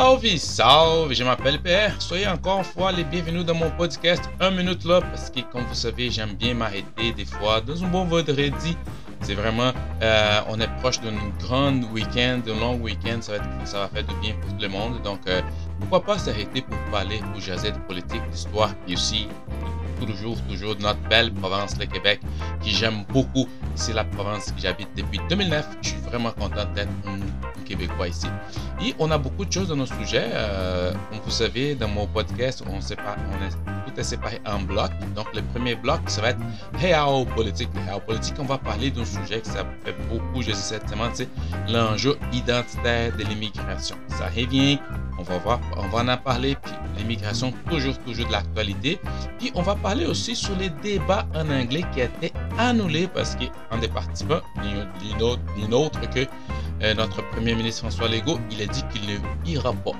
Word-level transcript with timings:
Salve, 0.00 0.38
salve, 0.38 1.12
je 1.12 1.22
m'appelle 1.22 1.60
PR. 1.60 2.00
Soyez 2.00 2.26
encore 2.26 2.60
une 2.60 2.64
fois 2.64 2.90
les 2.90 3.04
bienvenus 3.04 3.44
dans 3.44 3.54
mon 3.54 3.70
podcast 3.72 4.22
1 4.40 4.50
minute 4.52 4.82
là 4.86 5.02
parce 5.02 5.28
que 5.28 5.40
comme 5.52 5.62
vous 5.64 5.74
savez, 5.74 6.10
j'aime 6.10 6.32
bien 6.36 6.54
m'arrêter 6.54 7.12
des 7.12 7.26
fois 7.26 7.60
dans 7.60 7.84
un 7.84 7.88
bon 7.88 8.06
vendredi. 8.06 8.78
C'est 9.20 9.34
vraiment, 9.34 9.72
euh, 10.00 10.40
on 10.48 10.58
est 10.58 10.74
proche 10.78 11.02
d'un 11.02 11.12
grand 11.38 11.74
week-end, 11.92 12.40
d'un 12.46 12.58
long 12.58 12.76
week-end, 12.76 13.18
ça, 13.20 13.32
va 13.36 13.66
ça 13.66 13.78
va 13.80 13.88
faire 13.88 14.04
du 14.04 14.14
bien 14.22 14.32
pour 14.40 14.50
tout 14.54 14.62
le 14.62 14.68
monde. 14.68 15.02
Donc, 15.02 15.20
euh, 15.26 15.42
pourquoi 15.80 16.02
pas 16.02 16.18
s'arrêter 16.18 16.62
pour 16.62 16.78
parler, 16.90 17.20
pour 17.30 17.40
jaser 17.42 17.72
de 17.72 17.78
politique, 17.80 18.22
d'histoire, 18.30 18.70
et 18.88 18.94
aussi 18.94 19.28
toujours, 20.06 20.36
toujours 20.48 20.76
notre 20.80 21.00
belle 21.08 21.32
province, 21.32 21.78
le 21.78 21.86
Québec, 21.86 22.20
qui 22.60 22.70
j'aime 22.70 23.04
beaucoup. 23.08 23.46
C'est 23.74 23.92
la 23.92 24.04
province 24.04 24.52
que 24.52 24.60
j'habite 24.60 24.88
depuis 24.96 25.20
2009. 25.28 25.66
Je 25.82 25.88
suis 25.88 25.98
vraiment 25.98 26.32
content 26.32 26.64
d'être 26.74 26.90
un, 27.06 27.18
Québécois 27.64 28.08
ici. 28.08 28.26
Et 28.82 28.94
on 28.98 29.12
a 29.12 29.18
beaucoup 29.18 29.44
de 29.44 29.52
choses 29.52 29.68
dans 29.68 29.76
nos 29.76 29.86
sujets. 29.86 30.30
Euh, 30.32 30.92
vous 31.24 31.30
savez, 31.30 31.76
dans 31.76 31.86
mon 31.86 32.06
podcast, 32.08 32.64
on, 32.68 32.80
sépare, 32.80 33.16
on 33.30 33.44
est 33.46 33.79
est 34.00 34.04
séparé 34.04 34.40
en 34.46 34.60
blocs. 34.60 34.90
Donc, 35.14 35.26
le 35.34 35.42
premier 35.42 35.74
bloc, 35.74 36.00
ça 36.06 36.22
va 36.22 36.30
être 36.30 36.40
Hey 36.80 36.94
politique. 37.34 37.70
Hey 37.76 38.00
politique, 38.00 38.34
on 38.38 38.44
va 38.44 38.58
parler 38.58 38.90
d'un 38.90 39.04
sujet 39.04 39.40
qui 39.40 39.50
ça 39.50 39.64
fait 39.84 39.96
beaucoup, 40.08 40.42
je 40.42 40.52
sais 40.52 40.80
semaine, 40.88 41.10
c'est 41.14 41.28
l'enjeu 41.68 42.18
identitaire 42.32 43.16
de 43.16 43.24
l'immigration. 43.24 43.96
Ça 44.08 44.26
revient 44.26 44.78
on 45.20 45.22
va 45.22 45.38
voir, 45.38 45.60
on 45.76 45.88
va 45.88 46.14
en 46.14 46.16
parler, 46.16 46.56
puis 46.62 46.72
l'immigration, 46.96 47.52
toujours, 47.68 47.98
toujours 47.98 48.26
de 48.26 48.32
l'actualité. 48.32 48.98
Puis 49.38 49.52
on 49.54 49.62
va 49.62 49.74
parler 49.74 50.06
aussi 50.06 50.34
sur 50.34 50.56
les 50.56 50.70
débats 50.70 51.26
en 51.34 51.50
anglais 51.50 51.84
qui 51.92 52.00
a 52.00 52.04
été 52.04 52.32
annulés 52.58 53.06
parce 53.06 53.36
qu'un 53.36 53.78
des 53.78 53.88
participants, 53.88 54.40
ni 54.64 55.74
autre 55.74 56.00
que 56.10 56.26
euh, 56.82 56.94
notre 56.94 57.22
premier 57.30 57.54
ministre 57.54 57.80
François 57.82 58.08
Legault, 58.08 58.40
il 58.50 58.62
a 58.62 58.66
dit 58.66 58.82
qu'il 58.92 59.02
ne 59.02 59.18
ira 59.46 59.72
pas. 59.74 59.92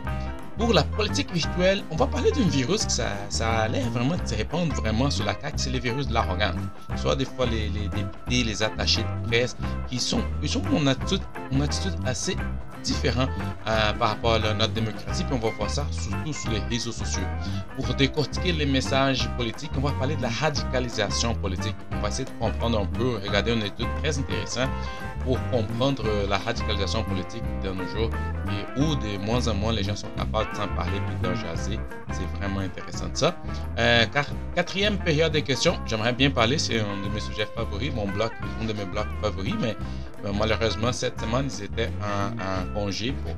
Pour 0.61 0.75
la 0.75 0.83
politique 0.83 1.33
virtuelle, 1.33 1.83
on 1.91 1.97
va 1.97 2.07
parler 2.07 2.31
d'un 2.33 2.47
virus 2.47 2.85
qui 2.85 3.01
a 3.01 3.67
l'air 3.69 3.89
vraiment 3.89 4.19
de 4.19 4.29
se 4.29 4.35
répandre 4.35 4.75
vraiment 4.75 5.09
sur 5.09 5.25
la 5.25 5.33
CAQ, 5.33 5.55
c'est 5.57 5.71
le 5.71 5.79
virus 5.79 6.07
de 6.09 6.13
l'arrogance. 6.13 6.55
Soit 6.97 7.17
des 7.17 7.25
fois 7.25 7.47
les, 7.47 7.71
les, 7.71 7.89
députés, 7.89 8.45
les 8.45 8.63
attachés 8.63 9.03
de 9.03 9.29
presse, 9.29 9.57
qui 9.89 9.99
sont, 9.99 10.21
ils 10.43 10.59
ont 10.59 10.63
une 10.79 10.87
attitude, 10.87 11.23
une 11.51 11.63
attitude 11.63 11.95
assez 12.05 12.37
différent 12.83 13.27
euh, 13.67 13.93
par 13.95 14.11
rapport 14.11 14.35
à 14.35 14.55
notre 14.55 14.73
démocratie. 14.73 15.25
Puis 15.25 15.35
on 15.35 15.39
va 15.39 15.51
voir 15.51 15.71
ça 15.71 15.87
surtout 15.91 16.33
sur 16.33 16.51
les 16.51 16.61
réseaux 16.71 16.93
sociaux. 16.93 17.23
Pour 17.77 17.95
décortiquer 17.95 18.53
les 18.53 18.67
messages 18.67 19.29
politiques, 19.37 19.71
on 19.77 19.81
va 19.81 19.93
parler 19.93 20.17
de 20.17 20.23
la 20.23 20.29
radicalisation 20.29 21.35
politique. 21.35 21.77
On 21.93 22.01
va 22.01 22.09
essayer 22.09 22.25
de 22.25 22.31
comprendre 22.39 22.81
un 22.81 22.87
peu, 22.87 23.17
regarder 23.17 23.53
une 23.53 23.63
étude 23.63 23.89
très 24.03 24.19
intéressante 24.19 24.71
pour 25.25 25.39
comprendre 25.51 26.05
la 26.29 26.39
radicalisation 26.39 27.05
politique 27.05 27.43
de 27.63 27.71
nos 27.71 27.87
jours 27.89 28.11
et 28.49 28.81
où 28.81 28.95
de 28.95 29.19
moins 29.19 29.47
en 29.49 29.55
moins 29.55 29.73
les 29.73 29.83
gens 29.83 29.97
sont 29.97 30.09
capables 30.17 30.51
de 30.51 30.57
s'en 30.57 30.69
parler 30.69 30.97
et 30.97 31.23
d'en 31.23 31.35
jaser. 31.35 31.79
C'est 32.11 32.39
vraiment 32.39 32.61
intéressant 32.61 33.07
ça. 33.15 33.37
Euh, 33.79 34.05
quatrième 34.55 34.99
période 34.99 35.33
de 35.33 35.41
questions, 35.41 35.79
j'aimerais 35.87 36.13
bien 36.13 36.31
parler, 36.31 36.59
c'est 36.59 36.81
un 36.81 36.97
de 37.05 37.13
mes 37.13 37.21
sujets 37.21 37.47
favoris, 37.55 37.93
mon 37.95 38.09
blog, 38.09 38.31
un 38.61 38.65
de 38.65 38.73
mes 38.73 38.85
blocs 38.85 39.07
favoris, 39.23 39.55
mais 39.61 39.77
euh, 40.25 40.33
malheureusement, 40.39 40.93
cette 40.93 41.21
semaine, 41.21 41.49
ils 41.51 41.65
étaient 41.65 41.91
en, 42.03 42.70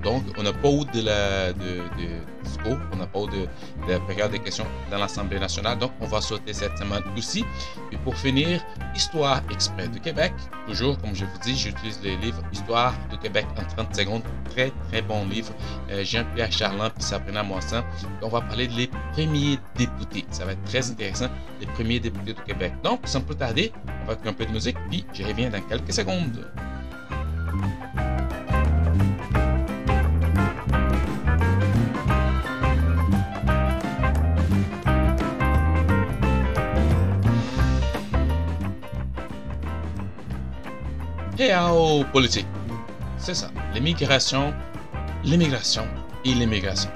donc, 0.03 0.23
on 0.39 0.43
n'a 0.43 0.53
pas 0.53 0.69
eu 0.69 0.85
de, 0.95 1.01
de, 1.01 1.77
de 1.99 2.33
on 2.93 2.97
n'a 2.97 3.07
pas 3.07 3.21
eu 3.21 3.47
de, 3.87 3.99
période 4.07 4.33
de 4.33 4.37
questions 4.37 4.67
dans 4.91 4.99
l'Assemblée 4.99 5.39
nationale. 5.39 5.79
Donc, 5.79 5.93
on 6.01 6.07
va 6.07 6.21
sauter 6.21 6.53
cette 6.53 6.77
semaine 6.79 7.03
aussi. 7.17 7.45
Et 7.91 7.97
pour 7.99 8.17
finir, 8.17 8.61
Histoire 8.95 9.41
exprès 9.51 9.89
du 9.89 10.01
Québec. 10.01 10.33
Toujours, 10.67 10.99
comme 10.99 11.15
je 11.15 11.25
vous 11.25 11.39
dis, 11.43 11.57
j'utilise 11.57 11.99
les 12.03 12.17
livres 12.17 12.43
Histoire 12.53 12.95
du 13.11 13.19
Québec 13.19 13.47
en 13.59 13.65
30 13.65 13.97
secondes. 13.97 14.23
Très, 14.51 14.71
très 14.91 15.01
bon 15.01 15.25
livre. 15.27 15.53
Euh, 15.91 16.05
Jean-Pierre 16.05 16.53
Charland 16.53 16.91
puis 16.91 17.03
Sabrina 17.03 17.43
Moissan. 17.43 17.83
On 18.21 18.29
va 18.29 18.43
parler 18.43 18.69
des 18.69 18.91
premiers 19.13 19.59
députés. 19.77 20.27
Ça 20.31 20.45
va 20.45 20.53
être 20.53 20.65
très 20.65 20.91
intéressant, 20.91 21.29
les 21.61 21.67
premiers 21.67 22.01
députés 22.01 22.35
du 22.35 22.43
Québec. 22.43 22.75
Donc, 22.85 23.01
sans 23.05 23.23
plus 23.23 23.37
tarder, 23.37 23.73
on 24.05 24.09
va 24.09 24.17
faire 24.17 24.31
un 24.31 24.35
peu 24.35 24.45
de 24.45 24.53
musique, 24.53 24.77
puis 24.91 25.05
je 25.15 25.25
reviens 25.25 25.49
dans 25.49 25.61
quelques 25.63 25.93
secondes. 25.93 26.47
Politique. 42.13 42.47
C'est 43.19 43.35
ça. 43.35 43.51
L'immigration, 43.75 44.53
l'immigration 45.25 45.87
et 46.25 46.35
l'immigration. 46.35 46.91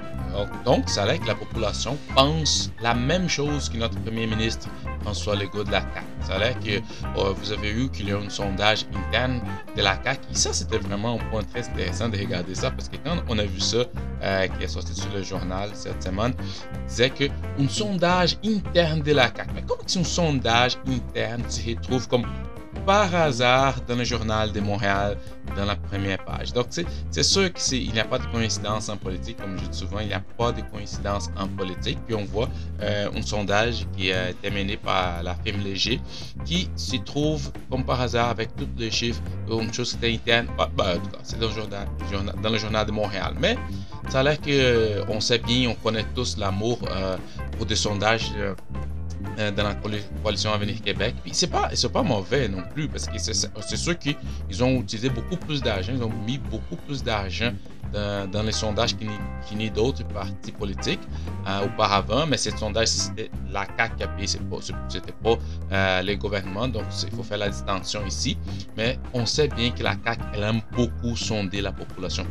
Donc, 0.65 0.89
ça 0.89 1.05
l'air 1.05 1.19
que 1.19 1.27
la 1.27 1.35
population 1.35 1.97
pense 2.13 2.71
la 2.81 2.93
même 2.93 3.27
chose 3.27 3.69
que 3.69 3.77
notre 3.77 3.99
premier 4.01 4.27
ministre 4.27 4.67
François 5.01 5.35
Legault 5.35 5.63
de 5.63 5.71
la 5.71 5.81
CAQ. 5.81 6.05
Ça 6.21 6.37
l'air 6.37 6.59
que 6.59 6.77
euh, 7.19 7.33
vous 7.33 7.51
avez 7.51 7.71
vu 7.71 7.89
qu'il 7.89 8.09
y 8.09 8.11
a 8.11 8.17
un 8.17 8.29
sondage 8.29 8.85
interne 8.93 9.41
de 9.75 9.81
la 9.81 9.97
CAQ. 10.03 10.19
Et 10.31 10.35
ça, 10.35 10.53
c'était 10.53 10.77
vraiment 10.77 11.15
un 11.15 11.29
point 11.29 11.43
très 11.43 11.67
intéressant 11.69 12.09
de 12.09 12.17
regarder 12.17 12.53
ça 12.53 12.69
parce 12.71 12.89
que 12.89 12.97
quand 12.97 13.17
on 13.29 13.39
a 13.39 13.45
vu 13.45 13.59
ça, 13.59 13.85
euh, 14.21 14.47
qui 14.47 14.63
est 14.63 14.67
sorti 14.67 14.93
sur 14.93 15.11
le 15.11 15.23
journal 15.23 15.71
cette 15.73 16.03
semaine, 16.03 16.33
disait 16.87 17.09
que 17.09 17.23
un 17.59 17.67
sondage 17.67 18.37
interne 18.45 19.01
de 19.01 19.13
la 19.13 19.33
CAQ. 19.35 19.49
Mais 19.55 19.63
comment 19.65 19.81
si 19.87 19.99
un 19.99 20.03
sondage 20.03 20.77
interne 20.87 21.43
se 21.49 21.67
retrouve 21.69 22.07
comme 22.07 22.25
par 22.87 23.13
hasard 23.13 23.81
dans 23.85 23.97
le 23.97 24.05
journal 24.05 24.53
de 24.53 24.61
Montréal, 24.61 25.17
dans 25.57 25.65
la 25.65 25.75
première 25.75 26.23
page. 26.23 26.53
Donc, 26.53 26.67
c'est 26.69 27.23
sûr 27.23 27.51
qu'il 27.51 27.91
n'y 27.91 27.99
a 27.99 28.05
pas 28.05 28.17
de 28.17 28.25
coïncidence 28.27 28.87
en 28.87 28.95
politique, 28.95 29.35
comme 29.35 29.59
je 29.59 29.65
dis 29.65 29.77
souvent, 29.77 29.99
il 29.99 30.07
n'y 30.07 30.13
a 30.13 30.23
pas 30.37 30.53
de 30.53 30.61
coïncidence 30.61 31.29
en 31.37 31.49
politique. 31.49 31.99
Puis 32.07 32.15
on 32.15 32.23
voit 32.23 32.47
euh, 32.81 33.09
un 33.13 33.21
sondage 33.21 33.85
qui 33.97 34.13
a 34.13 34.29
été 34.29 34.49
mené 34.49 34.77
par 34.77 35.21
la 35.21 35.35
firme 35.35 35.63
Léger, 35.65 35.99
qui 36.45 36.69
s'y 36.77 37.01
trouve, 37.01 37.51
comme 37.69 37.83
par 37.83 37.99
hasard, 37.99 38.29
avec 38.29 38.55
tous 38.55 38.69
les 38.77 38.89
chiffres, 38.89 39.21
une 39.51 39.73
chose 39.73 39.97
qui 39.99 40.13
interne. 40.13 40.47
Bah, 40.57 40.69
bah, 40.73 40.93
en 40.95 40.99
tout 40.99 41.09
cas, 41.09 41.19
c'est 41.23 41.39
dans, 41.39 41.49
dans, 42.41 42.49
le 42.49 42.57
journal 42.57 42.85
de 42.85 42.91
Montréal. 42.93 43.33
Mais 43.37 43.57
ça 44.07 44.21
a 44.21 44.23
l'air 44.23 44.39
qu'on 44.39 44.47
euh, 44.47 45.19
sait 45.19 45.39
bien, 45.39 45.71
on 45.71 45.75
connaît 45.75 46.05
tous 46.15 46.37
l'amour 46.37 46.79
euh, 46.89 47.17
pour 47.57 47.65
des 47.65 47.75
sondages 47.75 48.31
dans 49.55 49.63
la 49.63 49.75
coalition 50.23 50.51
Avenir 50.51 50.81
Québec. 50.81 51.15
Puis 51.23 51.31
c'est 51.33 51.47
pas, 51.47 51.69
pas 51.91 52.03
mauvais 52.03 52.47
non 52.47 52.63
plus, 52.73 52.87
parce 52.87 53.07
que 53.07 53.17
c'est 53.17 53.77
sûr 53.77 53.97
qu'ils 53.97 54.63
ont 54.63 54.81
utilisé 54.81 55.09
beaucoup 55.09 55.37
plus 55.37 55.61
d'argent, 55.61 55.93
ils 55.95 56.03
ont 56.03 56.11
mis 56.25 56.37
beaucoup 56.37 56.75
plus 56.75 57.03
d'argent 57.03 57.51
dans, 57.93 58.43
les 58.43 58.51
sondages 58.51 58.95
qui 58.97 59.69
d'autres 59.69 60.05
partis 60.07 60.51
politiques 60.51 60.99
euh, 61.47 61.65
auparavant, 61.65 62.25
mais 62.27 62.37
ce 62.37 62.51
sondage, 62.51 62.87
c'était 62.87 63.29
la 63.51 63.65
CAQ 63.77 63.95
qui 63.95 64.03
a 64.03 64.07
payé, 64.07 64.27
c'était 64.27 65.11
pas, 65.11 65.35
pas 65.35 65.41
euh, 65.71 66.01
les 66.01 66.17
gouvernements, 66.17 66.67
donc 66.67 66.83
il 67.03 67.15
faut 67.15 67.23
faire 67.23 67.37
la 67.37 67.49
distinction 67.49 68.05
ici. 68.05 68.37
Mais 68.75 68.99
on 69.13 69.25
sait 69.25 69.47
bien 69.47 69.71
que 69.71 69.83
la 69.83 69.95
CAQ, 70.03 70.21
elle 70.33 70.43
aime 70.43 70.61
beaucoup 70.75 71.15
sonder 71.15 71.61
la 71.61 71.71
population. 71.71 72.25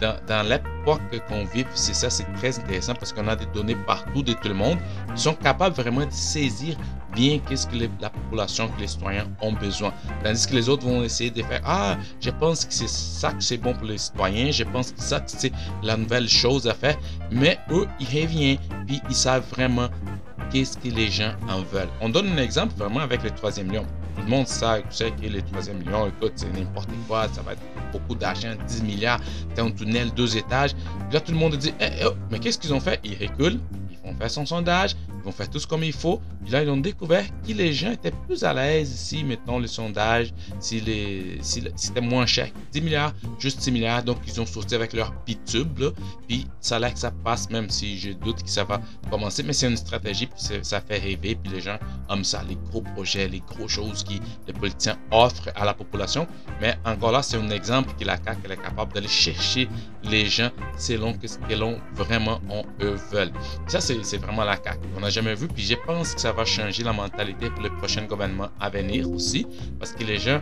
Dans, 0.00 0.16
dans 0.26 0.46
l'époque 0.46 1.00
qu'on 1.28 1.44
vit, 1.44 1.64
c'est 1.74 1.94
ça, 1.94 2.10
c'est 2.10 2.30
très 2.34 2.58
intéressant 2.58 2.94
parce 2.94 3.12
qu'on 3.12 3.28
a 3.28 3.36
des 3.36 3.46
données 3.46 3.76
partout 3.86 4.22
de 4.22 4.32
tout 4.32 4.48
le 4.48 4.54
monde 4.54 4.78
qui 5.14 5.22
sont 5.22 5.34
capables 5.34 5.74
vraiment 5.74 6.06
de 6.06 6.12
saisir 6.12 6.76
bien 7.14 7.38
qu'est-ce 7.38 7.66
que 7.66 7.76
la 8.00 8.10
population, 8.10 8.68
que 8.68 8.80
les 8.80 8.86
citoyens 8.86 9.26
ont 9.40 9.52
besoin. 9.52 9.92
Tandis 10.22 10.46
que 10.46 10.54
les 10.54 10.68
autres 10.68 10.86
vont 10.86 11.02
essayer 11.02 11.30
de 11.30 11.42
faire 11.42 11.60
Ah, 11.64 11.96
je 12.20 12.30
pense 12.30 12.64
que 12.64 12.72
c'est 12.72 12.88
ça 12.88 13.32
que 13.32 13.42
c'est 13.42 13.56
bon 13.56 13.74
pour 13.74 13.86
les 13.86 13.98
citoyens, 13.98 14.50
je 14.50 14.64
pense 14.64 14.79
que 14.82 15.00
ça 15.02 15.22
c'est 15.26 15.52
la 15.82 15.96
nouvelle 15.96 16.28
chose 16.28 16.66
à 16.66 16.74
faire. 16.74 16.96
Mais 17.30 17.58
eux, 17.70 17.86
ils 18.00 18.06
reviennent, 18.06 18.58
puis 18.86 19.00
ils 19.08 19.14
savent 19.14 19.44
vraiment 19.50 19.88
qu'est-ce 20.50 20.76
que 20.76 20.88
les 20.88 21.10
gens 21.10 21.32
en 21.48 21.62
veulent. 21.62 21.88
On 22.00 22.08
donne 22.08 22.28
un 22.28 22.42
exemple 22.42 22.74
vraiment 22.76 23.00
avec 23.00 23.22
le 23.22 23.30
troisième 23.30 23.70
lion. 23.72 23.84
Tout 24.16 24.22
le 24.22 24.28
monde 24.28 24.46
sait, 24.46 24.82
que 24.98 25.26
le 25.26 25.42
troisième 25.42 25.82
lion, 25.82 26.08
écoute, 26.08 26.32
c'est 26.36 26.52
n'importe 26.52 26.90
quoi, 27.06 27.28
ça 27.32 27.42
va 27.42 27.52
être 27.52 27.62
beaucoup 27.92 28.14
d'argent, 28.14 28.54
10 28.66 28.82
milliards, 28.82 29.20
c'est 29.54 29.60
un 29.60 29.70
tunnel, 29.70 30.10
deux 30.12 30.36
étages. 30.36 30.74
là, 31.12 31.20
tout 31.20 31.32
le 31.32 31.38
monde 31.38 31.56
dit, 31.56 31.72
eh, 31.80 32.04
oh, 32.04 32.12
mais 32.30 32.38
qu'est-ce 32.38 32.58
qu'ils 32.58 32.74
ont 32.74 32.80
fait? 32.80 33.00
Ils 33.04 33.14
reculent, 33.14 33.60
ils 33.90 33.96
font 33.96 34.14
faire 34.16 34.30
son 34.30 34.46
sondage, 34.46 34.96
ils 35.16 35.22
vont 35.22 35.32
faire 35.32 35.48
tout 35.48 35.58
ce 35.58 35.66
comme 35.66 35.84
il 35.84 35.92
faut. 35.92 36.20
Là, 36.48 36.62
ils 36.62 36.70
ont 36.70 36.76
découvert 36.76 37.24
que 37.46 37.52
les 37.52 37.72
gens 37.72 37.92
étaient 37.92 38.12
plus 38.26 38.42
à 38.44 38.54
l'aise 38.54 38.90
si, 38.90 39.22
mettons, 39.24 39.58
le 39.58 39.66
sondage, 39.66 40.32
si, 40.58 40.80
les, 40.80 41.38
si, 41.42 41.62
c'était 41.76 42.00
moins 42.00 42.26
cher. 42.26 42.48
10 42.72 42.80
milliards, 42.80 43.12
juste 43.38 43.60
6 43.60 43.70
milliards. 43.70 44.02
Donc, 44.02 44.18
ils 44.26 44.40
ont 44.40 44.46
sorti 44.46 44.74
avec 44.74 44.92
leur 44.92 45.12
pitube. 45.24 45.78
Là, 45.78 45.90
puis, 46.26 46.46
ça 46.60 46.78
l'air 46.78 46.92
que 46.92 46.98
ça 46.98 47.10
passe, 47.10 47.50
même 47.50 47.68
si 47.68 47.98
je 47.98 48.12
doute 48.12 48.42
que 48.42 48.50
ça 48.50 48.64
va 48.64 48.80
commencer. 49.10 49.42
Mais 49.42 49.52
c'est 49.52 49.68
une 49.68 49.76
stratégie, 49.76 50.26
puis 50.26 50.60
ça 50.62 50.80
fait 50.80 50.98
rêver. 50.98 51.36
Puis 51.36 51.52
les 51.52 51.60
gens 51.60 51.78
aiment 52.10 52.24
ça, 52.24 52.42
les 52.48 52.56
gros 52.70 52.82
projets, 52.82 53.28
les 53.28 53.40
gros 53.40 53.68
choses 53.68 54.02
que 54.04 54.14
les 54.46 54.52
politiciens 54.52 54.98
offrent 55.10 55.50
à 55.54 55.64
la 55.64 55.74
population. 55.74 56.26
Mais 56.60 56.76
encore 56.84 57.12
là, 57.12 57.22
c'est 57.22 57.36
un 57.36 57.50
exemple 57.50 57.90
que 57.98 58.04
la 58.04 58.16
CAQ 58.16 58.52
est 58.52 58.56
capable 58.56 58.92
d'aller 58.92 59.08
chercher 59.08 59.68
les 60.04 60.26
gens 60.26 60.50
selon 60.78 61.14
ce 61.22 61.38
que 61.38 61.54
l'on 61.54 61.78
vraiment 61.92 62.40
on, 62.48 62.64
eux 62.82 62.98
veulent. 63.12 63.32
Ça, 63.66 63.80
c'est 63.80 64.16
vraiment 64.18 64.44
la 64.44 64.56
CAQ. 64.56 64.80
On 64.98 65.02
a 65.02 65.10
jamais 65.10 65.34
vu. 65.34 65.48
Puis 65.48 65.64
je 65.64 65.74
pense 65.86 66.14
que 66.14 66.20
ça 66.20 66.29
va 66.32 66.44
changer 66.44 66.82
la 66.82 66.92
mentalité 66.92 67.50
pour 67.50 67.62
le 67.62 67.70
prochain 67.70 68.04
gouvernement 68.04 68.48
à 68.60 68.70
venir 68.70 69.10
aussi. 69.10 69.46
Parce 69.78 69.92
que 69.92 70.04
les 70.04 70.18
gens 70.18 70.40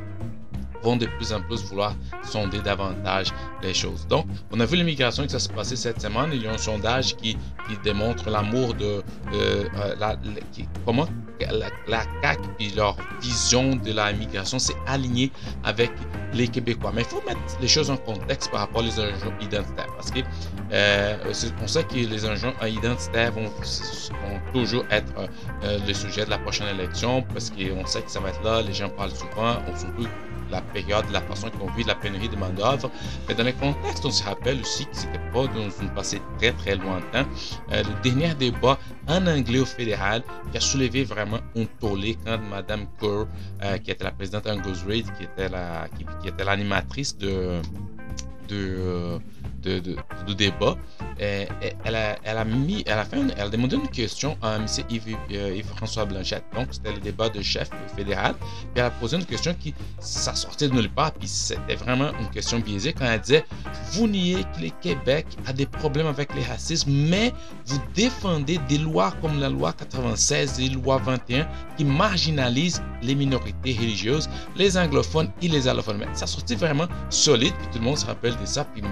vont 0.83 0.97
de 0.97 1.07
plus 1.07 1.33
en 1.33 1.41
plus 1.41 1.63
vouloir 1.65 1.95
sonder 2.23 2.61
davantage 2.61 3.29
les 3.63 3.75
choses. 3.75 4.07
Donc, 4.07 4.27
on 4.53 4.61
a 4.61 4.65
vu 4.65 4.77
l'immigration 4.77 5.25
que 5.25 5.31
ça 5.31 5.39
s'est 5.39 5.53
passé 5.53 5.77
cette 5.77 6.01
semaine. 6.01 6.31
Il 6.33 6.43
y 6.43 6.47
a 6.47 6.53
un 6.53 6.59
sondage 6.59 7.17
qui, 7.17 7.37
démontre 7.85 8.31
l'amour 8.31 8.75
de 8.75 9.03
euh, 9.35 9.69
la, 9.99 10.17
comment? 10.85 11.07
La, 11.41 11.71
la 11.87 12.03
CAQ 12.23 12.43
et 12.61 12.71
leur 12.71 12.97
vision 13.21 13.77
de 13.77 13.93
la 13.93 14.13
migration 14.13 14.59
s'est 14.59 14.77
alignée 14.87 15.31
avec 15.65 15.91
les 16.33 16.49
Québécois. 16.49 16.93
Mais 16.95 17.03
il 17.03 17.09
faut 17.09 17.23
mettre 17.27 17.41
les 17.61 17.69
choses 17.69 17.91
en 17.91 17.97
contexte 17.97 18.51
par 18.51 18.61
rapport 18.61 18.83
aux 18.83 19.43
identitaires. 19.43 19.93
Parce 19.95 20.11
que 20.11 20.21
euh, 20.73 21.17
on 21.63 21.67
sait 21.67 21.85
que 21.85 21.95
les 21.95 22.27
enjeux 22.27 22.53
identitaires 22.67 23.33
vont, 23.33 23.51
toujours 24.53 24.85
être 24.91 25.13
euh, 25.63 25.79
le 25.87 25.93
sujet 25.93 26.25
de 26.25 26.31
la 26.31 26.39
prochaine 26.39 26.69
élection 26.69 27.23
parce 27.23 27.51
qu'on 27.51 27.87
sait 27.87 28.03
que 28.03 28.11
ça 28.11 28.21
va 28.21 28.31
être 28.31 28.43
là. 28.43 28.63
Les 28.63 28.73
gens 28.73 28.89
parlent 28.89 29.11
souvent, 29.11 29.57
on 29.69 30.28
la 30.51 30.61
période, 30.61 31.05
la 31.13 31.21
façon 31.21 31.51
qu'on 31.51 31.71
vit 31.73 31.85
la 31.85 31.95
pénurie 31.95 32.29
de 32.29 32.37
main-d'œuvre. 32.37 32.91
Mais 33.29 33.35
dans 33.35 33.45
le 33.45 33.53
contexte, 33.53 34.05
on 34.05 34.11
se 34.11 34.25
rappelle 34.25 34.61
aussi 34.61 34.87
que 34.87 34.97
c'était 34.97 35.19
pas 35.33 35.47
dans 35.47 35.71
une 35.81 35.91
passé 35.95 36.21
très 36.39 36.53
très 36.53 36.77
lointain. 36.77 37.27
Euh, 37.73 37.83
le 37.83 38.03
dernier 38.03 38.35
débat 38.35 38.79
en 39.09 39.27
anglais 39.27 39.61
au 39.61 39.67
fédéral 39.67 40.23
qui 40.51 40.59
a 40.59 40.61
soulevé 40.61 41.05
vraiment 41.05 41.41
un 41.57 41.65
tollé 41.81 42.17
quand 42.25 42.39
Madame 42.39 42.87
Kerr, 43.01 43.27
euh, 43.63 43.79
qui 43.79 43.91
était 43.91 44.05
la 44.05 44.13
présidente 44.13 44.47
Angus 44.47 44.85
Reid, 44.87 45.07
qui 45.17 45.25
était 45.25 45.49
la, 45.49 45.89
qui 45.97 46.29
était 46.29 46.45
l'animatrice 46.45 47.17
de 47.17 47.61
de, 48.49 49.19
de, 49.63 49.79
de, 49.81 49.97
de, 50.27 50.33
débat, 50.33 50.77
elle, 51.19 51.97
a, 51.97 52.17
elle, 52.23 52.39
a, 52.39 53.05
fait 53.05 53.17
elle 53.37 53.41
a 53.41 53.49
demandé 53.49 53.77
une 53.77 53.89
question 53.89 54.37
à 54.43 54.57
M. 54.57 54.67
Yves, 54.91 55.17
euh, 55.33 55.57
Yves 55.57 55.67
François 55.77 56.05
Blanchette. 56.05 56.45
Donc, 56.55 56.69
c'était 56.71 56.93
le 56.93 57.01
débat 57.01 57.29
de 57.29 57.43
chef 57.43 57.71
fédéral. 57.97 58.35
Puis 58.39 58.69
elle 58.77 58.83
a 58.83 58.91
posé 58.91 59.17
une 59.17 59.25
question 59.25 59.55
qui, 59.59 59.75
ça 60.01 60.35
sortait 60.35 60.69
de 60.69 60.75
nulle 60.75 60.91
part. 60.91 61.13
Puis 61.13 61.29
c'était 61.29 61.75
vraiment 61.75 62.11
une 62.21 62.31
question 62.31 62.59
biaisée 62.61 62.93
quand 62.93 63.07
elle 63.07 63.21
disait 63.21 63.45
Vous 63.93 64.07
niez 64.07 64.45
que 64.57 64.63
le 64.63 64.71
Québec 64.81 65.27
a 65.47 65.53
des 65.53 65.67
problèmes 65.67 66.07
avec 66.07 66.35
les 66.35 66.45
racismes, 66.45 66.91
mais 66.93 67.33
vous 67.67 67.81
défendez 67.95 68.59
des 68.69 68.79
lois 68.79 69.13
comme 69.21 69.41
la 69.41 69.49
loi 69.49 69.73
96 69.73 70.61
et 70.61 70.69
la 70.69 70.75
loi 70.75 70.99
21 70.99 71.49
qui 71.77 71.85
marginalisent 71.85 72.83
les 73.03 73.15
minorités 73.15 73.75
religieuses, 73.75 74.29
les 74.57 74.77
anglophones 74.77 75.31
et 75.43 75.49
les 75.49 75.69
allophones. 75.69 76.05
Ça 76.13 76.27
sortait 76.27 76.55
vraiment 76.55 76.87
solide. 77.11 77.55
Puis 77.59 77.69
tout 77.73 77.79
le 77.79 77.85
monde 77.85 77.99
se 77.99 78.07
rappelle 78.07 78.37
de 78.37 78.47
ça. 78.47 78.65
Puis 78.65 78.83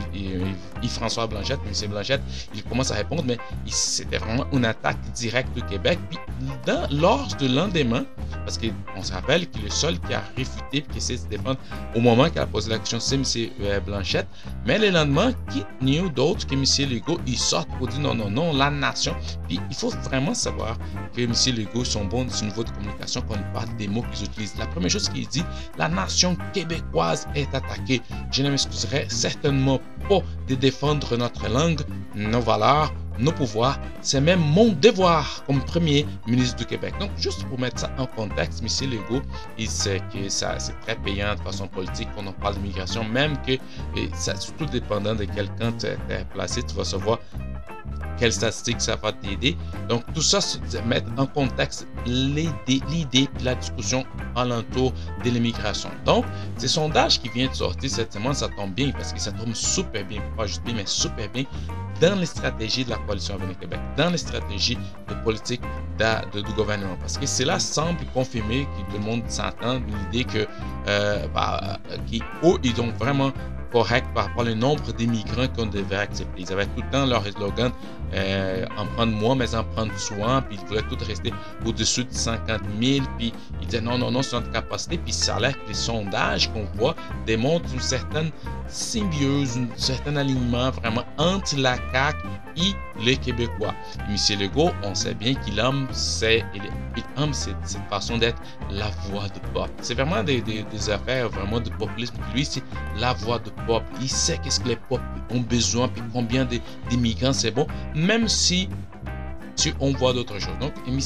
Yves-François 0.83 1.27
Blanchette, 1.27 1.61
M. 1.67 1.91
Blanchette, 1.91 2.16
il 2.55 2.63
commence 2.65 2.91
à 2.91 2.95
répondre, 2.95 3.25
mais 3.27 3.39
c'était 3.67 4.19
vraiment 4.19 4.47
une 4.53 4.65
attaque 4.65 5.01
directe 5.15 5.55
du 5.55 5.63
Québec. 5.63 5.99
Puis 6.11 6.19
dans, 6.67 6.87
lors 6.91 7.29
de 7.39 7.47
lendemain, 7.47 8.05
parce 8.45 8.59
qu'on 8.59 9.03
se 9.03 9.13
rappelle 9.13 9.49
que 9.51 9.59
le 9.59 9.71
seul 9.71 9.99
qui 10.01 10.15
a 10.15 10.23
réfuté 10.37 10.83
qui 10.83 10.99
essaie 10.99 11.15
de 11.15 11.21
se 11.21 11.27
défendre 11.27 11.59
au 11.95 12.01
moment 12.01 12.29
qu'il 12.29 12.39
a 12.39 12.47
posé 12.47 12.71
la 12.71 12.79
question, 12.79 13.01
c'est 13.01 13.17
M. 13.17 13.51
Euh, 13.63 13.81
Blanchette. 13.81 14.29
Mais 14.65 14.79
le 14.79 14.91
lendemain, 14.91 15.33
qui 15.51 15.65
n'y 15.83 15.99
a 15.99 16.09
d'autre 16.09 16.47
que 16.47 16.55
M. 16.55 16.91
Legault, 16.91 17.19
il 17.27 17.39
sort 17.39 17.67
pour 17.67 17.89
dire 17.89 18.01
non, 18.01 18.15
non, 18.15 18.31
non, 18.31 18.53
la 18.53 18.71
nation. 18.71 19.15
Puis 19.49 19.61
il 19.69 19.77
faut 19.77 19.91
vraiment 19.91 20.35
savoir 20.35 20.77
que 21.15 21.23
M. 21.23 21.33
Legault 21.57 21.85
sont 21.85 22.05
bons 22.05 22.25
de 22.25 22.31
ce 22.31 22.45
niveau 22.45 22.63
de 22.63 22.71
communication 22.71 23.23
quand 23.29 23.35
il 23.35 23.53
parle 23.53 23.75
des 23.77 23.89
mots 23.89 24.05
qu'ils 24.13 24.27
utilisent. 24.27 24.57
La 24.59 24.67
première 24.67 24.91
chose 24.91 25.09
qu'il 25.09 25.27
dit, 25.29 25.45
la 25.79 25.89
nation 25.89 26.37
québécoise 26.53 27.27
est 27.35 27.53
attaquée. 27.55 28.01
Je 28.31 28.43
ne 28.43 28.51
m'excuserai 28.51 29.07
certainement 29.09 29.81
pas 30.09 30.21
de 30.49 30.55
défendre 30.55 31.17
notre 31.17 31.49
langue, 31.49 31.81
nos 32.17 32.41
valeurs, 32.41 32.93
nos 33.19 33.33
pouvoirs. 33.33 33.79
C'est 34.01 34.21
même 34.21 34.41
mon 34.41 34.73
devoir 34.73 35.45
comme 35.47 35.61
premier 35.63 36.07
ministre 36.27 36.57
du 36.57 36.65
Québec. 36.65 36.95
Donc, 36.99 37.11
juste 37.17 37.45
pour 37.45 37.59
mettre 37.61 37.81
ça 37.81 37.91
en 37.99 38.07
contexte, 38.07 38.63
M. 38.63 38.91
Legault, 38.91 39.23
il 39.59 39.69
sait 39.69 40.01
que 40.13 40.29
ça, 40.29 40.59
c'est 40.59 40.79
très 40.81 40.97
payant 40.97 41.35
de 41.35 41.41
façon 41.41 41.69
politique 41.69 42.09
quand 42.17 42.27
on 42.27 42.33
parle 42.33 42.55
d'immigration, 42.55 43.05
même 43.05 43.37
que, 43.47 43.53
ça, 44.15 44.35
tout 44.59 44.67
dépendant 44.67 45.15
de 45.15 45.25
quel 45.25 45.49
camp 45.57 45.77
tu 45.79 45.87
es 45.87 46.25
placé, 46.33 46.63
tu 46.63 46.75
vas 46.75 46.85
savoir 46.85 47.19
quelles 48.19 48.33
statistiques 48.33 48.81
ça 48.81 48.97
va 48.97 49.13
t'aider. 49.13 49.57
Donc, 49.89 50.03
tout 50.15 50.23
ça, 50.23 50.41
c'est 50.41 50.85
mettre 50.87 51.09
en 51.17 51.27
contexte 51.27 51.87
l'idée, 52.07 53.29
la 53.43 53.55
discussion 53.55 54.05
alentour 54.35 54.93
de 55.25 55.31
l'immigration. 55.31 55.91
Donc, 56.05 56.25
ces 56.57 56.69
sondages 56.69 57.21
qui 57.21 57.29
viennent 57.29 57.51
de 57.51 57.55
sortir 57.55 57.91
cette 57.91 58.13
semaine, 58.13 58.35
ça 58.35 58.49
tombe 58.49 58.73
bien 58.75 58.91
parce 58.93 59.13
que 59.13 59.21
ça 59.21 59.33
tombe 59.33 59.55
super 59.55 60.05
bien, 60.05 60.21
pas 60.37 60.47
juste 60.47 60.63
bien, 60.65 60.75
mais 60.75 60.87
super 60.87 61.29
bien 61.31 61.45
dans 62.01 62.19
les 62.19 62.27
stratégies 62.27 62.85
de 62.85 62.91
la 62.91 62.97
coalition 62.99 63.35
Avenir 63.35 63.59
Québec, 63.59 63.81
dans 63.97 64.11
les 64.11 64.19
stratégies 64.19 64.77
de 65.09 65.15
politique 65.25 65.63
de, 65.99 66.41
du 66.43 66.53
gouvernement. 66.53 66.97
Parce 67.01 67.17
que 67.17 67.27
cela 67.27 67.59
semble 67.59 68.05
confirmer 68.13 68.67
que 68.67 68.93
le 68.93 68.99
monde 68.99 69.23
s'entend 69.29 69.81
l'idée 70.13 70.25
que, 70.25 70.47
euh, 70.89 71.27
bah, 71.35 71.79
qu'ils, 72.07 72.23
ils 72.63 72.81
ont 72.81 72.93
vraiment 72.99 73.33
correct 73.73 74.07
par 74.15 74.27
rapport 74.27 74.47
au 74.47 74.55
nombre 74.55 74.93
d'immigrants 74.93 75.49
qu'on 75.57 75.67
devait 75.67 75.97
accepter. 75.97 76.43
Ils 76.43 76.53
avaient 76.53 76.67
tout 76.67 76.83
le 76.83 76.91
temps 76.91 77.07
leur 77.07 77.25
slogan 77.27 77.73
euh, 78.15 78.65
en 78.77 78.87
prendre 78.87 79.13
moins, 79.13 79.35
mais 79.35 79.55
en 79.55 79.65
prendre 79.65 79.97
soin, 79.99 80.43
puis 80.43 80.59
ils 80.61 80.67
voulaient 80.67 80.83
tout 80.83 80.97
rester 81.05 81.33
au-dessus 81.65 82.05
de 82.05 82.13
50 82.13 82.61
000, 82.81 83.07
puis 83.19 83.33
ils 83.61 83.67
disaient 83.67 83.81
non, 83.81 83.99
non, 83.99 84.11
non, 84.11 84.23
c'est 84.23 84.37
notre 84.37 84.53
capacité, 84.53 84.99
puis 84.99 85.13
ça 85.13 85.37
a 85.37 85.41
l'air 85.41 85.53
que 85.53 85.69
les 85.69 85.75
sondages 85.75 86.53
qu'on 86.53 86.65
voit 86.77 86.95
démontrent 87.27 87.73
une 87.73 87.81
certaine 87.81 88.31
symbiose, 88.69 89.59
un 89.59 89.69
certain 89.77 90.17
alignement 90.17 90.71
vraiment 90.71 91.05
entre 91.19 91.57
la 91.57 91.77
CAQ 91.93 92.29
et 92.57 92.73
les 93.05 93.17
Québécois. 93.17 93.75
Monsieur 94.11 94.37
Legault, 94.37 94.71
on 94.83 94.95
sait 94.95 95.15
bien 95.15 95.35
qu'il 95.35 95.59
aime, 95.59 95.87
c'est, 95.93 96.45
il 96.55 97.23
aime 97.23 97.33
cette, 97.33 97.57
façon 97.91 98.19
d'être 98.19 98.41
la 98.71 98.89
voix 99.09 99.29
de 99.29 99.39
pop. 99.53 99.71
C'est 99.83 99.95
vraiment 99.95 100.23
des, 100.23 100.43
affaires 100.91 101.29
vraiment 101.29 101.61
de 101.61 101.71
populisme. 101.71 102.15
Lui, 102.35 102.45
c'est 102.45 102.63
la 102.99 103.13
voix 103.13 103.39
de 103.39 103.51
pop. 103.67 103.83
Il 104.01 104.09
sait 104.09 104.39
qu'est-ce 104.43 104.61
que 104.61 104.69
les 104.69 104.77
pop 104.77 105.01
ont 105.31 105.41
besoin, 105.41 105.89
puis 105.89 106.03
combien 106.13 106.47
d'immigrants 106.89 107.33
c'est 107.33 107.51
bon, 107.51 107.67
même 107.97 108.29
si 108.29 108.69
on 109.81 109.93
voit 109.93 110.13
d'autres 110.13 110.39
choses. 110.39 110.59
Donc, 110.61 110.73
M. 110.87 111.01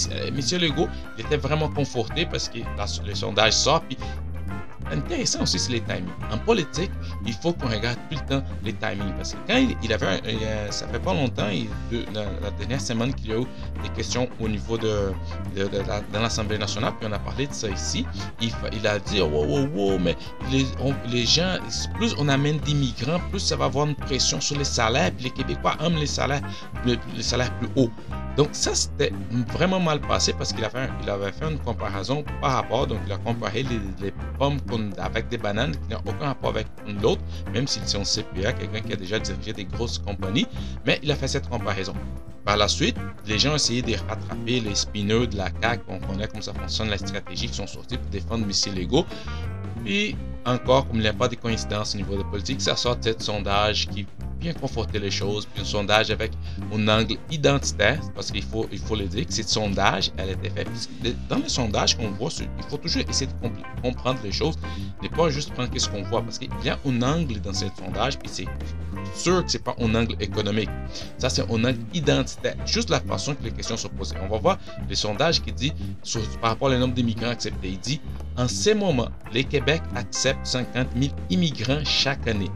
Legault, 0.60 0.88
il 1.16 1.25
était 1.25 1.37
vraiment 1.37 1.69
conforté 1.69 2.26
parce 2.26 2.48
que 2.48 2.58
le 3.06 3.14
sondage 3.14 3.54
intéressant 4.90 5.42
aussi, 5.42 5.58
c'est 5.58 5.72
les 5.72 5.81
timings. 5.81 6.08
En 6.31 6.38
politique, 6.38 6.90
il 7.26 7.34
faut 7.34 7.52
qu'on 7.52 7.69
regarde 7.69 7.98
tout 8.10 8.19
le 8.19 8.26
temps 8.26 8.44
les 8.64 8.72
timings. 8.72 9.12
Parce 9.16 9.32
que 9.34 9.38
quand 9.46 9.62
il, 9.82 9.92
avait, 9.92 10.20
ça 10.70 10.87
fait 10.88 10.98
pas 10.98 11.14
longtemps, 11.14 11.48
la, 12.12 12.50
dernière 12.58 12.81
semaine 12.81 13.15
qu'il 13.15 13.31
y 13.31 13.32
a 13.32 13.38
eu 13.38 13.46
des 13.82 13.88
questions 13.94 14.29
au 14.41 14.48
niveau 14.48 14.76
de, 14.79 15.12
dans 16.12 16.20
l'Assemblée 16.20 16.58
nationale, 16.58 16.93
puis 16.98 17.08
on 17.10 17.12
a 17.12 17.19
parlé 17.19 17.46
de 17.46 17.53
ça 17.53 17.69
ici, 17.69 18.06
il, 18.41 18.53
il 18.72 18.86
a 18.86 18.98
dit, 18.98 19.20
wow, 19.20 19.44
wow, 19.44 19.69
wow, 19.74 19.98
mais 19.98 20.17
les, 20.50 20.67
les 21.08 21.26
gens, 21.26 21.58
plus 21.94 22.15
on 22.19 22.29
amène 22.29 22.58
d'immigrants, 22.58 23.20
plus 23.31 23.41
ça 23.41 23.56
va 23.56 23.67
avoir 23.67 23.86
une 23.86 23.94
pression 23.94 24.41
sur 24.41 24.58
les 24.58 24.65
salaires, 24.65 25.10
puis 25.12 25.24
les 25.24 25.31
Québécois 25.31 25.76
aiment 25.84 25.96
les 25.96 26.06
salaires, 26.06 26.43
les 26.84 27.22
salaires 27.22 27.53
plus 27.58 27.69
hauts. 27.76 27.91
Donc 28.36 28.48
ça, 28.53 28.74
c'était 28.74 29.12
vraiment 29.53 29.81
mal 29.81 30.00
passé 30.00 30.32
parce 30.32 30.53
qu'il 30.53 30.65
avait, 30.65 30.88
il 31.03 31.32
fait 31.32 31.50
une 31.50 31.58
comparaison 31.58 32.24
par 32.41 32.53
rapport, 32.53 32.86
donc 32.86 32.98
il 33.06 33.12
a 33.12 33.19
comparé 33.19 33.65
les, 34.00 34.12
pommes 34.38 34.60
avec 34.99 35.29
des 35.29 35.39
bananes 35.39 35.72
qui 35.72 35.93
n'ont 35.93 36.01
aucun 36.06 36.27
rapport 36.27 36.51
avec 36.51 36.67
l'autre, 37.03 37.22
même 37.53 37.67
s'ils 37.67 37.87
sont 37.87 38.03
CPA, 38.03 38.53
quelqu'un 38.53 38.81
qui 38.81 38.93
a 38.93 38.96
déjà 38.96 39.19
dirigé 39.19 39.53
des 39.53 39.65
grosses 39.65 39.99
compagnies, 39.99 40.46
mais 40.87 40.99
il 41.03 41.10
a 41.10 41.17
fait 41.17 41.29
cette 41.29 41.49
comparaison. 41.49 41.94
Par 42.44 42.56
la 42.56 42.69
suite, 42.69 42.96
les 43.27 43.39
gens 43.39 43.53
ont 43.53 43.56
essayé 43.56 43.82
de 43.82 43.94
rattraper 44.08 44.60
les 44.60 44.75
spineux 44.75 45.27
de 45.27 45.37
la 45.37 45.51
CAQ, 45.60 45.82
on 45.89 45.99
connaît 45.99 46.27
comment 46.27 46.43
ça 46.43 46.55
fonctionne, 46.55 46.89
la 46.89 46.99
stratégie 46.99 47.49
qui 47.49 47.55
sont 47.55 47.67
sortis 47.67 47.99
pour 47.99 48.10
défendre 48.10 48.46
missiles 48.46 48.75
légaux. 48.75 49.05
Puis 49.84 50.17
encore, 50.46 50.87
comme 50.89 50.96
il 50.96 51.03
n'y 51.03 51.08
a 51.08 51.13
pas 51.13 51.29
de 51.29 51.37
coïncidence 51.37 51.94
au 51.94 51.99
niveau 51.99 52.17
de 52.17 52.22
politique, 52.22 52.60
ça 52.60 52.77
sort 52.77 52.96
de 52.96 53.15
ce 53.19 53.25
sondage 53.25 53.89
qui 53.89 54.06
bien 54.41 54.53
conforter 54.55 54.99
les 54.99 55.11
choses, 55.11 55.47
puis 55.47 55.63
un 55.63 55.65
sondage 55.65 56.11
avec 56.11 56.32
un 56.73 56.89
angle 56.89 57.17
identitaire, 57.31 58.01
parce 58.15 58.32
qu'il 58.32 58.43
faut, 58.43 58.67
il 58.73 58.79
faut 58.79 58.97
le 58.97 59.06
dire 59.06 59.27
que 59.27 59.32
ce 59.32 59.43
sondage, 59.43 60.11
elle 60.17 60.31
était 60.31 60.51
faite. 60.51 60.69
Dans 61.29 61.37
les 61.37 61.49
sondages 61.49 61.97
qu'on 61.97 62.11
voit, 62.11 62.31
il 62.41 62.65
faut 62.69 62.79
toujours 62.79 63.03
essayer 63.09 63.31
de 63.31 63.82
comprendre 63.82 64.20
les 64.25 64.32
choses, 64.32 64.59
ne 65.03 65.09
pas 65.09 65.29
juste 65.29 65.53
prendre 65.53 65.70
ce 65.79 65.89
qu'on 65.89 66.03
voit, 66.03 66.23
parce 66.23 66.39
qu'il 66.39 66.51
y 66.65 66.70
a 66.70 66.79
un 66.85 67.03
angle 67.03 67.41
dans 67.41 67.55
ce 67.55 67.67
sondage, 67.79 68.19
puis 68.19 68.31
c'est 68.32 68.47
sûr 69.15 69.44
que 69.44 69.51
c'est 69.51 69.63
pas 69.63 69.77
un 69.81 69.94
angle 69.94 70.17
économique. 70.20 70.70
Ça, 71.19 71.29
c'est 71.29 71.43
un 71.43 71.65
angle 71.65 71.81
identitaire. 71.93 72.56
Juste 72.67 72.91
la 72.91 73.01
façon 73.01 73.35
que 73.35 73.43
les 73.43 73.51
questions 73.51 73.77
sont 73.77 73.89
posées. 73.89 74.17
On 74.23 74.29
va 74.29 74.39
voir 74.39 74.59
les 74.89 74.94
sondages 74.94 75.43
qui 75.43 75.53
dit, 75.53 75.73
par 76.41 76.51
rapport 76.51 76.70
au 76.70 76.75
nombre 76.75 76.94
d'immigrants 76.94 77.31
acceptés, 77.31 77.69
il 77.69 77.79
dit, 77.79 78.01
en 78.37 78.49
ces 78.49 78.75
moments, 78.75 79.11
les 79.32 79.44
Québec 79.44 79.82
acceptent 79.94 80.47
50 80.47 80.89
000 80.97 81.13
immigrants 81.31 81.85
chaque 81.85 82.27
année. 82.27 82.51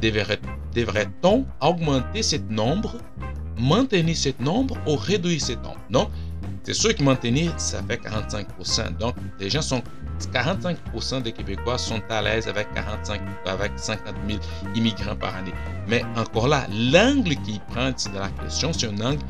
Devrait-on 0.00 1.44
augmenter 1.60 2.22
ce 2.22 2.36
nombre, 2.50 2.96
maintenir 3.58 4.16
ce 4.16 4.30
nombre 4.40 4.76
ou 4.86 4.96
réduire 4.96 5.40
ce 5.40 5.52
nombre? 5.52 5.80
Non, 5.90 6.10
c'est 6.62 6.74
sûr 6.74 6.94
que 6.94 7.02
maintenir, 7.02 7.52
ça 7.58 7.82
fait 7.82 7.96
45%. 7.96 8.98
Donc, 8.98 9.16
les 9.40 9.50
gens 9.50 9.62
sont 9.62 9.82
45% 10.26 11.22
des 11.22 11.32
Québécois 11.32 11.78
sont 11.78 12.02
à 12.10 12.20
l'aise 12.22 12.48
avec 12.48 12.72
45, 12.74 13.20
avec 13.46 13.72
50 13.76 14.14
000 14.28 14.40
immigrants 14.74 15.16
par 15.16 15.36
année. 15.36 15.52
Mais 15.86 16.04
encore 16.16 16.48
là, 16.48 16.66
l'angle 16.70 17.36
qu'ils 17.36 17.60
prennent 17.60 17.94
de 17.94 18.18
la 18.18 18.28
question, 18.42 18.72
c'est 18.72 18.88
un 18.88 19.00
angle 19.00 19.22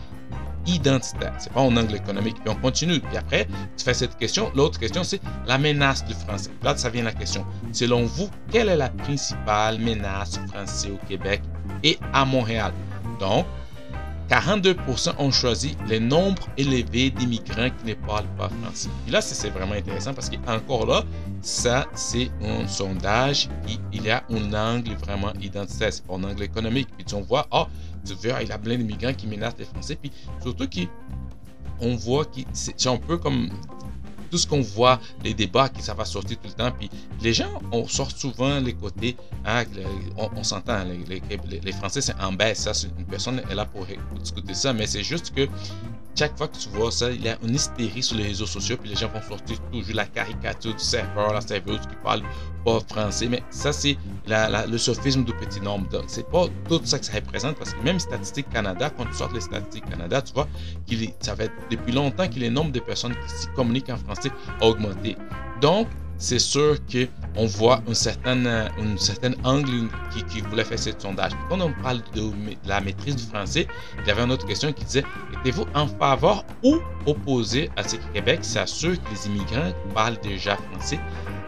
identitaire. 0.68 1.34
C'est 1.38 1.52
pas 1.52 1.60
un 1.60 1.76
angle 1.76 1.96
économique. 1.96 2.36
Puis 2.44 2.54
on 2.54 2.60
continue. 2.60 3.00
Puis 3.00 3.16
après, 3.16 3.46
tu 3.76 3.84
fais 3.84 3.94
cette 3.94 4.16
question. 4.16 4.50
L'autre 4.54 4.78
question, 4.78 5.04
c'est 5.04 5.20
la 5.46 5.58
menace 5.58 6.04
du 6.04 6.14
français. 6.14 6.50
Là, 6.62 6.76
ça 6.76 6.90
vient 6.90 7.04
la 7.04 7.12
question. 7.12 7.44
Selon 7.72 8.04
vous, 8.04 8.28
quelle 8.50 8.68
est 8.68 8.76
la 8.76 8.88
principale 8.88 9.78
menace 9.78 10.38
français 10.48 10.90
au 10.90 11.06
Québec 11.06 11.42
et 11.82 11.98
à 12.12 12.24
Montréal? 12.24 12.72
Donc, 13.18 13.46
42% 14.28 15.14
ont 15.18 15.30
choisi 15.30 15.76
le 15.88 15.98
nombre 15.98 16.42
élevé 16.58 17.10
d'immigrants 17.10 17.70
qui 17.70 17.86
ne 17.86 17.94
parlent 17.94 18.28
pas 18.36 18.50
français. 18.62 18.90
Et 19.06 19.10
là, 19.10 19.22
c'est 19.22 19.48
vraiment 19.48 19.72
intéressant 19.72 20.12
parce 20.12 20.28
qu'encore 20.28 20.86
là, 20.86 21.02
ça, 21.40 21.86
c'est 21.94 22.30
un 22.42 22.66
sondage 22.68 23.48
qui 23.66 23.80
il 23.92 24.02
y 24.02 24.10
a 24.10 24.22
un 24.30 24.52
angle 24.52 24.92
vraiment 24.96 25.32
identitaire. 25.40 25.92
C'est 25.92 26.02
un 26.10 26.22
angle 26.24 26.42
économique. 26.42 26.88
Puis 26.96 27.06
on 27.14 27.22
voit, 27.22 27.46
oh, 27.52 27.64
tu 28.04 28.12
vois, 28.14 28.42
il 28.42 28.48
y 28.48 28.52
a 28.52 28.58
plein 28.58 28.76
d'immigrants 28.76 29.14
qui 29.14 29.26
menacent 29.26 29.58
les 29.58 29.64
Français. 29.64 29.96
Puis 30.00 30.12
surtout 30.42 30.68
qu'on 30.68 31.96
voit 31.96 32.26
que 32.26 32.40
c'est 32.52 32.86
un 32.86 32.98
peu 32.98 33.16
comme 33.16 33.48
tout 34.30 34.38
ce 34.38 34.46
qu'on 34.46 34.60
voit, 34.60 35.00
les 35.24 35.34
débats 35.34 35.68
qui 35.68 35.82
ça 35.82 35.94
va 35.94 36.04
sortir 36.04 36.36
tout 36.38 36.48
le 36.48 36.54
temps. 36.54 36.70
Puis 36.78 36.90
les 37.20 37.32
gens, 37.32 37.60
on 37.72 37.86
sort 37.88 38.10
souvent 38.10 38.60
les 38.60 38.74
côtés, 38.74 39.16
hein, 39.44 39.64
on, 40.16 40.42
s'entend, 40.42 40.84
les, 40.84 41.22
les, 41.62 41.72
Français 41.72 42.00
c'est 42.00 42.14
en 42.20 42.32
une 42.32 43.06
personne 43.06 43.42
est 43.50 43.54
là 43.54 43.64
pour 43.64 43.86
discuter 44.18 44.54
ça, 44.54 44.72
mais 44.72 44.86
c'est 44.86 45.02
juste 45.02 45.34
que 45.34 45.48
chaque 46.18 46.36
fois 46.36 46.48
que 46.48 46.56
tu 46.56 46.68
vois 46.70 46.90
ça, 46.90 47.10
il 47.12 47.22
y 47.22 47.28
a 47.28 47.38
une 47.44 47.54
hystérie 47.54 48.02
sur 48.02 48.16
les 48.16 48.24
réseaux 48.24 48.46
sociaux, 48.46 48.76
puis 48.76 48.90
les 48.90 48.96
gens 48.96 49.08
vont 49.08 49.22
sortir 49.22 49.60
toujours 49.70 49.94
la 49.94 50.04
caricature 50.04 50.74
du 50.74 50.82
serveur, 50.82 51.32
la 51.32 51.40
serveuse 51.40 51.80
qui 51.80 51.94
parle 52.02 52.22
français, 52.88 53.28
mais 53.28 53.42
ça, 53.50 53.72
c'est 53.72 53.96
le 54.26 54.78
sophisme 54.78 55.24
du 55.24 55.32
petit 55.32 55.60
nombre. 55.60 55.86
C'est 56.06 56.28
pas 56.28 56.46
tout 56.68 56.80
ça 56.84 56.98
que 56.98 57.04
ça 57.04 57.14
représente, 57.14 57.56
parce 57.56 57.72
que 57.74 57.82
même 57.82 57.98
Statistique 57.98 58.48
Canada, 58.50 58.90
quand 58.90 59.04
tu 59.06 59.14
sors 59.14 59.32
les 59.32 59.40
Statistiques 59.40 59.88
Canada, 59.88 60.22
tu 60.22 60.32
vois 60.32 60.48
qu'il 60.86 61.10
ça 61.20 61.34
fait 61.36 61.50
depuis 61.70 61.92
longtemps 61.92 62.28
que 62.28 62.38
le 62.38 62.48
nombre 62.48 62.72
de 62.72 62.80
personnes 62.80 63.14
qui 63.14 63.46
communiquent 63.54 63.90
en 63.90 63.96
français 63.96 64.30
a 64.60 64.66
augmenté. 64.66 65.16
Donc, 65.60 65.88
c'est 66.18 66.40
sûr 66.40 66.76
qu'on 66.90 67.46
voit 67.46 67.80
un 67.88 67.94
certain, 67.94 68.68
une 68.78 68.98
certaine 68.98 69.36
angle 69.44 69.88
qui, 70.12 70.24
qui, 70.24 70.40
voulait 70.40 70.64
faire 70.64 70.78
ce 70.78 70.90
sondage. 70.98 71.30
Quand 71.48 71.60
on 71.60 71.72
parle 71.80 72.02
de, 72.14 72.30
la 72.66 72.80
maîtrise 72.80 73.14
du 73.14 73.22
français, 73.22 73.68
il 74.00 74.08
y 74.08 74.10
avait 74.10 74.22
une 74.22 74.32
autre 74.32 74.46
question 74.46 74.72
qui 74.72 74.84
disait 74.84 75.04
Êtes-vous 75.44 75.66
en 75.74 75.86
faveur 75.86 76.44
ou 76.64 76.78
opposé 77.06 77.70
à 77.76 77.84
ce 77.84 77.96
que 77.96 78.12
Québec 78.12 78.40
s'assure 78.42 79.00
que 79.00 79.10
les 79.10 79.26
immigrants 79.28 79.72
parlent 79.94 80.18
déjà 80.20 80.56
français? 80.56 80.98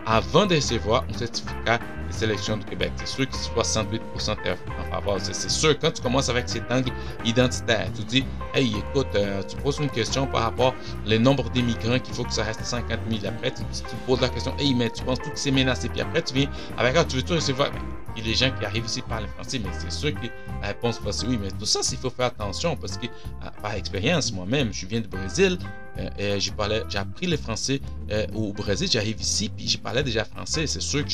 Avant 0.06 0.46
de 0.46 0.56
recevoir 0.56 1.04
un 1.08 1.18
certificat 1.18 1.78
de 1.78 2.12
sélection 2.12 2.56
du 2.56 2.64
Québec. 2.64 2.92
C'est 2.96 3.06
sûr 3.06 3.28
que 3.28 3.34
68% 3.34 4.00
en 4.30 5.00
faveur. 5.00 5.18
C'est 5.20 5.50
sûr, 5.50 5.78
quand 5.78 5.92
tu 5.92 6.02
commences 6.02 6.28
avec 6.28 6.48
cet 6.48 6.70
angle 6.70 6.92
identitaire, 7.24 7.88
tu 7.94 8.02
dis, 8.04 8.24
hey, 8.54 8.74
écoute, 8.76 9.08
euh, 9.14 9.42
tu 9.46 9.56
poses 9.56 9.78
une 9.78 9.90
question 9.90 10.26
par 10.26 10.42
rapport 10.42 10.74
au 11.06 11.18
nombre 11.18 11.48
d'immigrants 11.50 11.98
qu'il 11.98 12.14
faut 12.14 12.24
que 12.24 12.32
ça 12.32 12.44
reste 12.44 12.64
50 12.64 12.98
000. 13.10 13.26
Après, 13.26 13.52
tu, 13.52 13.62
poses 14.06 14.20
la 14.20 14.28
question, 14.28 14.54
hey, 14.58 14.74
mais 14.74 14.90
tu 14.90 15.02
penses 15.04 15.20
tout 15.20 15.30
que 15.30 15.38
c'est 15.38 15.50
menacé. 15.50 15.88
Puis 15.88 16.00
après, 16.00 16.22
tu 16.22 16.34
viens 16.34 16.48
avec, 16.76 16.96
ah, 16.96 17.04
tu 17.04 17.16
veux 17.16 17.22
tout 17.22 17.34
recevoir. 17.34 17.70
Il 18.16 18.24
y 18.24 18.28
a 18.28 18.32
des 18.32 18.36
gens 18.36 18.50
qui 18.58 18.64
arrivent 18.64 18.86
ici 18.86 19.02
par 19.02 19.20
le 19.20 19.28
français, 19.28 19.60
mais 19.62 19.70
c'est 19.78 19.92
sûr 19.92 20.12
que 20.12 20.26
la 20.60 20.68
réponse 20.68 21.00
va 21.00 21.10
oui. 21.28 21.38
Mais 21.40 21.50
tout 21.50 21.66
ça, 21.66 21.80
il 21.90 21.98
faut 21.98 22.10
faire 22.10 22.26
attention 22.26 22.76
parce 22.76 22.96
que, 22.96 23.06
euh, 23.06 23.50
par 23.62 23.74
expérience, 23.74 24.32
moi-même, 24.32 24.72
je 24.72 24.86
viens 24.86 25.00
du 25.00 25.08
Brésil. 25.08 25.58
Euh, 25.98 26.38
j'ai 26.38 26.98
appris 26.98 27.26
le 27.26 27.36
français 27.36 27.80
euh, 28.10 28.26
au 28.34 28.52
Brésil. 28.52 28.88
J'arrive 28.90 29.20
ici, 29.20 29.50
puis 29.54 29.68
je 29.68 29.78
parlais 29.78 30.02
déjà 30.02 30.24
français. 30.24 30.66
C'est 30.66 30.80
sûr 30.80 31.04
que 31.04 31.10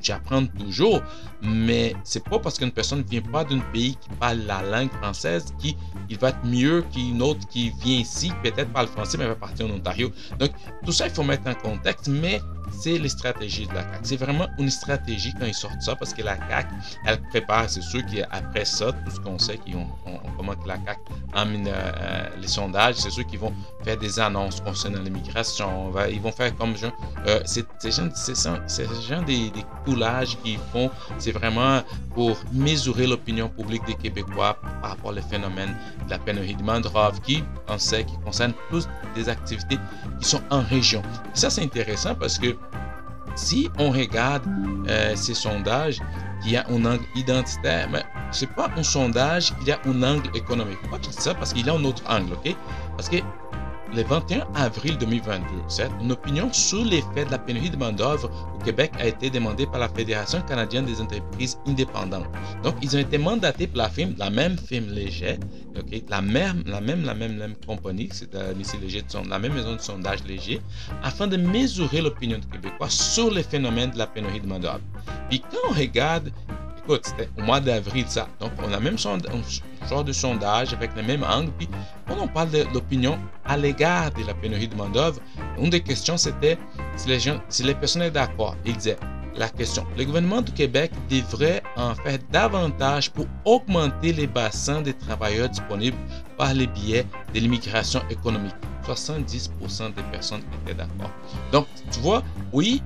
j'apprends 0.00 0.46
toujours, 0.46 1.02
mais 1.42 1.94
c'est 2.04 2.22
pas 2.24 2.38
parce 2.38 2.58
qu'une 2.58 2.70
personne 2.70 2.98
ne 3.00 3.04
vient 3.04 3.22
pas 3.22 3.44
d'un 3.44 3.60
pays 3.72 3.96
qui 3.96 4.08
parle 4.20 4.38
la 4.40 4.62
langue 4.62 4.92
française 4.92 5.46
qu'il 5.58 6.18
va 6.18 6.28
être 6.28 6.44
mieux 6.44 6.84
qu'une 6.92 7.22
autre 7.22 7.46
qui 7.48 7.72
vient 7.82 7.98
ici, 7.98 8.32
peut-être 8.42 8.72
parle 8.72 8.88
français, 8.88 9.18
mais 9.18 9.26
va 9.26 9.34
partir 9.34 9.66
en 9.66 9.70
Ontario. 9.70 10.12
Donc, 10.38 10.50
tout 10.84 10.92
ça, 10.92 11.06
il 11.06 11.12
faut 11.12 11.24
mettre 11.24 11.48
en 11.48 11.54
contexte, 11.54 12.08
mais 12.08 12.40
c'est 12.80 12.98
les 12.98 13.08
stratégies 13.08 13.66
de 13.66 13.74
la 13.74 13.82
CAQ. 13.82 13.98
C'est 14.02 14.16
vraiment 14.16 14.48
une 14.58 14.70
stratégie 14.70 15.32
quand 15.38 15.46
ils 15.46 15.54
sortent 15.54 15.82
ça, 15.82 15.96
parce 15.96 16.12
que 16.14 16.22
la 16.22 16.36
CAQ, 16.48 16.68
elle 17.06 17.20
prépare, 17.30 17.68
c'est 17.68 17.82
sûr 17.82 18.02
qu'après 18.06 18.64
ça, 18.64 18.92
tout 18.92 19.10
ce 19.10 19.20
qu'on 19.20 19.38
sait, 19.38 19.58
qu'on 19.58 19.86
on, 20.06 20.18
comment 20.36 20.54
la 20.66 20.76
CAQ 20.84 21.00
emmène 21.34 21.68
euh, 21.68 22.28
les 22.40 22.48
sondages, 22.48 22.96
c'est 22.96 23.10
sûr 23.10 23.26
qu'ils 23.26 23.38
vont 23.38 23.52
faire 23.84 23.96
des 23.96 24.18
annonces 24.18 24.60
concernant 24.60 25.02
l'immigration, 25.02 25.92
ils 26.10 26.20
vont 26.20 26.32
faire 26.32 26.54
comme 26.56 26.76
genre, 26.76 26.92
euh, 27.26 27.40
c'est 27.44 27.66
genre, 27.90 28.10
genre 29.08 29.22
des, 29.24 29.50
des 29.50 29.64
coulages 29.84 30.38
qu'ils 30.42 30.58
font, 30.72 30.90
c'est 31.18 31.32
vraiment 31.32 31.82
pour 32.14 32.36
mesurer 32.52 33.06
l'opinion 33.06 33.48
publique 33.48 33.84
des 33.86 33.94
Québécois 33.94 34.58
par 34.80 34.90
rapport 34.90 35.12
au 35.12 35.22
phénomène 35.22 35.74
de 36.04 36.10
la 36.10 36.18
pénurie 36.18 36.54
de 36.54 36.62
main-d'œuvre 36.62 37.20
qui, 37.22 37.44
on 37.68 37.78
sait, 37.78 38.04
qui 38.04 38.16
concerne 38.24 38.52
plus 38.68 38.88
des 39.14 39.28
activités 39.28 39.78
qui 40.20 40.28
sont 40.28 40.42
en 40.50 40.62
région. 40.62 41.02
ça, 41.34 41.50
c'est 41.50 41.62
intéressant 41.62 42.14
parce 42.14 42.38
que 42.38 42.56
si 43.34 43.70
on 43.78 43.90
regarde 43.90 44.44
euh, 44.88 45.16
ces 45.16 45.34
sondages, 45.34 46.00
il 46.44 46.52
y 46.52 46.56
a 46.56 46.66
un 46.68 46.84
angle 46.84 47.04
identitaire, 47.14 47.88
mais 47.90 48.02
c'est 48.30 48.50
pas 48.50 48.68
un 48.76 48.82
sondage, 48.82 49.54
y 49.66 49.70
a 49.70 49.80
un 49.86 50.02
angle 50.02 50.28
économique. 50.36 50.78
Pourquoi 50.80 50.98
je 51.02 51.08
dis 51.08 51.16
ça? 51.16 51.34
Parce 51.34 51.52
qu'il 51.52 51.66
y 51.66 51.70
a 51.70 51.74
un 51.74 51.84
autre 51.84 52.02
angle, 52.08 52.32
ok? 52.32 52.54
Parce 52.96 53.08
que 53.08 53.16
le 53.94 54.02
21 54.04 54.46
avril 54.54 54.96
2022, 54.98 55.44
une 56.00 56.12
opinion 56.12 56.50
sur 56.52 56.84
l'effet 56.84 57.26
de 57.26 57.30
la 57.30 57.38
pénurie 57.38 57.68
de 57.68 57.76
main-d'œuvre 57.76 58.30
au 58.54 58.64
Québec 58.64 58.90
a 58.98 59.06
été 59.06 59.28
demandée 59.28 59.66
par 59.66 59.80
la 59.80 59.88
Fédération 59.88 60.40
canadienne 60.42 60.86
des 60.86 61.00
entreprises 61.00 61.58
indépendantes. 61.66 62.26
Donc, 62.62 62.74
ils 62.80 62.96
ont 62.96 63.00
été 63.00 63.18
mandatés 63.18 63.66
par 63.66 63.90
la 63.98 64.06
la 64.18 64.30
même 64.30 64.56
firme 64.56 64.86
léger, 64.86 65.38
la, 66.08 66.22
même, 66.22 66.62
la 66.66 66.80
la 66.80 67.48
compagnie, 67.66 68.08
c'est 68.12 68.80
Léger, 68.80 69.04
la 69.28 69.38
même 69.38 69.52
maison 69.52 69.74
de 69.74 69.80
sondage 69.80 70.24
léger, 70.24 70.60
afin 71.02 71.26
de 71.26 71.36
mesurer 71.36 72.00
l'opinion 72.00 72.38
des 72.38 72.46
Québécois 72.46 72.88
sur 72.88 73.30
le 73.30 73.42
phénomène 73.42 73.90
de 73.90 73.98
la 73.98 74.06
pénurie 74.06 74.40
de 74.40 74.46
main-d'œuvre. 74.46 74.80
Puis 75.28 75.40
quand 75.40 75.70
on 75.70 75.74
regarde 75.74 76.30
écoute, 76.84 77.02
c'était 77.04 77.28
au 77.38 77.42
mois 77.42 77.60
d'avril, 77.60 78.04
ça. 78.08 78.28
Donc, 78.40 78.52
on 78.58 78.72
a 78.72 78.80
même 78.80 78.96
un 79.04 79.88
genre 79.88 80.04
de 80.04 80.12
sondage 80.12 80.72
avec 80.72 80.94
le 80.96 81.02
même 81.02 81.24
angle. 81.24 81.52
Puis, 81.58 81.68
quand 82.08 82.16
on 82.20 82.28
parle 82.28 82.50
de 82.50 82.64
l'opinion 82.72 83.18
à 83.44 83.56
l'égard 83.56 84.10
de 84.12 84.24
la 84.26 84.34
pénurie 84.34 84.68
de 84.68 84.74
main-d'œuvre, 84.74 85.20
une 85.58 85.70
des 85.70 85.80
questions, 85.80 86.16
c'était 86.16 86.58
si 86.96 87.08
les, 87.08 87.20
gens, 87.20 87.40
si 87.48 87.62
les 87.62 87.74
personnes 87.74 88.02
étaient 88.02 88.12
d'accord. 88.12 88.56
Ils 88.64 88.76
disaient 88.76 88.98
la 89.34 89.48
question 89.48 89.86
le 89.96 90.04
gouvernement 90.04 90.42
du 90.42 90.52
Québec 90.52 90.92
devrait 91.08 91.62
en 91.76 91.94
faire 91.94 92.18
davantage 92.30 93.10
pour 93.10 93.26
augmenter 93.46 94.12
les 94.12 94.26
bassins 94.26 94.82
des 94.82 94.92
travailleurs 94.92 95.48
disponibles 95.48 95.96
par 96.36 96.52
les 96.52 96.66
biais 96.66 97.06
de 97.32 97.40
l'immigration 97.40 98.02
économique. 98.10 98.54
70% 98.86 99.94
des 99.94 100.02
personnes 100.10 100.42
étaient 100.62 100.74
d'accord. 100.74 101.10
Donc, 101.50 101.66
tu 101.90 102.00
vois, 102.00 102.22
oui, 102.52 102.82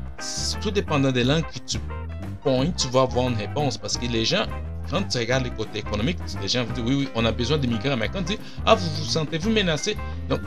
tout 0.61 0.71
dépendant 0.71 1.11
des 1.11 1.25
langues 1.25 1.47
que 1.47 1.59
tu 1.67 1.79
tu 2.77 2.89
vas 2.89 3.03
avoir 3.03 3.29
une 3.29 3.37
réponse 3.37 3.77
parce 3.77 3.97
que 3.97 4.07
les 4.07 4.25
gens, 4.25 4.47
quand 4.89 5.03
tu 5.03 5.19
regardes 5.19 5.45
les 5.45 5.51
côtés 5.51 5.81
économiques, 5.81 6.19
les 6.41 6.47
gens 6.47 6.65
vont 6.65 6.73
dire 6.75 6.85
oui, 6.87 6.95
oui, 6.95 7.09
on 7.17 7.25
a 7.25 7.33
besoin 7.33 7.59
d'immigrants. 7.59 7.97
Mais 7.97 8.09
quand 8.09 8.23
tu 8.23 8.35
dis 8.35 8.39
ah, 8.65 8.77
vous 8.77 8.89
vous 8.89 9.05
sentez-vous 9.05 9.51
menacé? 9.51 9.97
Donc, 10.29 10.41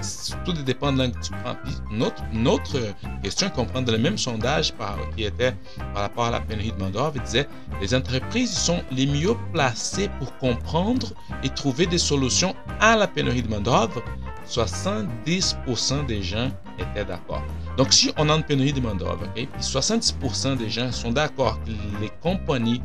tout 0.46 0.54
dépend 0.54 0.94
de 0.94 1.08
que 1.08 1.20
tu 1.20 1.32
prends. 1.44 1.56
Puis, 1.64 1.74
notre, 1.92 2.24
notre 2.32 2.80
question 3.22 3.50
qu'on 3.50 3.66
prend 3.66 3.82
dans 3.82 3.92
le 3.92 3.98
même 3.98 4.18
sondage 4.18 4.72
par, 4.74 4.98
qui 5.16 5.26
était 5.26 5.54
par 5.94 6.04
rapport 6.04 6.26
à 6.26 6.32
la 6.32 6.40
pénurie 6.40 6.72
de 6.72 6.78
main-d'œuvre, 6.78 7.20
disait 7.22 7.48
les 7.82 7.94
entreprises 7.94 8.54
sont 8.54 8.82
les 8.92 9.06
mieux 9.06 9.36
placées 9.52 10.10
pour 10.20 10.38
comprendre 10.38 11.08
et 11.44 11.50
trouver 11.50 11.86
des 11.86 11.98
solutions 11.98 12.56
à 12.80 12.96
la 12.96 13.08
pénurie 13.08 13.44
de 13.44 13.50
main-d'œuvre. 13.50 14.02
70% 14.50 16.06
des 16.06 16.24
gens 16.24 16.52
étaient 16.78 17.06
d'accord. 17.06 17.44
Donc, 17.78 17.94
si 17.94 18.12
on 18.18 18.30
a 18.30 18.36
une 18.36 18.44
pénurie 18.44 18.74
de 18.74 18.82
main-d'œuvre, 18.82 19.28
puis 19.34 19.48
70% 19.60 20.58
des 20.58 20.70
gens 20.70 20.92
sont 20.92 21.12
d'accord 21.12 21.60
que 21.64 21.72
les 22.02 22.12
compagnies 22.22 22.82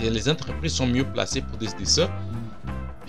et 0.00 0.08
les 0.08 0.28
entreprises 0.28 0.72
sont 0.72 0.86
mieux 0.86 1.04
placées 1.04 1.42
pour 1.42 1.58
décider 1.58 1.84
ça, 1.84 2.08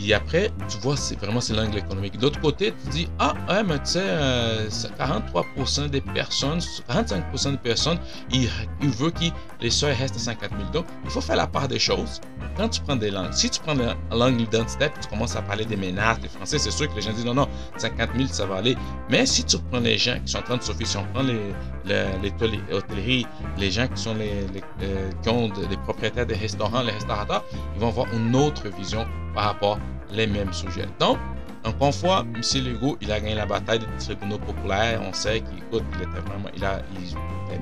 puis 0.02 0.14
après, 0.14 0.50
tu 0.68 0.80
vois, 0.80 0.98
c'est 0.98 1.16
vraiment 1.20 1.40
c'est 1.42 1.54
l'angle 1.54 1.78
économique. 1.78 2.18
D'autre 2.18 2.42
côté, 2.42 2.74
tu 2.84 2.90
dis, 2.90 3.08
ah, 3.20 3.36
mais 3.64 3.78
tu 3.80 3.92
sais, 3.92 4.68
43% 4.98 5.82
euh, 5.82 5.88
des 5.90 6.02
personnes, 6.02 6.58
45% 6.58 7.52
des 7.52 7.58
personnes, 7.58 8.00
ils, 8.32 8.50
veulent 8.82 9.12
que 9.12 9.26
les 9.62 9.70
seuils 9.70 9.94
restent 9.94 10.16
à 10.16 10.20
50 10.20 10.50
000. 10.58 10.72
Donc, 10.74 10.86
il 11.04 11.12
faut 11.12 11.22
faire 11.22 11.36
la 11.36 11.46
part 11.46 11.68
des 11.68 11.78
choses. 11.78 12.20
Quand 12.58 12.68
tu 12.70 12.82
prends 12.82 12.96
des 12.96 13.12
langues, 13.12 13.32
si 13.32 13.52
tu 13.52 13.60
prends 13.62 13.76
la 13.76 13.96
langue 14.12 14.42
identitaire, 14.42 14.92
tu 15.00 15.08
commences 15.08 15.36
à 15.36 15.44
parler 15.44 15.66
des 15.66 15.78
menaces, 15.78 16.20
des 16.20 16.30
français, 16.30 16.58
c'est 16.58 16.72
sûr 16.72 16.90
que 16.90 16.96
les 16.96 17.04
gens 17.04 17.14
disent, 17.14 17.26
non, 17.26 17.36
non, 17.36 17.48
50 17.78 18.10
000, 18.16 18.28
ça 18.30 18.48
va 18.48 18.56
aller. 18.56 18.76
Mais 19.08 19.28
si 19.28 19.44
tu 19.44 19.58
prends 19.70 19.82
les 19.82 20.00
gens 20.00 20.18
qui 20.26 20.32
sont 20.32 20.40
en 20.40 20.44
train 20.44 20.58
de 20.58 20.64
s'offrir, 20.64 20.88
si 20.88 20.98
on 20.98 21.06
prend 21.14 21.22
les, 21.22 21.54
les, 21.86 22.32
hôtelleries, 22.74 23.28
les 23.56 23.70
gens 23.70 23.88
qui 23.88 24.02
sont 24.02 24.16
les, 24.16 24.48
euh, 24.82 25.12
qui 25.22 25.30
ont 25.30 25.48
des 25.50 25.78
propriétaires 25.84 26.26
des 26.26 26.34
restaurants, 26.34 26.82
les 26.82 26.92
restaurateurs, 26.92 27.44
ils 27.76 27.82
vont 27.82 27.90
avoir 27.90 28.12
une 28.16 28.36
autre 28.36 28.68
vision 28.70 29.06
par 29.34 29.46
rapport 29.46 29.80
les 30.12 30.28
mêmes 30.28 30.54
sujets. 30.54 30.88
Donc, 31.00 31.18
encore 31.64 31.88
une 31.88 31.94
fois, 31.94 32.26
M. 32.36 32.42
Legault, 32.66 32.98
il 33.02 33.12
a 33.12 33.20
gagné 33.20 33.36
la 33.36 33.46
bataille 33.46 33.80
des 33.80 33.86
tribunaux 34.00 34.40
populaires. 34.40 35.02
On 35.08 35.14
sait 35.14 35.42
qu'il 35.42 35.64
il 35.72 36.02
était 36.02 36.20
vraiment, 36.26 36.50
il 36.56 36.66
a, 36.66 36.82
il 36.94 37.16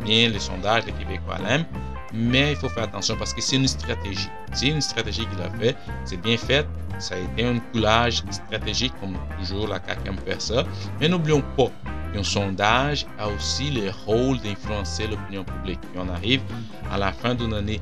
bien 0.03 0.29
les 0.29 0.39
sondages, 0.39 0.85
les 0.85 0.93
Québécois 0.93 1.37
l'aiment. 1.45 1.65
mais 2.13 2.51
il 2.51 2.55
faut 2.55 2.69
faire 2.69 2.83
attention 2.83 3.15
parce 3.17 3.33
que 3.33 3.41
c'est 3.41 3.57
une 3.57 3.67
stratégie. 3.67 4.29
C'est 4.53 4.67
une 4.67 4.81
stratégie 4.81 5.25
qu'il 5.27 5.41
a 5.41 5.49
fait, 5.59 5.75
c'est 6.05 6.21
bien 6.21 6.37
fait, 6.37 6.65
ça 6.97 7.15
a 7.15 7.17
été 7.17 7.45
un 7.45 7.59
coulage 7.71 8.23
stratégique 8.31 8.93
comme 8.99 9.17
toujours 9.39 9.67
la 9.67 9.79
CAQ 9.85 10.09
aime 10.09 10.39
ça, 10.39 10.63
mais 10.99 11.07
n'oublions 11.07 11.43
pas 11.55 11.69
qu'un 12.13 12.23
sondage 12.23 13.05
a 13.19 13.27
aussi 13.29 13.71
le 13.71 13.91
rôle 14.05 14.39
d'influencer 14.39 15.07
l'opinion 15.07 15.43
publique. 15.43 15.79
Et 15.95 15.99
on 15.99 16.09
arrive 16.09 16.41
à 16.91 16.97
la 16.97 17.11
fin 17.11 17.35
d'une 17.35 17.53
année 17.53 17.79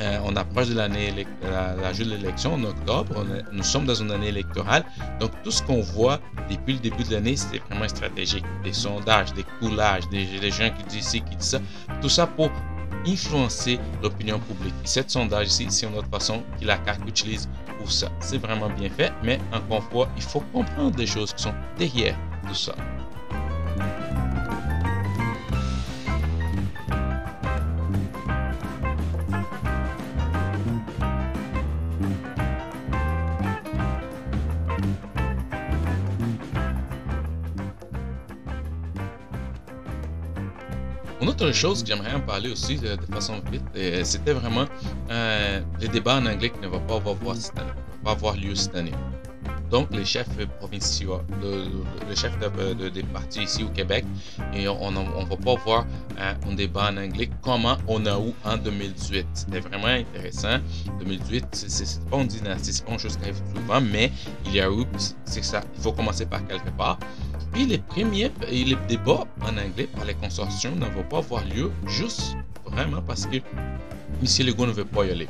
euh, 0.00 0.18
on 0.24 0.34
approche 0.36 0.68
de 0.68 0.74
l'année, 0.74 1.26
la, 1.42 1.74
la 1.74 1.92
de 1.92 2.04
l'élection 2.04 2.54
en 2.54 2.64
octobre. 2.64 3.24
nous 3.52 3.62
sommes 3.62 3.84
dans 3.84 3.94
une 3.94 4.10
année 4.10 4.28
électorale. 4.28 4.84
Donc, 5.18 5.30
tout 5.42 5.50
ce 5.50 5.62
qu'on 5.62 5.82
voit 5.82 6.20
depuis 6.50 6.74
le 6.74 6.78
début 6.80 7.04
de 7.04 7.12
l'année, 7.12 7.36
c'est 7.36 7.58
vraiment 7.58 7.88
stratégique. 7.88 8.44
Des 8.64 8.72
sondages, 8.72 9.32
des 9.34 9.44
coulages, 9.58 10.08
des, 10.08 10.50
gens 10.50 10.70
qui 10.70 10.84
disent 10.84 11.08
ci, 11.08 11.20
qui 11.20 11.36
disent 11.36 11.50
ça. 11.50 11.60
Tout 12.00 12.08
ça 12.08 12.26
pour 12.26 12.50
influencer 13.06 13.78
l'opinion 14.02 14.38
publique. 14.40 14.74
Et 14.84 14.86
cette 14.86 15.10
sondage 15.10 15.48
ici, 15.48 15.66
c'est 15.70 15.86
une 15.86 15.96
autre 15.96 16.08
façon 16.10 16.42
que 16.58 16.66
la 16.66 16.78
carte 16.78 17.00
utilise 17.06 17.48
pour 17.78 17.90
ça. 17.90 18.08
C'est 18.20 18.38
vraiment 18.38 18.70
bien 18.70 18.90
fait, 18.90 19.12
mais 19.22 19.38
encore 19.52 19.82
une 19.82 19.90
fois, 19.90 20.08
il 20.16 20.22
faut 20.22 20.40
comprendre 20.52 20.96
des 20.96 21.06
choses 21.06 21.32
qui 21.32 21.42
sont 21.42 21.54
derrière 21.78 22.16
tout 22.46 22.54
ça. 22.54 22.74
Autre 41.42 41.54
chose 41.54 41.82
que 41.82 41.88
j'aimerais 41.88 42.14
en 42.14 42.20
parler 42.20 42.50
aussi 42.50 42.76
de, 42.76 42.96
façon 43.12 43.40
vite, 43.50 43.62
euh, 43.76 44.02
c'était 44.04 44.32
vraiment 44.32 44.66
euh, 45.10 45.60
les 45.80 45.88
débats 45.88 46.16
en 46.16 46.26
anglais 46.26 46.50
qui 46.50 46.60
ne 46.60 46.68
vont 46.68 46.80
pas 46.80 46.96
avoir, 46.96 48.36
lieu 48.36 48.54
cette 48.54 48.74
année. 48.74 48.92
Donc, 49.70 49.88
les 49.92 50.04
chefs 50.04 50.28
provinciaux, 50.58 51.20
le, 51.40 52.14
chef 52.14 52.36
de, 52.40 52.88
des 52.88 53.02
partis 53.04 53.44
ici 53.44 53.62
au 53.62 53.68
Québec, 53.68 54.04
et 54.52 54.68
on 54.68 54.90
ne 54.90 54.98
va 54.98 55.36
pas 55.36 55.54
voir 55.64 55.86
euh, 56.18 56.34
un 56.50 56.54
débat 56.54 56.90
en 56.90 56.96
anglais 56.96 57.30
comme 57.40 57.64
on 57.86 58.04
a 58.06 58.18
eu 58.18 58.32
en 58.44 58.56
2018. 58.56 59.26
C'était 59.32 59.60
vraiment 59.60 59.86
intéressant. 59.86 60.58
2018, 60.98 61.46
c'est 61.52 62.04
pas 62.06 62.16
une 62.18 62.26
dynastie, 62.26 62.72
c'est 62.72 62.84
pas 62.84 62.92
une 62.92 62.98
chose 62.98 63.16
qui 63.16 63.22
arrive 63.22 63.40
souvent, 63.54 63.80
mais 63.80 64.10
il 64.46 64.54
y 64.54 64.60
a 64.60 64.68
eu, 64.68 64.84
c'est 65.24 65.44
ça, 65.44 65.62
il 65.76 65.82
faut 65.82 65.92
commencer 65.92 66.26
par 66.26 66.44
quelque 66.46 66.70
part. 66.76 66.98
Puis 67.52 67.66
les 67.66 67.78
premiers 67.78 68.30
les 68.50 68.76
débats 68.88 69.26
en 69.42 69.56
anglais 69.56 69.88
par 69.94 70.04
les 70.04 70.14
consortiums 70.14 70.78
ne 70.78 70.86
vont 70.86 71.04
pas 71.08 71.18
avoir 71.18 71.44
lieu 71.44 71.70
juste 71.86 72.36
vraiment 72.64 73.02
parce 73.02 73.26
que 73.26 73.36
M. 73.36 74.46
Legault 74.46 74.66
ne 74.66 74.72
veut 74.72 74.84
pas 74.84 75.04
y 75.04 75.10
aller 75.10 75.28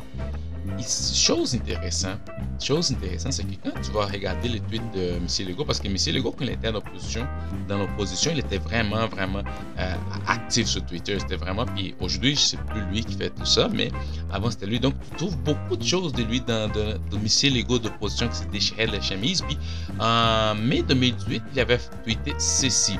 chose 0.82 1.54
intéressante, 1.54 2.20
chose 2.60 2.92
intéressante, 2.92 3.32
c'est 3.32 3.44
que 3.44 3.54
quand 3.64 3.80
tu 3.80 3.90
vas 3.92 4.06
regarder 4.06 4.48
les 4.48 4.60
tweets 4.60 4.82
de 4.94 5.16
M. 5.16 5.26
Legault, 5.48 5.64
parce 5.64 5.80
que 5.80 5.88
M. 5.88 5.96
Legault, 6.14 6.32
quand 6.32 6.44
il 6.44 6.50
était 6.50 6.68
en 6.68 6.76
opposition, 6.76 7.26
dans 7.68 7.78
l'opposition, 7.78 8.32
il 8.32 8.40
était 8.40 8.58
vraiment, 8.58 9.06
vraiment 9.08 9.42
euh, 9.78 9.94
actif 10.26 10.66
sur 10.66 10.84
Twitter. 10.86 11.18
C'était 11.18 11.36
vraiment, 11.36 11.64
puis 11.66 11.94
aujourd'hui, 12.00 12.36
sais 12.36 12.56
plus 12.68 12.82
lui 12.92 13.04
qui 13.04 13.14
fait 13.14 13.30
tout 13.30 13.46
ça, 13.46 13.68
mais 13.72 13.90
avant 14.32 14.50
c'était 14.50 14.66
lui. 14.66 14.80
Donc, 14.80 14.94
tu 15.10 15.16
trouves 15.16 15.36
beaucoup 15.38 15.76
de 15.76 15.84
choses 15.84 16.12
de 16.12 16.22
lui 16.22 16.40
dans 16.40 16.70
de, 16.70 16.98
de 17.10 17.16
M. 17.16 17.54
Legault 17.54 17.78
d'opposition 17.78 18.28
qui 18.28 18.36
se 18.36 18.44
déchirait 18.44 18.86
la 18.86 19.00
chemise. 19.00 19.42
Puis 19.42 19.58
en 19.98 20.54
mai 20.54 20.82
2018, 20.82 21.42
il 21.54 21.60
avait 21.60 21.78
tweeté 22.04 22.34
ceci. 22.38 22.98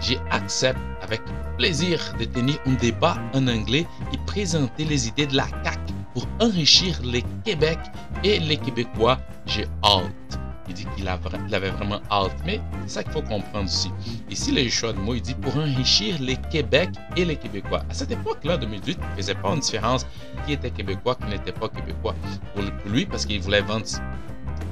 J'ai 0.00 0.18
accepté 0.30 0.80
avec 1.02 1.20
plaisir 1.58 2.00
de 2.18 2.24
tenir 2.24 2.58
un 2.66 2.72
débat 2.72 3.18
en 3.34 3.46
anglais 3.46 3.86
et 4.12 4.18
présenter 4.26 4.84
les 4.84 5.08
idées 5.08 5.26
de 5.26 5.36
la 5.36 5.46
CAQ 5.64 5.81
pour 6.12 6.26
enrichir 6.40 7.00
les 7.02 7.24
Québec 7.44 7.78
et 8.24 8.38
les 8.38 8.56
Québécois, 8.56 9.18
j'ai 9.46 9.66
hâte. 9.84 10.38
Il 10.68 10.74
dit 10.74 10.86
qu'il 10.96 11.08
avait 11.08 11.70
vraiment 11.70 12.00
hâte, 12.10 12.36
mais 12.46 12.60
c'est 12.82 12.94
ça 12.94 13.02
qu'il 13.02 13.12
faut 13.12 13.22
comprendre 13.22 13.68
ici. 13.68 13.90
Ici, 14.30 14.52
les 14.52 14.70
choix 14.70 14.92
de 14.92 14.98
mots, 14.98 15.14
il 15.14 15.20
dit 15.20 15.34
pour 15.34 15.56
enrichir 15.56 16.16
les 16.20 16.36
Québec 16.36 16.90
et 17.16 17.24
les 17.24 17.36
Québécois. 17.36 17.82
À 17.90 17.94
cette 17.94 18.12
époque-là, 18.12 18.56
2018, 18.58 18.98
il 19.00 19.10
ne 19.10 19.16
faisait 19.16 19.34
pas 19.34 19.50
une 19.50 19.60
différence 19.60 20.06
qui 20.46 20.52
était 20.52 20.70
Québécois, 20.70 21.16
qui 21.16 21.26
n'était 21.26 21.52
pas 21.52 21.68
Québécois. 21.68 22.14
Pour 22.54 22.62
lui, 22.90 23.06
parce 23.06 23.26
qu'il 23.26 23.40
voulait 23.40 23.60
vendre 23.60 23.84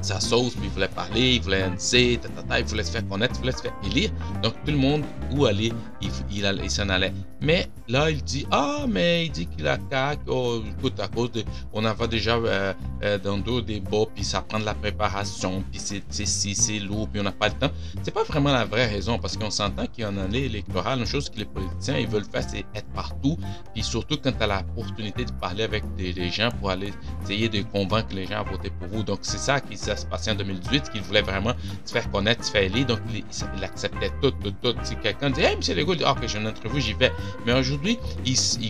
sa 0.01 0.21
sauce, 0.21 0.55
puis 0.55 0.65
il 0.65 0.71
voulait 0.71 0.89
parler, 0.89 1.35
il 1.35 1.43
voulait 1.43 1.63
annoncer, 1.63 2.19
il 2.59 2.65
voulait 2.65 2.85
se 2.85 2.91
faire 2.91 3.07
connaître, 3.09 3.35
il 3.37 3.41
voulait 3.41 3.53
se 3.53 3.63
faire 3.63 3.75
élire. 3.85 4.11
Donc 4.43 4.55
tout 4.65 4.73
le 4.73 4.79
monde 4.79 5.03
où 5.33 5.47
aller, 5.47 5.73
il, 6.01 6.11
il, 6.31 6.71
s'en 6.71 6.89
allait. 6.89 7.13
Mais 7.41 7.69
là, 7.89 8.11
il 8.11 8.23
dit 8.23 8.47
Ah, 8.51 8.85
mais 8.89 9.27
il 9.27 9.33
dit 9.33 9.47
qu'il 9.47 9.67
a 9.67 9.79
CAC, 9.79 10.21
oh, 10.27 10.63
écoute, 10.79 10.99
à 11.01 11.09
cause 11.09 11.33
de. 11.33 11.45
On 11.73 11.85
avait 11.85 12.09
déjà 12.09 12.37
euh, 12.37 12.73
euh, 13.03 13.19
dans 13.19 13.39
des 13.39 13.81
bas, 13.81 14.05
puis 14.15 14.25
ça 14.25 14.43
prend 14.43 14.59
de 14.59 14.65
la 14.65 14.75
préparation, 14.75 15.63
puis 15.71 15.81
c'est 15.81 16.27
si 16.27 16.55
c'est 16.55 16.79
lourd, 16.79 17.09
puis 17.09 17.21
on 17.21 17.25
n'a 17.25 17.33
pas 17.33 17.49
le 17.49 17.55
temps. 17.55 17.71
C'est 18.03 18.13
pas 18.13 18.25
vraiment 18.25 18.53
la 18.53 18.65
vraie 18.65 18.87
raison, 18.87 19.19
parce 19.19 19.37
qu'on 19.37 19.51
s'entend 19.51 19.87
qu'il 19.87 20.05
y 20.05 20.07
a 20.07 20.11
une 20.11 20.19
année 20.19 20.45
électorale, 20.45 21.01
une 21.01 21.07
chose 21.07 21.31
que 21.31 21.39
les 21.39 21.45
politiciens 21.45 21.99
ils 21.99 22.07
veulent 22.09 22.25
faire, 22.25 22.45
c'est 22.49 22.65
être 22.75 22.89
partout, 22.95 23.37
puis 23.75 23.83
surtout 23.83 24.17
quand 24.23 24.33
tu 24.33 24.43
as 24.43 24.47
l'opportunité 24.47 25.25
de 25.25 25.33
parler 25.33 25.65
avec 25.65 25.85
des, 25.97 26.31
gens 26.31 26.51
pour 26.61 26.71
aller 26.71 26.93
essayer 27.23 27.49
de 27.49 27.63
convaincre 27.63 28.15
les 28.15 28.27
gens 28.27 28.41
à 28.41 28.43
voter 28.43 28.71
pour 28.71 28.89
vous. 28.89 29.03
Donc 29.03 29.21
c'est 29.23 29.39
ça 29.39 29.61
qui 29.61 29.77
ça 29.91 29.97
se 29.97 30.07
passait 30.07 30.31
en 30.31 30.37
2018, 30.37 30.91
qu'il 30.91 31.03
voulait 31.03 31.23
vraiment 31.23 31.53
se 31.85 31.93
faire 31.93 32.09
connaître, 32.11 32.45
se 32.45 32.51
faire 32.51 32.63
élire. 32.63 32.87
Donc, 32.87 33.01
il, 33.13 33.65
acceptait 33.65 34.11
tout, 34.23 34.31
tout, 34.31 34.53
tout. 34.63 34.75
Si 34.85 34.97
quelqu'un 34.97 35.31
dit, 35.31 35.41
hey, 35.41 35.55
M. 35.55 35.77
Legault, 35.77 35.97
dit, 35.97 36.05
ah, 36.07 36.15
que 36.21 36.29
j'ai 36.29 36.39
une 36.39 36.47
entrevue, 36.47 36.81
j'y 36.81 36.95
vais. 36.95 37.13
Mais 37.45 37.53
aujourd'hui, 37.53 37.99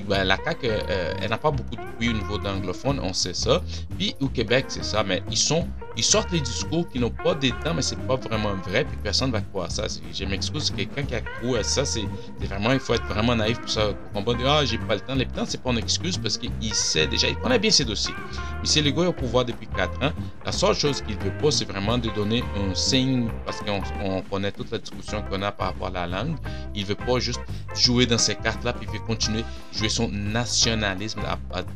ben, 0.08 0.24
la 0.24 0.36
CAQ, 0.36 0.68
euh, 0.68 1.14
elle 1.20 1.30
n'a 1.30 1.38
pas 1.38 1.50
beaucoup 1.50 1.76
de 1.76 1.82
bruit 1.96 2.08
au 2.08 2.12
niveau 2.12 2.38
d'anglophone, 2.38 3.00
on 3.02 3.12
sait 3.12 3.34
ça. 3.34 3.62
Puis 3.98 4.14
au 4.20 4.28
Québec, 4.28 4.66
c'est 4.68 4.84
ça. 4.84 5.02
Mais 5.02 5.22
ils 5.30 5.36
sont 5.36 5.66
ils 5.96 6.04
sortent 6.04 6.30
des 6.30 6.40
discours 6.40 6.88
qui 6.88 6.98
n'ont 6.98 7.10
pas 7.10 7.34
d'état, 7.34 7.74
mais 7.74 7.82
c'est 7.82 7.98
pas 8.06 8.16
vraiment 8.16 8.54
vrai, 8.66 8.84
puis 8.84 8.96
personne 9.02 9.28
ne 9.28 9.32
va 9.32 9.40
croire 9.40 9.70
ça. 9.70 9.86
Je 10.12 10.24
m'excuse, 10.24 10.70
quelqu'un 10.70 11.02
qui 11.02 11.14
a 11.14 11.20
cru 11.20 11.56
à 11.56 11.62
ça, 11.64 11.84
c'est 11.84 12.04
vraiment, 12.38 12.72
il 12.72 12.80
faut 12.80 12.94
être 12.94 13.06
vraiment 13.06 13.34
naïf 13.34 13.60
pour 13.60 13.70
ça, 13.70 13.92
pour 13.92 14.12
comprendre, 14.12 14.46
ah, 14.46 14.64
j'ai 14.64 14.78
pas 14.78 14.94
le 14.94 15.00
temps. 15.00 15.14
Le 15.14 15.24
temps, 15.24 15.44
c'est 15.46 15.62
pas 15.62 15.70
une 15.70 15.78
excuse 15.78 16.16
parce 16.16 16.38
qu'il 16.38 16.74
sait 16.74 17.06
déjà, 17.06 17.28
il 17.28 17.36
connaît 17.36 17.58
bien 17.58 17.70
ses 17.70 17.84
dossiers. 17.84 18.14
Mais 18.62 18.82
le 18.82 18.90
gars 18.90 19.02
est 19.02 19.06
au 19.06 19.12
pouvoir 19.12 19.44
depuis 19.44 19.66
4 19.66 20.02
ans. 20.02 20.12
La 20.44 20.52
seule 20.52 20.74
chose 20.74 21.02
qu'il 21.02 21.16
veut 21.18 21.36
pas, 21.38 21.50
c'est 21.50 21.64
vraiment 21.64 21.98
de 21.98 22.08
donner 22.10 22.42
un 22.56 22.74
signe, 22.74 23.28
parce 23.44 23.60
qu'on 23.60 24.22
connaît 24.30 24.52
toute 24.52 24.70
la 24.70 24.78
discussion 24.78 25.22
qu'on 25.28 25.42
a 25.42 25.52
par 25.52 25.68
rapport 25.68 25.88
à 25.88 26.06
la 26.06 26.06
langue. 26.06 26.36
Il 26.74 26.84
veut 26.84 26.94
pas 26.94 27.18
juste 27.18 27.40
jouer 27.74 28.06
dans 28.06 28.18
ces 28.18 28.36
cartes-là, 28.36 28.72
puis 28.72 28.86
il 28.90 28.98
veut 28.98 29.04
continuer 29.06 29.40
à 29.40 29.76
jouer 29.76 29.88
son 29.88 30.08
nationalisme, 30.08 31.20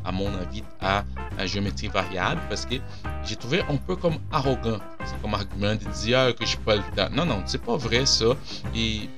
à, 0.05 0.13
mon 0.13 0.33
avis, 0.35 0.63
à, 0.81 1.05
à 1.39 1.47
géométrie 1.47 1.89
variable, 1.89 2.41
parce 2.49 2.65
que 2.65 2.77
j'ai 3.25 3.37
trouvé 3.37 3.63
un 3.69 3.77
peu 3.77 3.97
comme 4.05 4.19
arrogant. 4.33 4.81
C'est 5.07 5.19
comme 5.23 5.33
argument 5.33 5.77
de 5.77 5.91
dire 6.03 6.35
que 6.39 6.45
je 6.45 6.59
pas 6.59 6.77
le 6.77 6.83
temps. 6.95 7.09
Non, 7.11 7.25
non, 7.25 7.43
c'est 7.47 7.63
pas 7.63 7.79
vrai 7.79 8.05
ça. 8.05 8.27
Et, 8.77 9.09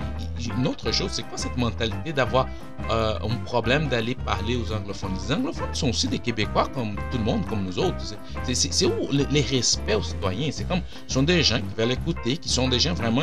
une 0.59 0.67
autre 0.69 0.93
chose, 0.93 1.11
c'est 1.11 1.25
quoi 1.25 1.37
cette 1.39 1.57
mentalité 1.57 2.13
d'avoir 2.13 2.47
euh, 2.91 3.19
un 3.21 3.37
problème 3.45 3.89
d'aller 3.89 4.15
parler 4.15 4.55
aux 4.55 4.71
anglophones? 4.73 5.11
Les 5.27 5.35
anglophones 5.35 5.75
sont 5.75 5.89
aussi 5.89 6.07
des 6.07 6.21
Québécois 6.21 6.69
comme 6.73 6.95
tout 7.11 7.19
le 7.19 7.25
monde, 7.25 7.45
comme 7.47 7.65
nous 7.65 7.81
autres. 7.81 7.97
C'est 8.45 8.87
où 8.87 9.09
les, 9.11 9.41
respects 9.41 9.97
aux 9.97 10.03
citoyens? 10.03 10.51
C'est 10.53 10.69
comme, 10.69 10.83
ce 11.09 11.15
sont 11.15 11.25
des 11.25 11.43
gens 11.43 11.59
qui 11.59 11.75
veulent 11.77 11.91
écouter, 11.91 12.37
qui 12.37 12.49
sont 12.49 12.69
des 12.69 12.79
gens 12.79 12.95
vraiment 12.95 13.23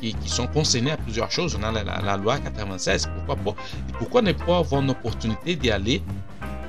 qui, 0.00 0.16
sont 0.24 0.46
concernés 0.46 0.92
à 0.92 0.96
plusieurs 0.96 1.30
choses. 1.30 1.58
On 1.60 1.62
a 1.62 1.72
la, 1.72 1.84
la 2.00 2.16
loi 2.16 2.38
96, 2.38 3.10
pourquoi 3.14 3.36
pas? 3.36 3.62
Et 3.90 3.92
pourquoi 3.98 4.22
ne 4.22 4.32
pas 4.32 4.58
avoir 4.58 4.80
une 4.80 4.90
opportunité 4.90 5.56
d'y 5.56 5.70
aller 5.70 6.00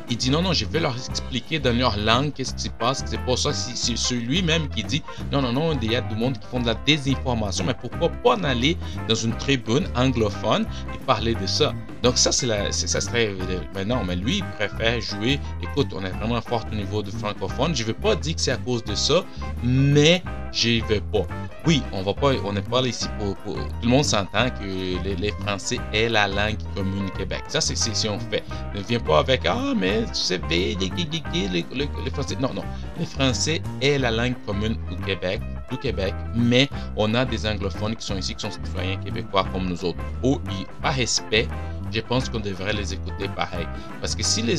il 0.10 0.18
dit 0.18 0.30
non, 0.30 0.42
non, 0.42 0.54
je 0.54 0.66
vais 0.66 0.80
leur 0.80 0.96
expliquer 0.96 1.60
dans 1.60 1.76
leur 1.76 1.98
langue 1.98 2.34
qu'est-ce 2.34 2.54
qui 2.54 2.64
se 2.64 2.70
passe. 2.70 3.04
C'est 3.06 3.20
pour 3.22 3.38
ça, 3.38 3.54
c'est 3.54 3.98
celui-même 3.98 4.68
qui 4.70 4.84
dit 4.84 5.04
non, 5.32 5.42
non, 5.42 5.54
non, 5.54 5.78
il 5.82 5.92
y 5.92 5.96
a 5.96 6.02
du 6.02 6.16
monde 6.16 6.38
qui 6.38 6.48
font 6.48 6.60
de 6.60 6.68
la 6.68 6.76
désinformation, 6.76 7.66
mais 7.66 7.74
pourquoi 7.74 8.10
pas 8.10 8.36
en 8.36 8.44
aller 8.44 8.78
dans 9.08 9.16
une 9.16 9.36
tribune 9.38 9.88
anglophone 9.96 10.66
et 10.94 10.98
parler 11.06 11.36
de 11.36 11.48
ça? 11.48 11.74
Donc, 12.04 12.18
ça, 12.18 12.34
c'est 12.34 12.72
ça 12.72 13.00
serait. 13.00 13.34
Ben 13.74 13.88
non, 13.88 14.04
mais 14.04 14.18
lui, 14.18 14.38
il 14.38 14.46
préfère 14.58 15.00
jouer. 15.00 15.40
Écoute, 15.62 15.88
on 15.96 16.04
est 16.04 16.10
vraiment 16.10 16.42
fort 16.42 16.66
au 16.70 16.76
niveau 16.76 17.02
du 17.02 17.12
francophone. 17.12 17.74
Je 17.74 17.84
ne 17.84 17.88
veux 17.88 17.94
pas 17.94 18.16
dire 18.16 18.36
que 18.36 18.42
c'est 18.42 18.52
à 18.52 18.58
cause 18.58 18.84
de 18.84 18.94
ça, 18.94 19.24
mais 19.64 20.22
j'y 20.52 20.82
vais 20.82 21.00
pas. 21.00 21.26
Oui, 21.66 21.82
on 21.94 22.04
va 22.04 22.14
pas, 22.14 22.34
on 22.44 22.52
n'est 22.52 22.62
pas 22.62 22.82
là 22.82 22.88
ici 22.88 23.08
pour, 23.18 23.36
Tout 23.46 23.58
le 23.84 23.88
monde 23.88 24.04
s'entend 24.04 24.50
que 24.50 25.02
les, 25.04 25.32
Français 25.40 25.80
est 25.94 26.10
la 26.10 26.28
langue 26.28 26.58
commune 26.76 27.10
Québec. 27.12 27.44
Ça, 27.48 27.62
c'est 27.62 27.78
si 27.78 28.10
on 28.10 28.20
fait. 28.20 28.44
Ne 28.76 28.82
viens 28.82 29.00
pas 29.00 29.20
avec 29.20 29.46
Ah, 29.46 29.74
mais 29.76 29.93
tu 30.02 30.50
les, 30.50 30.76
les, 30.76 31.66
les, 31.74 32.12
Français. 32.12 32.36
Non, 32.40 32.54
non. 32.54 32.64
Le 33.00 33.06
français 33.06 33.62
est 33.82 33.98
la 33.98 34.12
langue 34.12 34.36
commune 34.46 34.78
au 34.92 34.96
Québec, 35.06 35.42
du 35.70 35.78
Québec, 35.78 36.14
mais 36.36 36.70
on 36.96 37.14
a 37.14 37.26
des 37.26 37.46
anglophones 37.46 37.96
qui 37.96 38.06
sont 38.06 38.18
ici, 38.18 38.36
qui 38.36 38.42
sont 38.42 38.52
citoyens 38.52 38.98
québécois 38.98 39.46
comme 39.52 39.68
nous 39.68 39.86
autres. 39.86 40.00
Ou, 40.24 40.40
par 40.82 40.94
respect, 40.94 41.48
je 41.92 42.02
pense 42.02 42.30
qu'on 42.30 42.40
devrait 42.40 42.74
les 42.74 42.94
écouter 42.94 43.28
pareil. 43.36 43.68
Parce 44.00 44.16
que 44.16 44.24
si 44.24 44.42
les, 44.42 44.58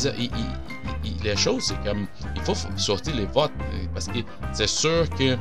les 1.23 1.37
choses, 1.37 1.65
c'est 1.65 1.89
comme, 1.89 2.07
il 2.37 2.43
faut 2.43 2.55
sortir 2.77 3.15
les 3.17 3.27
votes, 3.27 3.53
parce 3.93 4.07
que 4.09 4.19
c'est 4.53 4.69
sûr 4.69 5.09
que 5.11 5.37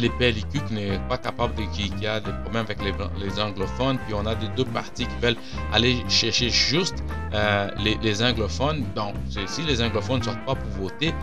les 0.00 0.10
PLQ 0.10 0.60
qui 0.66 0.74
n'est 0.74 0.98
pas 1.08 1.18
capable 1.18 1.54
de, 1.54 1.62
qui, 1.72 2.06
a 2.06 2.20
des 2.20 2.32
problèmes 2.42 2.64
avec 2.64 2.78
les, 2.82 3.40
anglophones, 3.40 3.98
puis 4.06 4.14
on 4.14 4.26
a 4.26 4.34
des 4.34 4.48
deux 4.48 4.64
partis 4.64 5.06
qui 5.06 5.16
veulent 5.20 5.36
aller 5.72 5.96
chercher 6.08 6.50
juste 6.50 7.02
euh, 7.34 7.70
les, 7.78 8.22
anglophones. 8.22 8.84
Donc, 8.94 9.14
si 9.46 9.62
les 9.62 9.82
anglophones 9.82 10.20
ne 10.20 10.24
sortent 10.24 10.44
pas 10.44 10.54
pour 10.54 10.70
voter, 10.82 11.14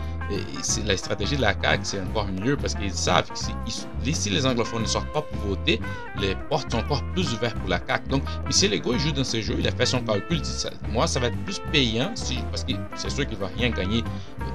la 0.84 0.96
stratégie 0.96 1.36
de 1.36 1.42
la 1.42 1.54
CAQ, 1.60 1.80
c'est 1.84 2.00
encore 2.00 2.26
mieux 2.28 2.56
parce 2.56 2.74
qu'ils 2.74 2.92
savent 2.92 3.30
que 3.30 3.38
si, 3.38 4.30
les 4.30 4.46
anglophones 4.46 4.82
ne 4.82 4.86
sortent 4.86 5.12
pas 5.12 5.22
pour 5.22 5.38
voter, 5.50 5.80
les 6.20 6.34
portes 6.48 6.70
sont 6.70 6.78
encore 6.78 7.02
plus 7.12 7.32
ouvertes 7.34 7.58
pour 7.58 7.68
la 7.68 7.80
CAQ. 7.86 8.08
Donc, 8.08 8.22
si 8.50 8.68
Legault 8.68 8.94
il 8.94 8.98
joue 8.98 9.12
dans 9.12 9.24
ce 9.24 9.40
jeu, 9.40 9.56
il 9.58 9.66
a 9.66 9.70
fait 9.70 9.86
son 9.86 10.00
calcul, 10.00 10.38
il 10.38 10.42
dit 10.42 10.66
moi, 10.90 11.06
ça 11.06 11.20
va 11.20 11.28
être 11.28 11.44
plus 11.44 11.60
payant 11.72 12.10
si, 12.14 12.38
parce 12.50 12.64
que 12.64 12.72
c'est 12.94 13.10
sûr 13.10 13.26
qu'il 13.26 13.38
ne 13.38 13.42
va 13.42 13.50
rien 13.56 13.70
gagner 13.70 14.02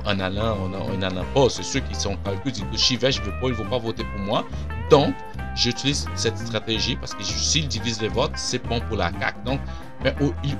en 0.05 0.19
allant, 0.19 0.57
en, 0.73 0.97
n'allant 0.97 1.25
pas. 1.33 1.49
C'est 1.49 1.63
sûr 1.63 1.83
qu'ils 1.85 1.95
sont 1.95 2.17
calcul, 2.17 2.51
dit 2.51 2.63
j'y 2.73 2.97
vais, 2.97 3.11
je 3.11 3.21
ne 3.21 3.25
veux 3.25 3.31
pas, 3.31 3.47
il 3.47 3.51
ne 3.51 3.55
faut 3.55 3.65
pas 3.65 3.79
voter 3.79 4.03
pour 4.03 4.21
moi. 4.21 4.45
Donc, 4.89 5.13
j'utilise 5.55 6.07
cette 6.15 6.37
stratégie 6.37 6.95
parce 6.95 7.13
que 7.13 7.23
s'il 7.23 7.67
divise 7.67 8.01
les 8.01 8.09
votes, 8.09 8.33
c'est 8.35 8.65
bon 8.67 8.81
pour 8.81 8.97
la 8.97 9.11
CAQ. 9.19 9.37
Donc, 9.45 9.61
mais 10.03 10.15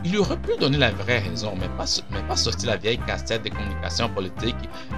il, 0.05 0.17
aurait 0.19 0.37
pu 0.37 0.51
donner 0.59 0.77
la 0.77 0.91
vraie 0.91 1.19
raison, 1.19 1.53
mais 1.59 1.67
pas, 1.69 1.85
mais 2.11 2.21
pas 2.23 2.35
sortir 2.35 2.69
la 2.69 2.77
vieille 2.77 2.99
cassette 2.99 3.43
des 3.43 3.49
communications 3.49 4.09
politiques. 4.09 4.55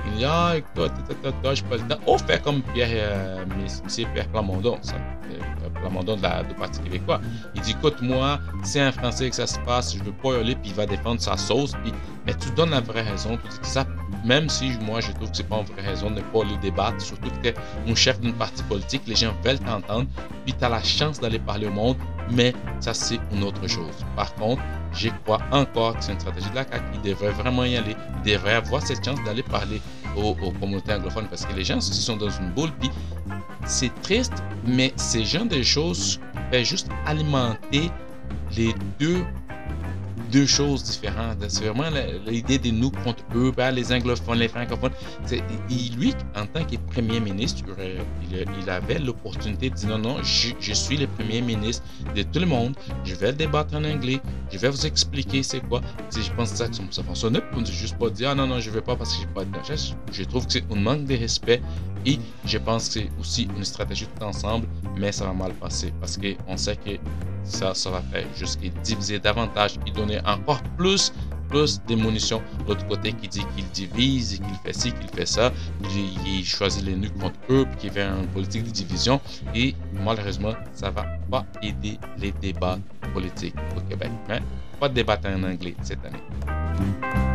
Il 0.07 0.17
dit 0.17 0.25
Ah, 0.25 0.53
écoute, 0.57 0.91
je 1.09 1.63
pas 1.63 1.75
le 1.77 1.87
temps. 1.87 2.01
Oh, 2.05 2.17
faire 2.17 2.41
comme 2.41 2.61
Pierre, 2.73 2.89
euh, 2.91 3.45
Pierre 4.13 4.27
Plamondon, 4.29 4.77
ça, 4.81 4.95
euh, 4.95 5.69
Plamondon 5.79 6.17
de 6.17 6.53
Parti 6.53 6.81
québécois. 6.81 7.21
Il 7.55 7.61
dit 7.61 7.71
Écoute, 7.71 8.01
moi, 8.01 8.39
c'est 8.63 8.81
un 8.81 8.91
Français 8.91 9.29
que 9.29 9.35
ça 9.35 9.47
se 9.47 9.59
passe, 9.59 9.95
je 9.95 10.03
veux 10.03 10.11
pas 10.11 10.33
y 10.33 10.35
aller, 10.35 10.55
puis 10.55 10.71
il 10.71 10.75
va 10.75 10.85
défendre 10.85 11.21
sa 11.21 11.37
sauce. 11.37 11.73
Puis, 11.83 11.93
mais 12.25 12.33
tu 12.33 12.49
donnes 12.51 12.71
la 12.71 12.81
vraie 12.81 13.03
raison, 13.03 13.37
tu 13.37 13.47
dis 13.49 13.59
que 13.59 13.67
ça, 13.67 13.85
même 14.25 14.49
si 14.49 14.71
moi 14.81 15.01
je 15.01 15.11
trouve 15.11 15.29
que 15.29 15.37
c'est 15.37 15.47
pas 15.47 15.57
une 15.59 15.65
vraie 15.65 15.87
raison 15.89 16.09
de 16.09 16.15
ne 16.15 16.21
pas 16.21 16.43
le 16.43 16.57
débattre, 16.61 17.01
surtout 17.01 17.29
que 17.29 17.41
tu 17.41 17.47
es 17.49 17.53
un 17.87 17.95
chef 17.95 18.19
d'une 18.19 18.33
partie 18.33 18.63
politique, 18.63 19.01
les 19.07 19.15
gens 19.15 19.33
veulent 19.43 19.59
t'entendre, 19.59 20.07
puis 20.45 20.53
tu 20.53 20.63
as 20.63 20.69
la 20.69 20.83
chance 20.83 21.19
d'aller 21.19 21.39
parler 21.39 21.67
au 21.67 21.71
monde 21.71 21.97
mais 22.31 22.53
ça 22.79 22.93
c'est 22.93 23.19
une 23.31 23.43
autre 23.43 23.67
chose. 23.67 23.93
Par 24.15 24.33
contre, 24.35 24.61
je 24.93 25.09
crois 25.23 25.39
encore 25.51 25.97
que 25.97 26.03
c'est 26.03 26.13
une 26.13 26.19
stratégie 26.19 26.49
de 26.49 26.55
la 26.55 26.63
CAQ. 26.63 26.83
Il 26.95 27.01
devrait 27.01 27.31
vraiment 27.31 27.63
y 27.63 27.75
aller. 27.77 27.95
Il 28.25 28.31
devrait 28.33 28.53
avoir 28.53 28.81
cette 28.81 29.03
chance 29.03 29.19
d'aller 29.23 29.43
parler 29.43 29.81
aux, 30.15 30.33
communautés 30.33 30.93
anglophones 30.93 31.27
parce 31.27 31.45
que 31.45 31.53
les 31.53 31.63
gens 31.63 31.81
sont 31.81 32.17
dans 32.17 32.29
une 32.29 32.51
boule. 32.51 32.69
C'est 33.65 33.93
triste, 34.01 34.43
mais 34.65 34.93
ces 34.95 35.25
gens 35.25 35.45
de 35.45 35.61
choses 35.61 36.19
fait 36.51 36.63
juste 36.63 36.89
alimenter 37.05 37.89
les 38.55 38.75
deux 38.99 39.23
deux 40.33 40.47
choses 40.47 40.83
différentes. 40.83 41.45
C'est 41.47 41.65
vraiment 41.65 41.89
l'idée 42.25 42.57
de 42.57 42.71
nous 42.71 42.89
contre 42.89 43.23
eux, 43.35 43.53
ben, 43.55 43.69
les 43.71 43.93
anglophones, 43.93 44.39
les 44.39 44.47
francophones. 44.47 44.91
lui, 45.97 46.13
en 46.35 46.47
tant 46.47 46.65
que 46.65 46.75
premier 46.91 47.19
ministre, 47.19 47.61
il, 48.59 48.69
avait 48.69 48.97
l'opportunité 48.97 49.69
de 49.69 49.75
dire 49.75 49.89
non, 49.89 49.99
non, 49.99 50.17
je, 50.23 50.73
suis 50.73 50.97
le 50.97 51.05
premier 51.05 51.41
ministre 51.41 51.83
de 52.15 52.23
tout 52.23 52.39
le 52.39 52.47
monde, 52.47 52.73
je 53.03 53.13
vais 53.13 53.31
débattre 53.31 53.75
en 53.75 53.83
anglais, 53.83 54.19
je 54.51 54.57
vais 54.57 54.69
vous 54.69 54.85
expliquer 54.87 55.43
c'est 55.43 55.61
quoi. 55.61 55.81
Je 56.11 56.31
pense 56.35 56.51
que 56.51 56.57
ça, 56.57 56.67
ça 56.89 57.03
fonctionne 57.03 57.39
pour 57.51 57.61
ne 57.61 57.65
juste 57.67 57.97
pas 57.99 58.09
dire 58.09 58.29
ah 58.31 58.35
non, 58.35 58.47
non, 58.47 58.59
je 58.59 58.69
ne 58.69 58.75
vais 58.75 58.81
pas 58.81 58.95
parce 58.95 59.13
que 59.13 59.21
je 59.21 59.27
n'ai 59.27 59.33
pas 59.33 59.45
de. 59.45 59.51
Je 60.11 60.23
trouve 60.23 60.47
que 60.47 60.53
c'est 60.53 60.63
un 60.71 60.75
manque 60.75 61.05
de 61.05 61.15
respect 61.15 61.61
et 62.05 62.19
je 62.45 62.57
pense 62.57 62.87
que 62.87 62.93
c'est 62.93 63.09
aussi 63.19 63.47
une 63.55 63.63
stratégie 63.63 64.07
tout 64.07 64.23
ensemble, 64.23 64.67
mais 64.97 65.11
ça 65.11 65.25
va 65.25 65.33
mal 65.33 65.53
passer 65.53 65.93
parce 65.99 66.17
qu'on 66.17 66.57
sait 66.57 66.75
que 66.75 66.91
ça, 67.43 67.73
ça 67.73 67.89
va 67.89 68.01
faire 68.01 68.25
jusqu'à 68.35 68.69
diviser 68.83 69.19
davantage 69.19 69.79
et 69.85 69.91
donner 69.91 70.19
encore 70.25 70.61
plus 70.77 71.13
plus 71.53 71.79
de 71.87 71.93
munitions. 71.95 72.41
L'autre 72.67 72.85
côté 72.87 73.13
qui 73.13 73.27
dit 73.27 73.45
qu'il 73.55 73.65
divise 73.67 74.39
qu'il 74.39 74.55
fait 74.63 74.73
ci, 74.73 74.91
qu'il 74.91 75.07
fait 75.09 75.27
ça, 75.27 75.51
il, 76.25 76.43
choisit 76.43 76.83
les 76.83 76.95
nus 76.95 77.11
contre 77.11 77.39
eux, 77.51 77.65
puis 77.69 77.81
qu'il 77.81 77.91
fait 77.91 78.05
une 78.05 78.27
politique 78.27 78.63
de 78.63 78.71
division. 78.71 79.21
Et 79.53 79.75
malheureusement, 80.03 80.53
ça 80.73 80.89
va 80.89 81.05
pas 81.29 81.45
aider 81.61 81.99
les 82.17 82.31
débats 82.31 82.79
politiques 83.13 83.55
au 83.77 83.81
Québec. 83.81 84.09
Mais 84.27 84.41
pas 84.79 84.89
de 84.89 84.95
débat 84.95 85.19
en 85.25 85.43
anglais 85.43 85.75
cette 85.83 86.03
année. 86.05 87.32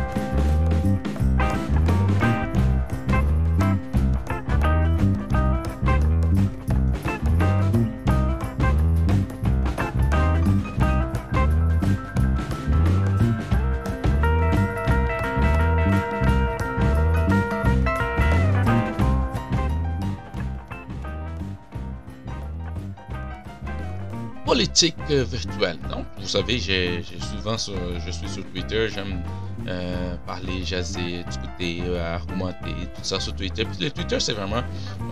Politique 24.49 24.95
euh, 25.11 25.23
virtuelle. 25.25 25.77
Donc, 25.91 26.05
vous 26.19 26.27
savez, 26.27 26.57
j'ai 26.57 27.03
souvent 27.31 27.55
je 27.57 28.11
suis 28.11 28.27
sur 28.27 28.43
Twitter, 28.51 28.89
j'aime 28.89 29.21
euh, 29.67 30.15
parler, 30.25 30.63
jaser, 30.63 31.23
discuter, 31.27 31.83
euh, 31.83 32.15
argumenter, 32.15 32.73
tout 32.95 33.03
ça 33.03 33.19
sur 33.19 33.35
Twitter. 33.35 33.63
Puis 33.63 33.85
le 33.85 33.91
Twitter, 33.91 34.19
c'est 34.19 34.33
vraiment 34.33 34.63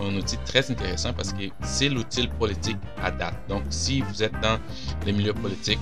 un 0.02 0.16
outil 0.16 0.38
très 0.44 0.68
intéressant 0.68 1.12
parce 1.12 1.32
que 1.32 1.44
c'est 1.62 1.88
l'outil 1.88 2.26
politique 2.26 2.78
à 3.00 3.12
date. 3.12 3.36
Donc, 3.48 3.62
si 3.70 4.00
vous 4.00 4.24
êtes 4.24 4.34
dans 4.40 4.58
les 5.06 5.12
milieux 5.12 5.34
politiques, 5.34 5.78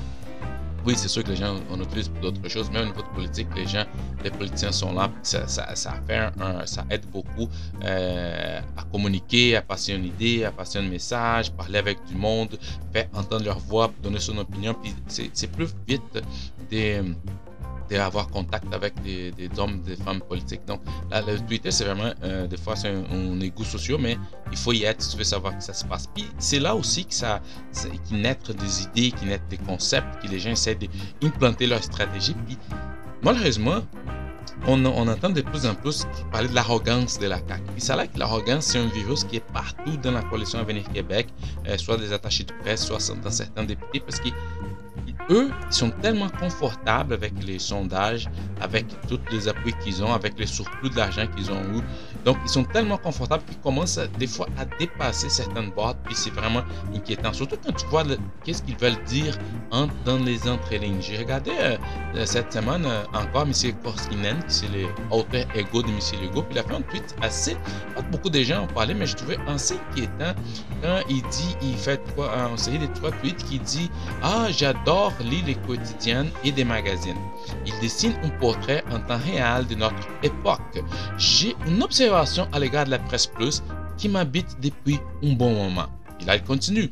oui, 0.86 0.94
c'est 0.96 1.08
sûr 1.08 1.24
que 1.24 1.30
les 1.30 1.36
gens 1.36 1.56
en 1.70 1.80
utilisent 1.80 2.08
pour 2.08 2.20
d'autres 2.20 2.48
choses, 2.48 2.70
mais 2.72 2.80
au 2.80 2.84
niveau 2.84 3.02
de 3.02 3.08
politique, 3.08 3.48
les 3.56 3.66
gens, 3.66 3.84
les 4.22 4.30
politiciens 4.30 4.70
sont 4.70 4.92
là, 4.92 5.10
ça, 5.22 5.48
ça, 5.48 5.74
ça, 5.74 5.94
fait 6.06 6.30
ça 6.66 6.84
aide 6.90 7.04
beaucoup 7.12 7.48
euh, 7.82 8.60
à 8.76 8.84
communiquer, 8.84 9.56
à 9.56 9.62
passer 9.62 9.94
une 9.94 10.04
idée, 10.04 10.44
à 10.44 10.52
passer 10.52 10.78
un 10.78 10.88
message, 10.88 11.50
parler 11.52 11.78
avec 11.78 11.98
du 12.06 12.14
monde, 12.14 12.56
faire 12.92 13.08
entendre 13.14 13.44
leur 13.44 13.58
voix, 13.58 13.92
donner 14.00 14.20
son 14.20 14.38
opinion, 14.38 14.74
puis 14.74 14.94
c'est 15.08 15.50
plus 15.50 15.74
vite 15.88 16.22
des 16.70 17.02
d'avoir 17.88 18.28
contact 18.28 18.72
avec 18.72 19.00
des, 19.02 19.32
hommes, 19.58 19.80
des 19.82 19.96
femmes 19.96 20.20
politiques. 20.20 20.64
Donc, 20.66 20.80
là, 21.10 21.22
le 21.22 21.38
Twitter, 21.40 21.70
c'est 21.70 21.84
vraiment, 21.84 22.12
euh, 22.22 22.46
des 22.46 22.56
fois, 22.56 22.76
c'est 22.76 22.88
un, 22.88 23.40
égout 23.40 23.64
social, 23.64 23.98
mais 24.00 24.18
il 24.50 24.56
faut 24.56 24.72
y 24.72 24.84
être 24.84 25.02
si 25.02 25.10
tu 25.10 25.18
veux 25.18 25.24
savoir 25.24 25.56
que 25.56 25.62
ça 25.62 25.72
se 25.72 25.84
passe. 25.84 26.06
Puis, 26.14 26.26
c'est 26.38 26.58
là 26.58 26.74
aussi 26.74 27.04
que 27.04 27.14
ça, 27.14 27.40
qui 27.72 28.14
des 28.14 28.82
idées, 28.82 29.10
qui 29.12 29.26
naître 29.26 29.46
des 29.48 29.58
concepts, 29.58 30.22
que 30.22 30.28
les 30.28 30.38
gens 30.38 30.50
essaient 30.50 30.78
d'implanter 31.20 31.66
leur 31.66 31.82
stratégie. 31.82 32.34
Puis, 32.46 32.58
malheureusement, 33.22 33.82
on, 34.66 34.84
on, 34.84 35.08
entend 35.08 35.30
de 35.30 35.42
plus 35.42 35.66
en 35.66 35.74
plus 35.74 36.06
parler 36.32 36.48
de 36.48 36.54
l'arrogance 36.54 37.18
de 37.18 37.26
la 37.26 37.38
CAQ. 37.38 37.62
Puis 37.72 37.80
ça 37.80 37.96
là 37.96 38.06
que 38.06 38.18
l'arrogance, 38.18 38.66
c'est 38.66 38.78
un 38.78 38.86
virus 38.86 39.24
qui 39.24 39.36
est 39.36 39.52
partout 39.52 39.96
dans 40.02 40.12
la 40.12 40.22
coalition 40.22 40.58
Avenir 40.58 40.88
Québec, 40.92 41.28
euh, 41.68 41.76
soit 41.78 41.96
des 41.96 42.12
attachés 42.12 42.44
de 42.44 42.52
presse, 42.62 42.84
soit 42.86 42.98
dans 43.22 43.30
certains 43.30 43.64
députés, 43.64 44.00
parce 44.00 44.18
que 44.18 44.28
eux, 45.30 45.50
ils 45.70 45.74
sont 45.74 45.90
tellement 45.90 46.28
confortables 46.28 47.14
avec 47.14 47.32
les 47.44 47.58
sondages, 47.58 48.28
avec 48.60 48.86
tous 49.08 49.20
les 49.30 49.48
appuis 49.48 49.74
qu'ils 49.82 50.02
ont, 50.02 50.12
avec 50.12 50.38
les 50.38 50.46
surplus 50.46 50.90
de 50.90 50.96
l'argent 50.96 51.26
qu'ils 51.26 51.50
ont 51.50 51.62
eu. 51.74 51.82
Donc, 52.26 52.38
ils 52.44 52.50
sont 52.50 52.64
tellement 52.64 52.98
confortables 52.98 53.44
qu'ils 53.44 53.60
commencent 53.60 54.00
des 54.18 54.26
fois 54.26 54.48
à 54.58 54.64
dépasser 54.64 55.30
certaines 55.30 55.70
boîtes, 55.70 55.96
puis 56.04 56.16
c'est 56.16 56.30
vraiment 56.30 56.62
inquiétant. 56.92 57.32
Surtout 57.32 57.56
quand 57.64 57.72
tu 57.72 57.86
vois 57.86 58.02
qu'est-ce 58.42 58.64
qu'ils 58.64 58.76
veulent 58.76 59.02
dire 59.04 59.38
dans 60.04 60.16
les 60.18 60.48
entrées-lignes. 60.48 61.00
J'ai 61.00 61.18
regardé 61.18 61.52
euh, 61.60 61.76
euh, 62.16 62.26
cette 62.26 62.52
semaine 62.52 62.84
euh, 62.84 63.04
encore 63.14 63.42
M. 63.42 63.52
Koskinen, 63.84 64.38
qui 64.48 64.54
c'est 64.54 64.68
le 64.68 64.86
auteur 65.12 65.44
ego 65.54 65.82
de 65.82 65.88
M. 65.88 65.98
Legault, 66.20 66.42
puis 66.42 66.54
il 66.54 66.58
a 66.58 66.64
fait 66.64 66.74
un 66.74 66.82
tweet 66.82 67.14
assez, 67.22 67.56
pas 67.94 68.02
beaucoup 68.10 68.30
de 68.30 68.42
gens 68.42 68.64
ont 68.64 68.66
parlé, 68.66 68.94
mais 68.94 69.06
je 69.06 69.14
trouvais 69.14 69.38
assez 69.46 69.74
inquiétant 69.90 70.34
quand 70.82 71.00
il 71.08 71.22
dit, 71.22 71.56
il 71.62 71.76
fait 71.76 72.00
quoi, 72.16 72.32
une 72.50 72.56
série 72.56 72.80
de 72.80 72.86
trois 72.86 73.12
tweets 73.12 73.44
qui 73.44 73.60
dit 73.60 73.88
Ah, 74.22 74.46
j'adore 74.50 75.12
lire 75.20 75.44
les 75.46 75.54
quotidiennes 75.54 76.30
et 76.42 76.50
des 76.50 76.64
magazines. 76.64 77.16
Il 77.64 77.78
dessine 77.80 78.14
un 78.24 78.30
portrait 78.40 78.82
en 78.90 78.98
temps 78.98 79.18
réel 79.24 79.66
de 79.66 79.76
notre 79.76 80.08
époque. 80.22 80.82
J'ai 81.18 81.54
une 81.66 81.82
observation 81.82 82.15
à 82.16 82.58
l'égard 82.58 82.86
de 82.86 82.90
la 82.90 82.98
presse 82.98 83.26
plus 83.26 83.62
qui 83.98 84.08
m'habite 84.08 84.56
depuis 84.62 84.98
un 85.22 85.34
bon 85.34 85.52
moment. 85.54 85.86
Il 86.20 86.30
a 86.30 86.38
continue. 86.38 86.90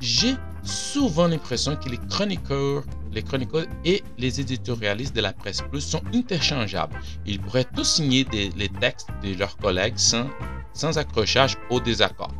J'ai 0.00 0.36
souvent 0.62 1.26
l'impression 1.26 1.74
que 1.74 1.88
les 1.88 1.98
chroniqueurs, 1.98 2.84
les 3.12 3.22
chroniqueurs 3.22 3.66
et 3.84 4.04
les 4.18 4.40
éditorialistes 4.40 5.14
de 5.14 5.22
la 5.22 5.32
presse 5.32 5.62
plus 5.62 5.80
sont 5.80 6.02
interchangeables. 6.14 6.96
Ils 7.26 7.40
pourraient 7.40 7.66
tous 7.74 7.84
signer 7.84 8.24
les 8.32 8.68
textes 8.80 9.08
de 9.24 9.34
leurs 9.36 9.56
collègues 9.56 9.98
sans, 9.98 10.96
accrochage 10.96 11.56
au 11.70 11.80
désaccord. 11.80 12.32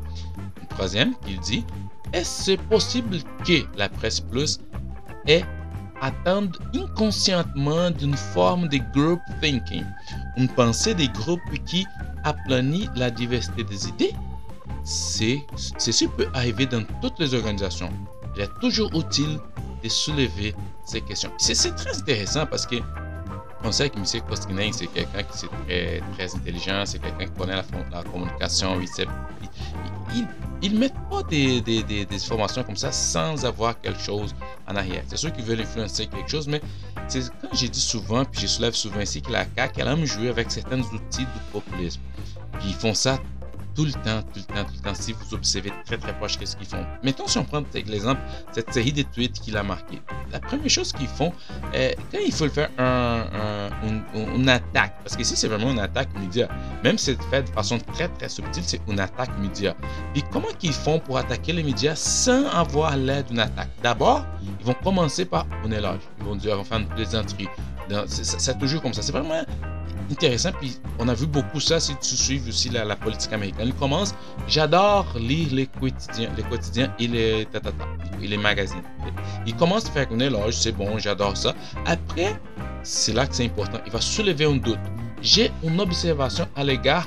troisième, 0.70 1.14
il 1.26 1.40
dit 1.40 1.64
Est-ce 2.12 2.52
possible 2.68 3.18
que 3.44 3.64
la 3.76 3.88
presse 3.88 4.20
plus 4.20 4.60
est 5.26 5.44
atteindre 6.00 6.58
inconsciemment 6.74 7.90
d'une 7.90 8.16
forme 8.16 8.68
de 8.68 8.78
group 8.94 9.20
thinking, 9.42 9.84
une 10.36 10.48
pensée 10.48 10.94
des 10.94 11.08
groupes 11.08 11.40
qui 11.66 11.86
aplanit 12.24 12.88
la 12.96 13.10
diversité 13.10 13.64
des 13.64 13.88
idées. 13.88 14.12
Ceci 14.84 16.08
peut 16.08 16.28
arriver 16.34 16.66
dans 16.66 16.82
toutes 17.00 17.18
les 17.18 17.34
organisations. 17.34 17.90
Il 18.36 18.42
est 18.42 18.60
toujours 18.60 18.90
utile 18.94 19.38
de 19.82 19.88
soulever 19.88 20.54
ces 20.84 21.00
questions. 21.00 21.30
C'est, 21.38 21.54
très 21.74 21.96
intéressant 21.96 22.46
parce 22.46 22.66
que 22.66 22.76
on 23.62 23.72
sait 23.72 23.90
que 23.90 23.98
M. 23.98 24.04
Koskinen, 24.26 24.72
c'est 24.72 24.86
quelqu'un 24.86 25.22
qui 25.22 25.46
est 25.68 26.00
très, 26.08 26.26
très 26.28 26.34
intelligent, 26.34 26.84
c'est 26.86 26.98
quelqu'un 26.98 27.26
qui 27.26 27.32
connaît 27.32 27.56
la, 27.56 27.64
la 27.92 28.02
communication, 28.04 28.80
il, 28.80 28.88
sait, 28.88 29.06
ils, 30.62 30.74
ne 30.74 30.78
mettent 30.78 30.94
pas 31.10 31.22
des, 31.22 31.60
des, 31.60 32.06
informations 32.12 32.62
comme 32.62 32.76
ça 32.76 32.92
sans 32.92 33.44
avoir 33.44 33.80
quelque 33.80 34.00
chose 34.00 34.34
en 34.66 34.76
arrière. 34.76 35.02
C'est 35.08 35.16
sûr 35.16 35.32
qu'ils 35.32 35.44
veulent 35.44 35.60
influencer 35.60 36.06
quelque 36.06 36.30
chose, 36.30 36.48
mais 36.48 36.60
c'est 37.08 37.20
quand 37.40 37.54
j'ai 37.54 37.68
dit 37.68 37.80
souvent, 37.80 38.24
puis 38.24 38.42
je 38.42 38.46
soulève 38.46 38.74
souvent 38.74 39.00
ici, 39.00 39.22
que 39.22 39.32
la 39.32 39.46
CAQ, 39.56 39.80
aime 39.80 40.04
jouer 40.04 40.28
avec 40.28 40.50
certains 40.50 40.80
outils 40.80 41.24
du 41.24 41.40
populisme. 41.52 42.00
Puis 42.58 42.68
ils 42.68 42.74
font 42.74 42.94
ça 42.94 43.18
tout 43.80 43.86
le 43.86 43.92
temps, 43.92 44.22
tout 44.34 44.40
le 44.40 44.54
temps, 44.54 44.64
tout 44.64 44.74
le 44.74 44.80
temps, 44.80 44.94
si 44.94 45.12
vous 45.12 45.34
observez 45.34 45.72
très 45.86 45.96
très 45.96 46.12
proche 46.18 46.36
qu'est-ce 46.38 46.54
qu'ils 46.54 46.66
font? 46.66 46.84
Mettons 47.02 47.26
si 47.26 47.38
on 47.38 47.44
prend 47.44 47.62
l'exemple, 47.72 48.20
cette 48.52 48.70
série 48.74 48.92
de 48.92 49.02
tweets 49.02 49.40
qu'il 49.40 49.56
a 49.56 49.62
marqué. 49.62 50.02
La 50.30 50.38
première 50.38 50.68
chose 50.68 50.92
qu'ils 50.92 51.08
font, 51.08 51.32
euh, 51.74 51.92
quand 52.12 52.18
il 52.22 52.32
faut 52.32 52.48
faire 52.50 52.68
un, 52.76 53.70
une, 54.34 54.48
attaque, 54.50 54.96
parce 55.02 55.16
que 55.16 55.22
ici 55.22 55.34
c'est 55.34 55.48
vraiment 55.48 55.70
une 55.70 55.78
attaque 55.78 56.10
média, 56.18 56.46
même 56.84 56.98
si 56.98 57.06
c'est 57.06 57.22
fait 57.30 57.42
de 57.44 57.48
façon 57.48 57.78
très 57.78 58.08
très 58.08 58.28
subtile, 58.28 58.64
c'est 58.66 58.82
une 58.86 59.00
attaque 59.00 59.36
média. 59.38 59.74
Et 60.14 60.20
comment 60.30 60.52
qu'ils 60.58 60.74
font 60.74 60.98
pour 60.98 61.16
attaquer 61.16 61.54
les 61.54 61.62
médias 61.62 61.94
sans 61.94 62.48
avoir 62.48 62.98
l'aide 62.98 63.28
d'une 63.28 63.40
attaque? 63.40 63.70
D'abord, 63.82 64.26
ils 64.60 64.66
vont 64.66 64.76
commencer 64.84 65.24
par 65.24 65.46
un 65.64 65.70
éloge. 65.70 66.00
Ils 66.18 66.26
vont 66.26 66.36
dire, 66.36 66.52
on 66.52 66.58
va 66.58 66.64
faire 66.64 66.78
une 66.80 66.88
plaisanterie. 66.88 67.48
C'est 68.06 68.58
toujours 68.58 68.82
comme 68.82 68.92
ça. 68.92 69.00
C'est 69.00 69.12
vraiment 69.12 69.42
intéressant. 70.10 70.50
Puis 70.60 70.78
on 70.98 71.08
a 71.08 71.14
vu 71.14 71.26
beaucoup 71.26 71.60
ça 71.60 71.80
si 71.80 71.96
tu 71.96 72.16
suis 72.16 72.42
aussi 72.48 72.68
la, 72.70 72.96
politique 72.96 73.32
américaine. 73.32 73.66
Il 73.66 73.74
commence, 73.74 74.14
j'adore 74.48 75.06
lire 75.18 75.48
les 75.52 75.66
quotidiens, 75.66 76.30
les 76.36 76.42
quotidiens 76.42 76.92
et 76.98 77.06
les, 77.06 77.46
et 78.22 78.26
les 78.26 78.36
magazines. 78.36 78.82
Il 79.46 79.54
commence 79.56 79.86
à 79.86 79.90
faire 79.90 80.08
un 80.12 80.20
éloge, 80.20 80.54
c'est 80.54 80.72
bon, 80.72 80.98
j'adore 80.98 81.36
ça. 81.36 81.54
Après, 81.86 82.38
c'est 82.82 83.12
là 83.12 83.26
que 83.26 83.34
c'est 83.34 83.44
important. 83.44 83.78
Il 83.86 83.92
va 83.92 84.00
soulever 84.00 84.44
un 84.44 84.56
doute. 84.56 84.78
J'ai 85.22 85.50
une 85.62 85.80
observation 85.80 86.48
à 86.56 86.64
l'égard 86.64 87.06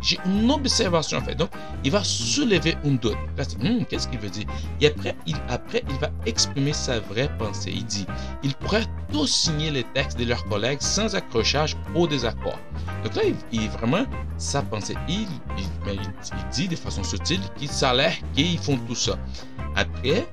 J'ai 0.00 0.18
une 0.24 0.50
observation 0.50 1.18
en 1.18 1.22
fait. 1.22 1.34
Donc, 1.34 1.50
il 1.84 1.90
va 1.90 2.02
soulever 2.04 2.76
un 2.84 2.92
doute. 2.92 3.16
Hmm, 3.60 3.84
qu'est-ce 3.84 4.08
qu'il 4.08 4.18
veut 4.18 4.30
dire? 4.30 4.46
Et 4.80 4.86
après 4.88 5.16
il, 5.26 5.36
après, 5.48 5.84
il 5.88 5.96
va 5.96 6.10
exprimer 6.26 6.72
sa 6.72 7.00
vraie 7.00 7.30
pensée. 7.38 7.72
Il 7.74 7.84
dit, 7.84 8.06
il 8.42 8.54
pourrait 8.54 8.86
tous 9.12 9.26
signer 9.26 9.70
les 9.70 9.84
textes 9.84 10.18
de 10.18 10.24
leurs 10.24 10.44
collègues 10.46 10.80
sans 10.80 11.14
accrochage 11.14 11.76
au 11.94 12.06
désaccord. 12.06 12.58
Donc 13.04 13.14
là, 13.14 13.22
il, 13.52 13.68
vraiment 13.70 14.04
sa 14.36 14.62
pensée. 14.62 14.96
Il, 15.08 15.28
il, 15.58 15.66
dit 16.52 16.68
de 16.68 16.76
façon 16.76 17.02
subtile 17.02 17.40
qu'il 17.56 17.70
l'air 17.96 18.14
qu'ils 18.34 18.58
font 18.58 18.76
tout 18.86 18.94
ça. 18.94 19.18
Après, 19.76 20.26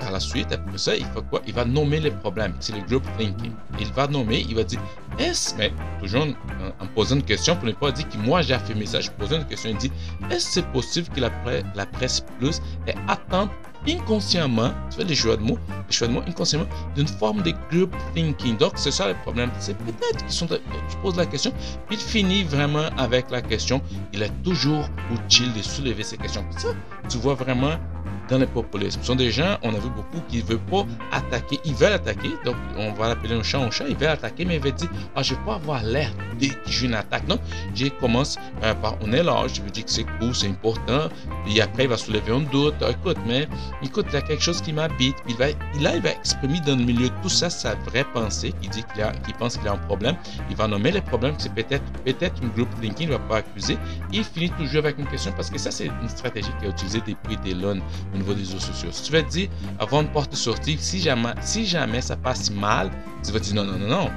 par 0.00 0.10
la 0.10 0.20
suite, 0.20 0.50
après 0.52 0.78
ça, 0.78 0.96
il 0.96 1.04
fait 1.04 1.22
quoi? 1.28 1.40
Il 1.46 1.54
va 1.54 1.64
nommer 1.64 2.00
les 2.00 2.10
problèmes. 2.10 2.54
C'est 2.60 2.74
le 2.74 2.82
group 2.82 3.04
thinking. 3.18 3.52
Il 3.78 3.92
va 3.92 4.06
nommer, 4.08 4.44
il 4.48 4.54
va 4.56 4.64
dire 4.64 4.80
est-ce, 5.18 5.54
mais 5.56 5.72
toujours 6.00 6.26
en, 6.80 6.86
posant 6.94 7.16
une 7.16 7.22
question 7.22 7.54
pour 7.56 7.66
ne 7.66 7.72
pas 7.72 7.92
dire 7.92 8.08
que 8.08 8.16
moi 8.16 8.42
j'ai 8.42 8.54
affirmé 8.54 8.86
ça, 8.86 9.00
je 9.00 9.10
pose 9.10 9.32
une 9.32 9.44
question, 9.44 9.70
il 9.70 9.76
dit 9.76 9.92
est-ce 10.30 10.52
c'est 10.52 10.66
possible 10.72 11.08
que 11.08 11.20
la, 11.20 11.86
presse 11.86 12.24
plus 12.38 12.60
ait 12.86 12.94
atteint 13.06 13.50
inconsciemment, 13.88 14.72
tu 14.90 14.98
fais 14.98 15.04
des 15.04 15.14
choix 15.14 15.36
de 15.36 15.42
mots, 15.42 15.58
des 15.88 15.92
choix 15.94 16.08
de 16.08 16.12
mots 16.12 16.22
inconsciemment 16.26 16.66
d'une 16.94 17.06
forme 17.06 17.42
de 17.42 17.52
group 17.70 17.94
thinking? 18.14 18.56
Donc, 18.58 18.72
c'est 18.76 18.90
ça 18.90 19.08
le 19.08 19.14
problème. 19.14 19.50
C'est 19.58 19.76
peut-être 19.76 20.18
qu'ils 20.18 20.32
sont, 20.32 20.46
tu 20.46 20.96
poses 21.02 21.16
la 21.16 21.26
question, 21.26 21.52
puis 21.86 21.96
il 21.96 21.98
finit 21.98 22.44
vraiment 22.44 22.88
avec 22.98 23.30
la 23.30 23.40
question. 23.40 23.80
Il 24.12 24.22
est 24.22 24.32
toujours 24.42 24.86
utile 25.12 25.52
de 25.54 25.62
soulever 25.62 26.02
ces 26.02 26.18
questions. 26.18 26.44
Ça, 26.58 26.68
tu 27.08 27.16
vois 27.18 27.34
vraiment 27.34 27.78
dans 28.30 28.38
le 28.38 28.46
populisme. 28.46 29.00
Ce 29.00 29.06
sont 29.06 29.16
des 29.16 29.30
gens, 29.30 29.58
on 29.62 29.70
a 29.70 29.78
vu 29.78 29.90
beaucoup, 29.90 30.20
qui 30.28 30.38
ne 30.38 30.42
veulent 30.42 30.58
pas 30.58 30.86
attaquer. 31.12 31.58
Ils 31.64 31.74
veulent 31.74 31.92
attaquer, 31.92 32.30
donc 32.44 32.54
on 32.76 32.92
va 32.92 33.08
l'appeler 33.08 33.34
un 33.34 33.42
chat 33.42 33.58
un 33.58 33.70
chat. 33.70 33.84
Ils 33.88 33.96
veulent 33.96 34.08
attaquer, 34.08 34.44
mais 34.44 34.56
ils 34.56 34.62
veulent 34.62 34.72
dire 34.72 34.88
ah, 35.16 35.22
Je 35.22 35.34
ne 35.34 35.38
vais 35.38 35.44
pas 35.44 35.54
avoir 35.56 35.82
l'air 35.82 36.12
dès 36.38 36.48
que 36.48 36.54
j'ai 36.66 36.86
une 36.86 36.94
attaque. 36.94 37.26
Non, 37.28 37.38
je 37.74 37.86
commence 37.88 38.38
euh, 38.62 38.74
par 38.74 38.96
est 39.12 39.22
là, 39.22 39.44
je 39.52 39.60
veux 39.60 39.70
dire 39.70 39.84
que 39.84 39.90
c'est 39.90 40.06
cool, 40.18 40.34
c'est 40.34 40.48
important. 40.48 41.08
Et 41.48 41.60
après, 41.60 41.84
il 41.84 41.88
va 41.88 41.96
soulever 41.96 42.32
un 42.32 42.40
doute. 42.40 42.74
Ah, 42.80 42.90
écoute, 42.90 43.18
mais 43.26 43.48
écoute, 43.82 44.06
il 44.10 44.14
y 44.14 44.16
a 44.16 44.22
quelque 44.22 44.42
chose 44.42 44.60
qui 44.60 44.72
m'habite. 44.72 45.16
Il 45.28 45.36
va, 45.36 45.46
là, 45.80 45.96
il 45.96 46.02
va 46.02 46.12
exprimer 46.12 46.60
dans 46.60 46.76
le 46.76 46.84
milieu 46.84 47.08
tout 47.22 47.28
ça 47.28 47.50
sa 47.50 47.74
vraie 47.74 48.04
pensée. 48.04 48.54
Il 48.62 48.70
dit 48.70 48.84
qu'il 48.94 49.34
pense 49.34 49.56
qu'il 49.56 49.66
a 49.66 49.72
un 49.72 49.76
problème. 49.76 50.16
Il 50.48 50.56
va 50.56 50.68
nommer 50.68 50.92
les 50.92 51.00
problèmes, 51.00 51.34
c'est 51.38 51.52
peut-être 51.52 51.84
peut-être 52.04 52.40
une 52.42 52.50
group 52.50 52.68
thinking, 52.80 53.08
il 53.08 53.12
ne 53.12 53.12
va 53.12 53.18
pas 53.18 53.36
accuser. 53.38 53.76
il 54.12 54.24
finit 54.24 54.50
toujours 54.50 54.78
avec 54.78 54.98
une 54.98 55.06
question 55.06 55.32
parce 55.32 55.50
que 55.50 55.58
ça, 55.58 55.70
c'est 55.70 55.86
une 55.86 56.08
stratégie 56.08 56.50
qui 56.60 56.66
est 56.66 56.70
utilisée 56.70 57.02
depuis 57.06 57.36
des 57.38 57.54
lones 57.54 57.82
niveau 58.20 58.34
des 58.34 58.40
réseaux 58.40 58.58
sociaux. 58.58 58.88
Si 58.92 59.02
tu 59.02 59.12
vas 59.12 59.22
te 59.22 59.30
dire, 59.30 59.48
avant 59.78 60.02
une 60.02 60.10
porte 60.12 60.30
de 60.30 60.36
sortie, 60.36 60.76
si 60.78 61.00
jamais, 61.00 61.34
si 61.40 61.66
jamais 61.66 62.00
ça 62.00 62.16
passe 62.16 62.50
mal, 62.50 62.90
tu 63.24 63.32
vas 63.32 63.38
dire 63.38 63.54
non, 63.54 63.64
non, 63.64 63.78
non, 63.78 63.88
non. 63.88 64.10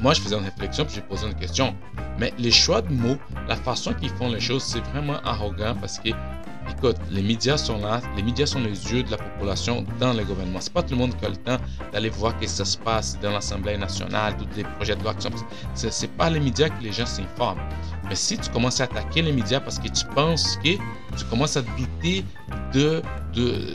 Moi, 0.00 0.12
je 0.14 0.20
faisais 0.20 0.36
une 0.36 0.44
réflexion 0.44 0.84
puis 0.84 0.96
j'ai 0.96 1.00
posé 1.02 1.26
une 1.26 1.34
question. 1.34 1.74
Mais 2.18 2.32
les 2.38 2.50
choix 2.50 2.82
de 2.82 2.92
mots, 2.92 3.16
la 3.48 3.56
façon 3.56 3.92
qu'ils 3.94 4.10
font 4.10 4.28
les 4.28 4.40
choses, 4.40 4.62
c'est 4.62 4.80
vraiment 4.92 5.20
arrogant 5.24 5.74
parce 5.80 5.98
que 5.98 6.10
Écoute, 6.70 6.96
les 7.10 7.22
médias 7.22 7.56
sont 7.56 7.78
là, 7.78 8.00
les 8.16 8.22
médias 8.22 8.46
sont 8.46 8.60
les 8.60 8.92
yeux 8.92 9.02
de 9.02 9.10
la 9.10 9.16
population 9.16 9.84
dans 10.00 10.12
le 10.12 10.24
gouvernement. 10.24 10.60
C'est 10.60 10.72
pas 10.72 10.82
tout 10.82 10.94
le 10.94 10.98
monde 10.98 11.16
qui 11.16 11.24
a 11.24 11.28
le 11.28 11.36
temps 11.36 11.58
d'aller 11.92 12.10
voir 12.10 12.34
ce 12.40 12.46
qui 12.62 12.66
se 12.66 12.78
passe 12.78 13.18
dans 13.20 13.32
l'Assemblée 13.32 13.76
nationale, 13.76 14.36
tous 14.36 14.46
les 14.56 14.64
projets 14.64 14.96
de 14.96 15.02
loi 15.02 15.14
qui 15.14 15.22
sont. 15.22 15.30
C'est 15.74 16.10
pas 16.16 16.30
les 16.30 16.40
médias 16.40 16.68
que 16.68 16.82
les 16.82 16.92
gens 16.92 17.06
s'informent. 17.06 17.60
Mais 18.08 18.14
si 18.14 18.38
tu 18.38 18.50
commences 18.50 18.80
à 18.80 18.84
attaquer 18.84 19.22
les 19.22 19.32
médias 19.32 19.60
parce 19.60 19.78
que 19.78 19.88
tu 19.88 20.04
penses 20.14 20.56
que 20.62 20.76
tu 21.16 21.24
commences 21.30 21.56
à 21.56 21.62
douter 21.62 22.24
de, 22.72 23.02
de, 23.34 23.74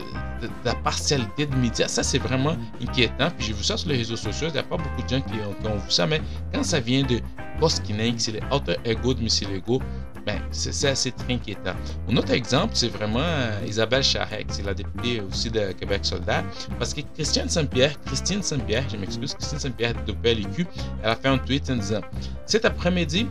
la 0.64 0.74
partialité 0.74 1.46
des 1.46 1.56
médias, 1.56 1.88
ça 1.88 2.02
c'est 2.02 2.18
vraiment 2.18 2.56
inquiétant. 2.82 3.30
Puis 3.36 3.48
j'ai 3.48 3.52
vu 3.52 3.62
ça 3.62 3.76
sur 3.76 3.88
les 3.88 3.96
réseaux 3.96 4.16
sociaux, 4.16 4.48
il 4.48 4.52
n'y 4.52 4.58
a 4.58 4.62
pas 4.62 4.76
beaucoup 4.76 5.02
de 5.02 5.08
gens 5.08 5.20
qui 5.20 5.34
ont, 5.66 5.76
vu 5.76 5.90
ça, 5.90 6.06
mais 6.06 6.20
quand 6.52 6.62
ça 6.62 6.80
vient 6.80 7.02
de 7.02 7.20
Koskinek, 7.60 8.20
c'est 8.20 8.32
les 8.32 8.42
alter 8.50 8.76
ego 8.84 9.14
de 9.14 9.20
M. 9.20 9.28
Legault, 9.52 9.82
ben, 10.26 10.40
c'est 10.50 10.88
assez 10.88 11.12
inquiétant. 11.28 11.74
Un 12.08 12.16
autre 12.16 12.32
exemple, 12.32 12.72
c'est 12.74 12.88
vraiment 12.88 13.20
euh, 13.20 13.60
Isabelle 13.66 14.02
Charek, 14.02 14.46
c'est 14.48 14.64
la 14.64 14.74
députée 14.74 15.20
aussi 15.20 15.50
de 15.50 15.72
Québec 15.72 16.00
Soldat, 16.04 16.44
parce 16.78 16.94
que 16.94 17.00
Christiane 17.14 17.48
Saint-Pierre, 17.48 18.00
Christine 18.04 18.42
Saint-Pierre, 18.42 18.84
je 18.90 18.96
m'excuse, 18.96 19.34
Christine 19.34 19.58
Saint-Pierre 19.58 19.94
de 20.04 20.12
PLQ, 20.12 20.66
elle 21.02 21.10
a 21.10 21.16
fait 21.16 21.28
un 21.28 21.38
tweet 21.38 21.70
en 21.70 21.76
disant 21.76 22.00
Cet 22.46 22.64
après-midi, 22.64 23.26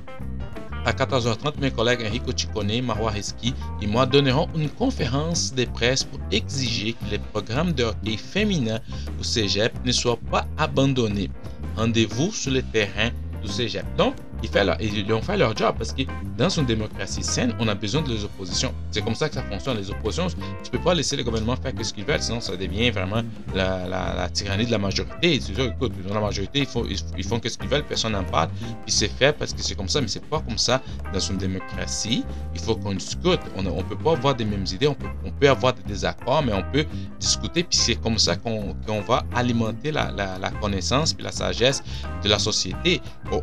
à 0.86 0.94
14h30, 0.94 1.60
mes 1.60 1.72
collègues 1.72 2.06
Enrico 2.08 2.32
Ciccone, 2.36 2.82
Marois 2.82 3.12
Reski 3.12 3.54
et 3.82 3.88
moi 3.88 4.06
donnerons 4.06 4.48
une 4.56 4.70
conférence 4.70 5.54
de 5.54 5.66
presse 5.66 6.04
pour 6.04 6.20
exiger 6.32 6.94
que 6.94 7.12
les 7.12 7.20
programmes 7.20 7.74
de 7.74 7.84
hockey 7.84 8.18
féminin 8.18 8.80
au 9.20 9.24
cégep 9.24 9.74
ne 9.86 9.92
soient 9.92 10.20
pas 10.32 10.48
abandonnés. 10.58 11.30
Rendez-vous 11.76 12.32
sur 12.32 12.52
le 12.52 12.62
terrain 12.62 13.10
du 13.44 13.50
cégep. 13.50 13.86
Donc, 13.98 14.16
ils, 14.44 14.50
fait 14.50 14.66
ils 14.82 15.14
ont 15.14 15.22
fait 15.22 15.38
leur 15.38 15.56
job 15.56 15.76
parce 15.78 15.94
que 15.94 16.04
dans 16.38 16.50
une 16.50 16.66
démocratie 16.66 17.24
saine, 17.24 17.54
on 17.60 17.68
a 17.68 17.76
besoin 17.76 18.02
de 18.02 18.10
les 18.10 18.24
oppositions. 18.24 18.74
C'est 18.92 19.04
comme 19.04 19.16
ça 19.16 19.30
que 19.30 19.36
ça 19.36 19.44
fonctionne. 19.44 19.78
Les 19.78 19.90
oppositions, 19.92 20.28
tu 20.64 20.72
peux 20.72 20.80
pas 20.80 20.94
laisser 20.94 21.16
le 21.18 21.24
gouvernement 21.24 21.56
faire 21.56 21.74
ce 21.82 21.94
qu'ils 21.94 22.06
veulent, 22.06 22.22
sinon 22.22 22.40
ça 22.40 22.56
devient 22.56 22.90
vraiment 22.92 23.22
la, 23.54 24.30
tyrannie 24.34 24.66
de 24.66 24.72
la 24.72 24.78
majorité. 24.78 25.40
Tu 25.40 25.52
dis, 25.52 25.62
écoute, 25.62 25.94
dans 26.08 26.14
la 26.14 26.22
majorité, 26.22 26.60
ils 26.60 26.66
font, 26.66 26.86
ils, 26.86 27.24
font 27.24 27.40
ce 27.44 27.58
qu'ils 27.58 27.70
veulent, 27.70 27.84
personne 27.84 28.14
n'en 28.14 28.24
parle, 28.24 28.50
puis 28.86 28.92
c'est 28.94 29.10
fait 29.10 29.38
parce 29.38 29.54
que 29.54 29.62
c'est 29.62 29.76
comme 29.76 29.90
ça, 29.90 30.02
mais 30.02 30.08
c'est 30.08 30.26
pas 30.26 30.40
comme 30.40 30.58
ça 30.58 30.82
dans 31.14 31.20
une 31.20 31.38
démocratie. 31.38 32.24
Il 32.54 32.62
faut 32.62 32.76
qu'on 32.76 32.94
discute. 32.94 33.40
On 33.56 33.64
ne 33.64 33.84
peut 33.84 33.98
pas 33.98 34.14
avoir 34.14 34.36
des 34.36 34.46
mêmes 34.46 34.66
idées, 34.72 34.88
on 34.88 34.96
peut, 34.96 35.08
on 35.26 35.32
peut 35.32 35.50
avoir 35.50 35.74
des 35.74 35.84
désaccords, 35.84 36.44
mais 36.44 36.54
on 36.54 36.64
peut 36.72 36.86
discuter, 37.20 37.64
puis 37.64 37.78
c'est 37.78 37.96
comme 37.96 38.18
ça 38.18 38.36
qu'on 38.36 39.02
va 39.02 39.26
alimenter 39.36 39.92
la, 39.92 40.52
connaissance 40.62 41.14
puis 41.14 41.24
la 41.24 41.32
sagesse 41.32 41.84
de 42.24 42.30
la 42.30 42.40
société. 42.40 43.02
Au, 43.32 43.42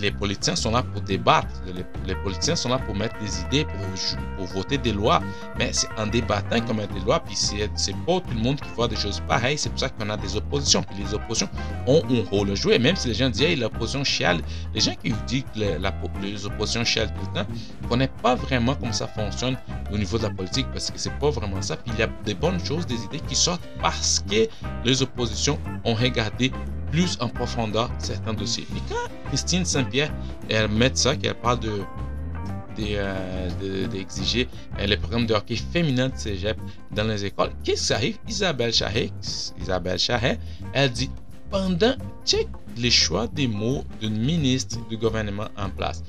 les 0.00 0.10
politiciens 0.28 0.56
sont 0.56 0.72
là 0.72 0.82
pour 0.82 1.00
débattre, 1.00 1.48
les, 2.06 2.14
politiciens 2.16 2.54
sont 2.54 2.68
là 2.68 2.78
pour 2.78 2.94
mettre 2.94 3.18
des 3.18 3.40
idées, 3.40 3.66
pour, 4.36 4.46
voter 4.46 4.76
des 4.76 4.92
lois, 4.92 5.22
mais 5.58 5.70
c'est 5.72 5.88
en 5.96 6.06
débattant 6.06 6.60
qu'on 6.60 6.74
met 6.74 6.86
des 6.86 7.00
lois, 7.00 7.20
puis 7.20 7.34
c'est 7.34 7.96
pas 8.06 8.20
tout 8.20 8.34
le 8.34 8.40
monde 8.40 8.60
qui 8.60 8.68
voit 8.76 8.88
des 8.88 8.96
choses 8.96 9.22
pareilles, 9.26 9.56
c'est 9.56 9.70
pour 9.70 9.78
ça 9.78 9.88
qu'on 9.88 10.08
a 10.10 10.16
des 10.18 10.36
oppositions, 10.36 10.82
puis 10.82 11.02
les 11.02 11.14
oppositions 11.14 11.48
ont 11.86 12.02
un 12.10 12.28
rôle 12.28 12.50
à 12.50 12.54
jouer, 12.54 12.78
même 12.78 12.94
si 12.94 13.08
les 13.08 13.14
gens 13.14 13.30
disent, 13.30 13.42
hey, 13.42 13.56
l'opposition 13.56 14.04
chiale, 14.04 14.40
les 14.74 14.80
gens 14.80 14.94
qui 15.02 15.14
disent 15.26 15.44
que 15.54 15.60
la, 15.80 15.94
les 16.22 16.44
oppositions 16.44 16.84
chialent 16.84 17.12
tout 17.14 17.26
le 17.32 17.40
temps, 17.40 17.48
ne 17.82 17.88
connaissent 17.88 18.08
pas 18.22 18.34
vraiment 18.34 18.74
comment 18.74 18.92
ça 18.92 19.08
fonctionne 19.08 19.56
au 19.90 19.96
niveau 19.96 20.18
de 20.18 20.24
la 20.24 20.30
politique, 20.30 20.66
parce 20.72 20.90
que 20.90 20.98
c'est 20.98 21.18
pas 21.18 21.30
vraiment 21.30 21.62
ça, 21.62 21.76
puis 21.76 21.90
il 21.94 22.00
y 22.00 22.02
a 22.02 22.08
des 22.26 22.34
bonnes 22.34 22.62
choses, 22.62 22.86
des 22.86 23.02
idées 23.02 23.20
qui 23.20 23.34
sortent 23.34 23.66
parce 23.80 24.22
que 24.30 24.46
les 24.84 25.02
oppositions 25.02 25.58
ont 25.84 25.94
regardé 25.94 26.52
plus 26.90 27.16
en 27.20 27.28
profondeur 27.28 27.90
certains 27.98 28.34
dossiers. 28.34 28.66
Et 28.76 28.80
quand 28.88 29.28
Christine 29.28 29.64
Saint-Pierre, 29.64 30.12
elle 30.48 30.68
met 30.68 30.90
ça, 30.94 31.16
qu'elle 31.16 31.34
parle 31.34 31.60
de 31.60 31.82
d'exiger 33.90 34.48
euh, 34.78 34.86
les 34.86 34.96
programmes 34.96 35.26
de 35.26 35.34
hockey 35.34 35.56
féminin 35.56 36.10
de 36.10 36.16
cégep 36.16 36.56
dans 36.92 37.04
les 37.04 37.24
écoles. 37.24 37.50
Qu'est-ce 37.64 37.88
qui 37.88 37.92
arrive? 37.92 38.18
Isabelle 38.28 38.72
Charret, 38.72 39.10
Isabelle 39.60 39.98
elle 40.72 40.90
dit 40.92 41.10
pendant, 41.50 41.94
check 42.24 42.46
les 42.76 42.90
choix 42.90 43.26
des 43.26 43.48
mots 43.48 43.84
d'une 44.00 44.18
ministre 44.18 44.78
du 44.88 44.96
gouvernement 44.96 45.48
en 45.56 45.70
place. 45.70 46.02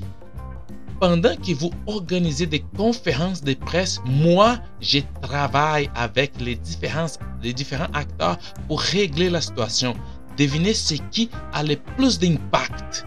Pendant 0.99 1.33
que 1.37 1.53
vous 1.53 1.71
organisez 1.87 2.45
des 2.45 2.59
conférences 2.75 3.41
de 3.41 3.53
presse, 3.53 4.01
moi, 4.05 4.59
je 4.81 4.99
travaille 5.21 5.89
avec 5.95 6.33
les 6.41 6.55
différents, 6.55 7.05
les 7.41 7.53
différents 7.53 7.87
acteurs 7.93 8.37
pour 8.67 8.81
régler 8.81 9.29
la 9.29 9.39
situation 9.39 9.95
devinez 10.39 10.73
ce 10.73 10.95
qui 11.11 11.29
a 11.53 11.61
le 11.61 11.75
plus 11.75 12.17
d'impact. 12.17 13.05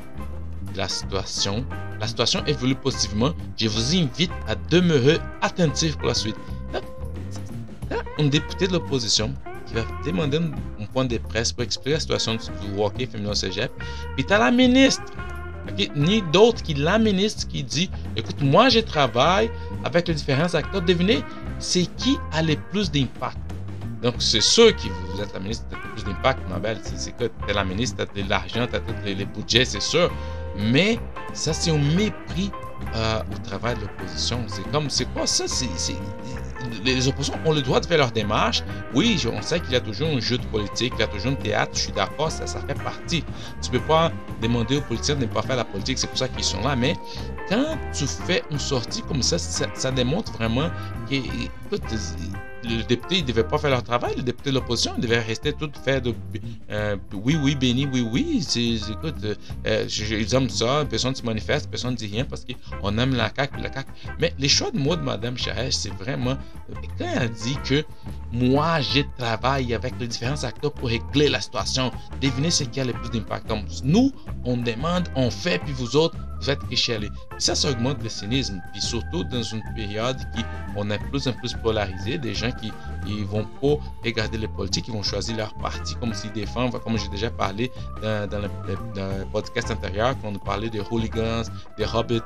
La 0.77 0.89
situation 0.89 1.65
la 2.03 2.09
situation 2.09 2.45
évolue 2.47 2.75
positivement, 2.75 3.31
je 3.57 3.69
vous 3.69 3.95
invite 3.95 4.33
à 4.49 4.57
demeurer 4.57 5.19
attentif 5.41 5.97
pour 5.97 6.09
la 6.09 6.15
suite. 6.15 6.35
Un 8.19 8.25
député 8.25 8.67
de 8.67 8.73
l'opposition 8.73 9.33
qui 9.67 9.75
va 9.75 9.85
demander 10.05 10.39
un 10.39 10.85
point 10.93 11.05
de 11.05 11.17
presse 11.19 11.53
pour 11.53 11.63
expliquer 11.63 11.93
la 11.93 12.01
situation 12.01 12.35
du 12.35 12.81
hockey 12.81 13.07
féminin 13.07 13.31
au 13.31 13.35
cégep, 13.35 13.71
puis 14.17 14.25
tu 14.25 14.33
as 14.33 14.39
la 14.39 14.51
ministre. 14.51 15.05
Ni 15.95 16.23
d'autre 16.33 16.61
qui 16.61 16.75
la 16.75 16.99
ministre 16.99 17.47
qui 17.47 17.63
dit 17.63 17.89
écoute, 18.17 18.43
moi 18.43 18.69
je 18.69 18.81
travaille 18.81 19.49
avec 19.85 20.09
les 20.09 20.15
différents 20.15 20.53
acteurs. 20.53 20.83
Devinez, 20.83 21.23
c'est 21.61 21.87
qui 21.97 22.19
a 22.33 22.43
le 22.43 22.57
plus 22.73 22.91
d'impact? 22.91 23.52
Donc, 24.03 24.15
c'est 24.19 24.41
sûr 24.41 24.75
que 24.75 24.89
vous 25.13 25.21
êtes 25.21 25.33
la 25.33 25.41
ministre 25.41 25.69
qui 25.69 25.77
a 25.77 25.79
le 25.79 25.95
plus 25.95 26.05
d'impact, 26.05 26.41
ma 26.51 26.59
belle. 26.59 26.79
C'est 26.83 27.17
que 27.17 27.25
tu 27.25 27.51
es 27.51 27.53
la 27.53 27.65
ministre, 27.65 28.05
tu 28.05 28.21
as 28.21 28.25
de 28.25 28.29
l'argent, 28.29 28.67
tu 28.67 28.77
as 28.77 28.81
tous 28.81 28.95
les, 29.05 29.25
budgets, 29.25 29.65
c'est 29.65 29.81
sûr. 29.81 30.11
Mais 30.59 30.99
ça, 31.33 31.53
c'est 31.53 31.71
un 31.71 31.79
mépris 31.79 32.51
euh, 32.97 33.21
au 33.33 33.39
travail 33.47 33.77
de 33.77 33.83
l'opposition. 33.83 34.43
C'est 34.49 34.69
comme, 34.73 34.91
c'est 34.91 35.07
quoi 35.13 35.27
ça? 35.27 35.45
Les 36.85 37.09
oppositions 37.09 37.39
ont 37.45 37.53
le 37.53 37.63
droit 37.63 37.79
de 37.79 37.87
faire 37.87 37.99
leur 37.99 38.11
démarche. 38.11 38.65
Oui, 38.93 39.23
on 39.33 39.41
sait 39.41 39.61
qu'il 39.61 39.73
y 39.73 39.77
a 39.77 39.81
toujours 39.81 40.09
un 40.09 40.21
jeu 40.21 40.39
de 40.39 40.47
politique, 40.47 40.93
il 40.97 41.01
y 41.01 41.05
a 41.05 41.07
toujours 41.07 41.33
un 41.33 41.37
théâtre, 41.37 41.73
je 41.75 41.81
suis 41.81 41.93
d'accord, 41.93 42.31
ça, 42.31 42.47
ça 42.47 42.61
fait 42.61 42.81
partie. 42.83 43.25
Tu 43.63 43.71
peux 43.71 43.81
pas 43.81 44.11
demander 44.41 44.79
aux 44.79 44.83
politiciens 44.83 45.15
de 45.17 45.23
ne 45.23 45.27
pas 45.27 45.43
faire 45.43 45.57
la 45.57 45.65
politique, 45.65 45.99
c'est 45.99 46.09
pour 46.09 46.19
ça 46.19 46.29
qu'ils 46.29 46.45
sont 46.45 46.61
là. 46.63 46.75
Mais 46.77 46.95
quand 47.49 47.79
tu 47.93 48.07
fais 48.07 48.43
une 48.51 48.59
sortie 48.59 49.03
comme 49.03 49.23
ça, 49.23 49.39
ça, 49.39 49.91
démontre 49.93 50.33
vraiment 50.33 50.71
que, 51.09 51.17
le 52.65 52.83
député 52.85 53.23
ne 53.23 53.27
devait 53.27 53.45
pas 53.45 53.59
faire 53.59 53.71
leur 53.71 53.83
travail. 53.83 54.15
Le 54.17 54.23
député 54.23 54.51
de 54.51 54.57
l'opposition 54.57 54.97
devait 54.99 55.21
rester 55.21 55.53
tout 55.53 55.71
faire 55.85 56.01
de 56.01 56.15
euh, 56.71 56.97
oui, 57.13 57.37
oui, 57.43 57.55
béni, 57.55 57.87
oui, 57.87 58.07
oui. 58.13 58.47
écoute, 58.91 59.15
euh, 59.67 59.87
ils 59.89 60.35
aiment 60.35 60.51
ça, 60.51 60.85
personne 60.89 61.13
ne 61.13 61.17
se 61.17 61.25
manifeste, 61.25 61.71
personne 61.71 61.93
ne 61.93 61.97
dit 61.97 62.07
rien 62.07 62.25
parce 62.25 62.45
qu'on 62.45 62.99
aime 62.99 63.15
la 63.15 63.31
CAQ 63.35 63.61
la 63.61 63.73
CAQ. 63.73 63.89
Mais 64.21 64.33
les 64.39 64.49
choix 64.49 64.71
de 64.71 64.79
mots 64.79 64.97
de 64.97 65.03
Mme 65.03 65.37
Charest, 65.37 65.83
c'est 65.83 65.95
vraiment. 65.95 66.37
Quand 66.99 67.07
elle 67.15 67.31
dit 67.31 67.57
que 67.65 67.85
moi, 68.33 68.81
je 68.81 69.01
travaille 69.19 69.75
avec 69.75 69.95
les 69.99 70.07
différents 70.07 70.43
acteurs 70.45 70.73
pour 70.73 70.89
régler 70.89 71.29
la 71.29 71.41
situation, 71.41 71.91
devinez 72.21 72.51
ce 72.51 72.65
qui 72.65 72.81
a 72.81 72.85
le 72.85 72.93
plus 72.93 73.11
d'impact. 73.11 73.53
Nous, 73.85 74.13
on 74.45 74.57
demande, 74.57 75.09
on 75.17 75.31
fait, 75.31 75.59
puis 75.59 75.73
vous 75.73 75.97
autres, 75.97 76.17
faites 76.43 76.59
que 76.69 76.77
chialer. 76.77 77.11
Ça, 77.39 77.55
ça 77.55 77.71
augmente 77.71 78.03
le 78.03 78.09
cynisme. 78.09 78.61
Puis 78.73 78.83
surtout 78.83 79.25
dans 79.25 79.43
une 79.43 79.63
période 79.75 80.19
qui 80.35 80.45
on 80.77 80.91
est 80.91 80.99
plus 81.11 81.27
en 81.29 81.33
plus 81.33 81.55
polarisé, 81.63 82.19
des 82.19 82.35
gens 82.35 82.51
qui 82.53 82.73
ne 83.07 83.25
vont 83.25 83.47
pas 83.61 83.83
regarder 84.05 84.39
les 84.39 84.49
politiques, 84.49 84.89
ils 84.89 84.95
vont 84.95 85.03
choisir 85.03 85.37
leur 85.37 85.55
parti 85.55 85.95
comme 85.97 86.13
s'ils 86.15 86.33
défendent, 86.33 86.79
comme 86.81 86.99
j'ai 86.99 87.09
déjà 87.09 87.31
parlé 87.31 87.71
dans, 88.03 88.41
le, 88.43 89.25
podcast 89.33 89.71
antérieur, 89.71 90.15
quand 90.21 90.29
on 90.29 90.39
parlait 90.39 90.71
des 90.71 90.83
hooligans, 90.91 91.45
des 91.79 91.87
hobbits 91.93 92.21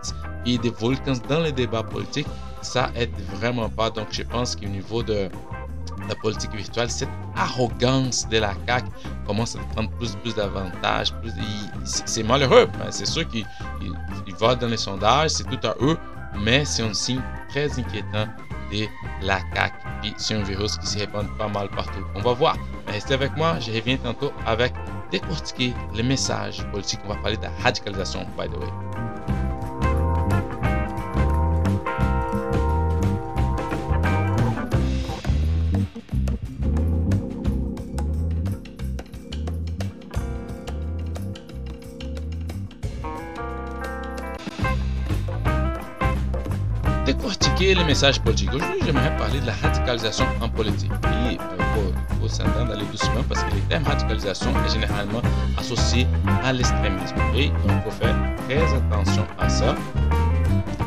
et 0.44 0.58
des 0.58 0.70
volcans 0.70 1.14
dans 1.28 1.40
les 1.40 1.52
débats 1.52 1.82
politiques. 1.82 2.26
Ça 2.62 2.90
aide 2.96 3.12
vraiment 3.34 3.68
pas. 3.68 3.90
Donc, 3.90 4.08
je 4.10 4.22
pense 4.22 4.56
qu'au 4.56 4.66
niveau 4.66 5.02
de 5.02 5.28
la 6.08 6.14
politique 6.16 6.54
virtuelle, 6.54 6.90
cette 6.90 7.08
arrogance 7.36 8.28
de 8.28 8.38
la 8.38 8.54
CAQ 8.66 8.88
commence 9.26 9.56
à 9.56 9.58
prendre 9.74 9.90
plus 9.90 10.14
plus 10.16 10.34
d'avantages. 10.34 11.12
C'est 11.84 12.22
malheureux. 12.22 12.66
Ben, 12.78 12.90
c'est 12.90 13.06
sûr 13.06 13.26
qu'ils 13.28 13.46
votent 14.38 14.60
dans 14.60 14.68
les 14.68 14.76
sondages, 14.76 15.30
c'est 15.30 15.44
tout 15.44 15.66
à 15.66 15.74
eux, 15.80 15.96
mais 16.40 16.64
c'est 16.64 16.82
un 16.82 16.94
signe 16.94 17.22
très 17.48 17.70
inquiétant 17.78 18.26
la 19.22 19.40
CAQ. 19.54 19.74
Puis 20.02 20.14
c'est 20.16 20.34
un 20.34 20.42
virus 20.42 20.76
qui 20.78 20.86
se 20.86 20.98
répand 20.98 21.26
pas 21.36 21.48
mal 21.48 21.68
partout. 21.70 22.04
On 22.14 22.20
va 22.20 22.32
voir. 22.32 22.56
Restez 22.86 23.14
avec 23.14 23.36
moi, 23.36 23.58
je 23.60 23.72
reviens 23.72 23.96
tantôt 23.96 24.32
avec 24.46 24.72
décortiquer 25.10 25.74
les 25.94 26.02
messages 26.02 26.66
politiques. 26.70 27.00
On 27.04 27.08
va 27.08 27.16
parler 27.16 27.36
de 27.36 27.42
la 27.42 27.50
radicalisation, 27.62 28.26
by 28.38 28.48
the 28.48 28.58
way. 28.58 29.15
Les 47.76 47.84
messages 47.84 48.20
politiques. 48.20 48.52
Aujourd'hui, 48.54 48.80
j'aimerais 48.84 49.14
parler 49.16 49.40
de 49.40 49.46
la 49.46 49.52
radicalisation 49.52 50.26
en 50.40 50.48
politique. 50.48 50.90
Et 50.92 51.32
il 51.34 51.38
euh, 51.38 51.92
faut, 52.20 52.28
s'entendre 52.28 52.68
d'aller 52.68 52.86
doucement 52.86 53.22
parce 53.28 53.42
que 53.44 53.54
le 53.54 53.60
terme 53.68 53.84
radicalisation 53.84 54.50
est 54.64 54.72
généralement 54.72 55.22
associé 55.58 56.06
à 56.42 56.52
l'extrémisme. 56.52 57.16
Et 57.34 57.44
il 57.46 57.82
faut 57.84 57.90
faire 57.90 58.16
très 58.48 58.64
attention 58.74 59.26
à 59.38 59.48
ça 59.48 59.74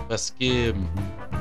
parce 0.10 0.32
que 0.32 0.74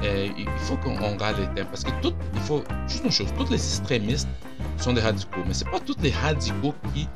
euh, 0.05 0.29
il 0.37 0.49
faut 0.59 0.77
qu'on 0.77 0.95
regarde 0.97 1.39
les 1.39 1.47
termes. 1.55 1.69
Parce 1.69 1.85
que 1.85 1.91
tout, 2.03 2.15
il 2.35 2.41
faut 2.41 2.63
juste 2.87 3.05
une 3.05 3.11
chose, 3.13 3.33
tous 3.37 3.51
les 3.51 3.57
extrémistes 3.57 4.29
sont 4.77 4.93
des 4.93 5.01
radicaux, 5.01 5.41
mais 5.47 5.55
c'est 5.55 5.69
pas 5.71 5.81
tous 5.81 5.97
les 6.03 6.11
radicaux 6.11 6.75
qui 6.95 7.09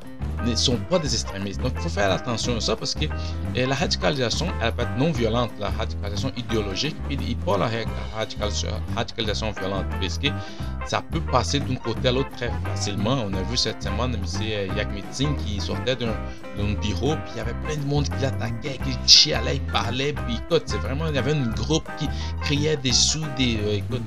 ne 0.45 0.55
sont 0.55 0.77
pas 0.77 0.99
des 0.99 1.13
extrémistes. 1.13 1.61
Donc, 1.61 1.73
il 1.77 1.83
faut 1.83 1.89
faire 1.89 2.11
attention 2.11 2.57
à 2.57 2.61
ça 2.61 2.77
parce 2.77 2.95
que 2.95 3.07
eh, 3.55 3.67
la 3.67 3.75
radicalisation, 3.75 4.49
elle 4.63 4.73
peut 4.73 4.83
être 4.83 4.97
non 4.97 5.13
violente, 5.13 5.51
la 5.59 5.71
radicalisation 5.71 6.33
idéologique, 6.37 6.97
puis 7.09 7.37
pas 7.47 7.59
la 7.59 7.69
radicalisation 8.95 9.53
violente, 9.53 9.87
parce 10.01 10.19
que 10.19 10.29
ça 10.87 11.03
peut 11.03 11.21
passer 11.21 11.61
d'un 11.61 11.77
côté 11.77 12.09
à 12.09 12.13
l'autre 12.13 12.31
très 12.31 12.51
facilement. 12.65 13.25
On 13.27 13.33
a 13.35 13.43
vu 13.43 13.57
cette 13.57 13.83
semaine 13.83 14.15
M. 14.15 14.77
Yakmetin 14.77 15.35
qui 15.35 15.61
sortait 15.61 15.97
d'un 15.97 16.75
bureau, 16.81 17.15
puis 17.15 17.33
il 17.35 17.39
y 17.39 17.41
avait 17.41 17.55
plein 17.65 17.77
de 17.77 17.87
monde 17.87 18.05
qui 18.05 18.23
l'attaquait, 18.23 18.79
qui 18.85 18.97
chialait, 19.07 19.57
il 19.57 19.73
parlait, 19.73 20.13
puis 20.13 20.37
écoute, 20.37 20.65
c'est 20.67 20.79
vraiment, 20.79 21.07
il 21.09 21.15
y 21.15 21.19
avait 21.19 21.33
un 21.33 21.49
groupe 21.49 21.89
qui 21.99 22.09
criait 22.43 22.77
des 22.77 22.93
sous, 22.93 23.25
des, 23.37 23.59
euh, 23.65 23.77
écoute, 23.77 24.03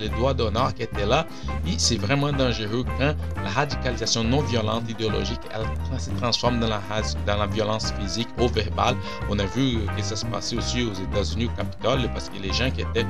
les 0.00 0.08
doigts 0.10 0.34
d'honneur 0.34 0.74
qui 0.74 0.82
étaient 0.82 1.06
là. 1.06 1.26
Et 1.66 1.74
c'est 1.78 1.96
vraiment 1.96 2.32
dangereux 2.32 2.84
quand 2.98 3.14
la 3.42 3.50
radicalisation 3.50 4.24
non 4.24 4.40
violente 4.40 4.88
idéologique, 4.88 5.40
elle 5.54 6.00
se 6.00 6.10
transforme 6.10 6.60
dans 6.60 6.68
la, 6.68 6.80
dans 7.26 7.36
la 7.36 7.46
violence 7.46 7.92
physique 8.00 8.28
au 8.38 8.48
verbal. 8.48 8.96
On 9.28 9.38
a 9.38 9.44
vu 9.44 9.78
que 9.96 10.02
ça 10.02 10.16
se 10.16 10.26
passait 10.26 10.56
aussi 10.56 10.84
aux 10.84 10.92
États-Unis 10.92 11.46
au 11.46 11.56
Capitole 11.56 12.08
parce 12.12 12.28
que 12.28 12.38
les 12.40 12.52
gens 12.52 12.70
qui 12.70 12.82
étaient 12.82 13.06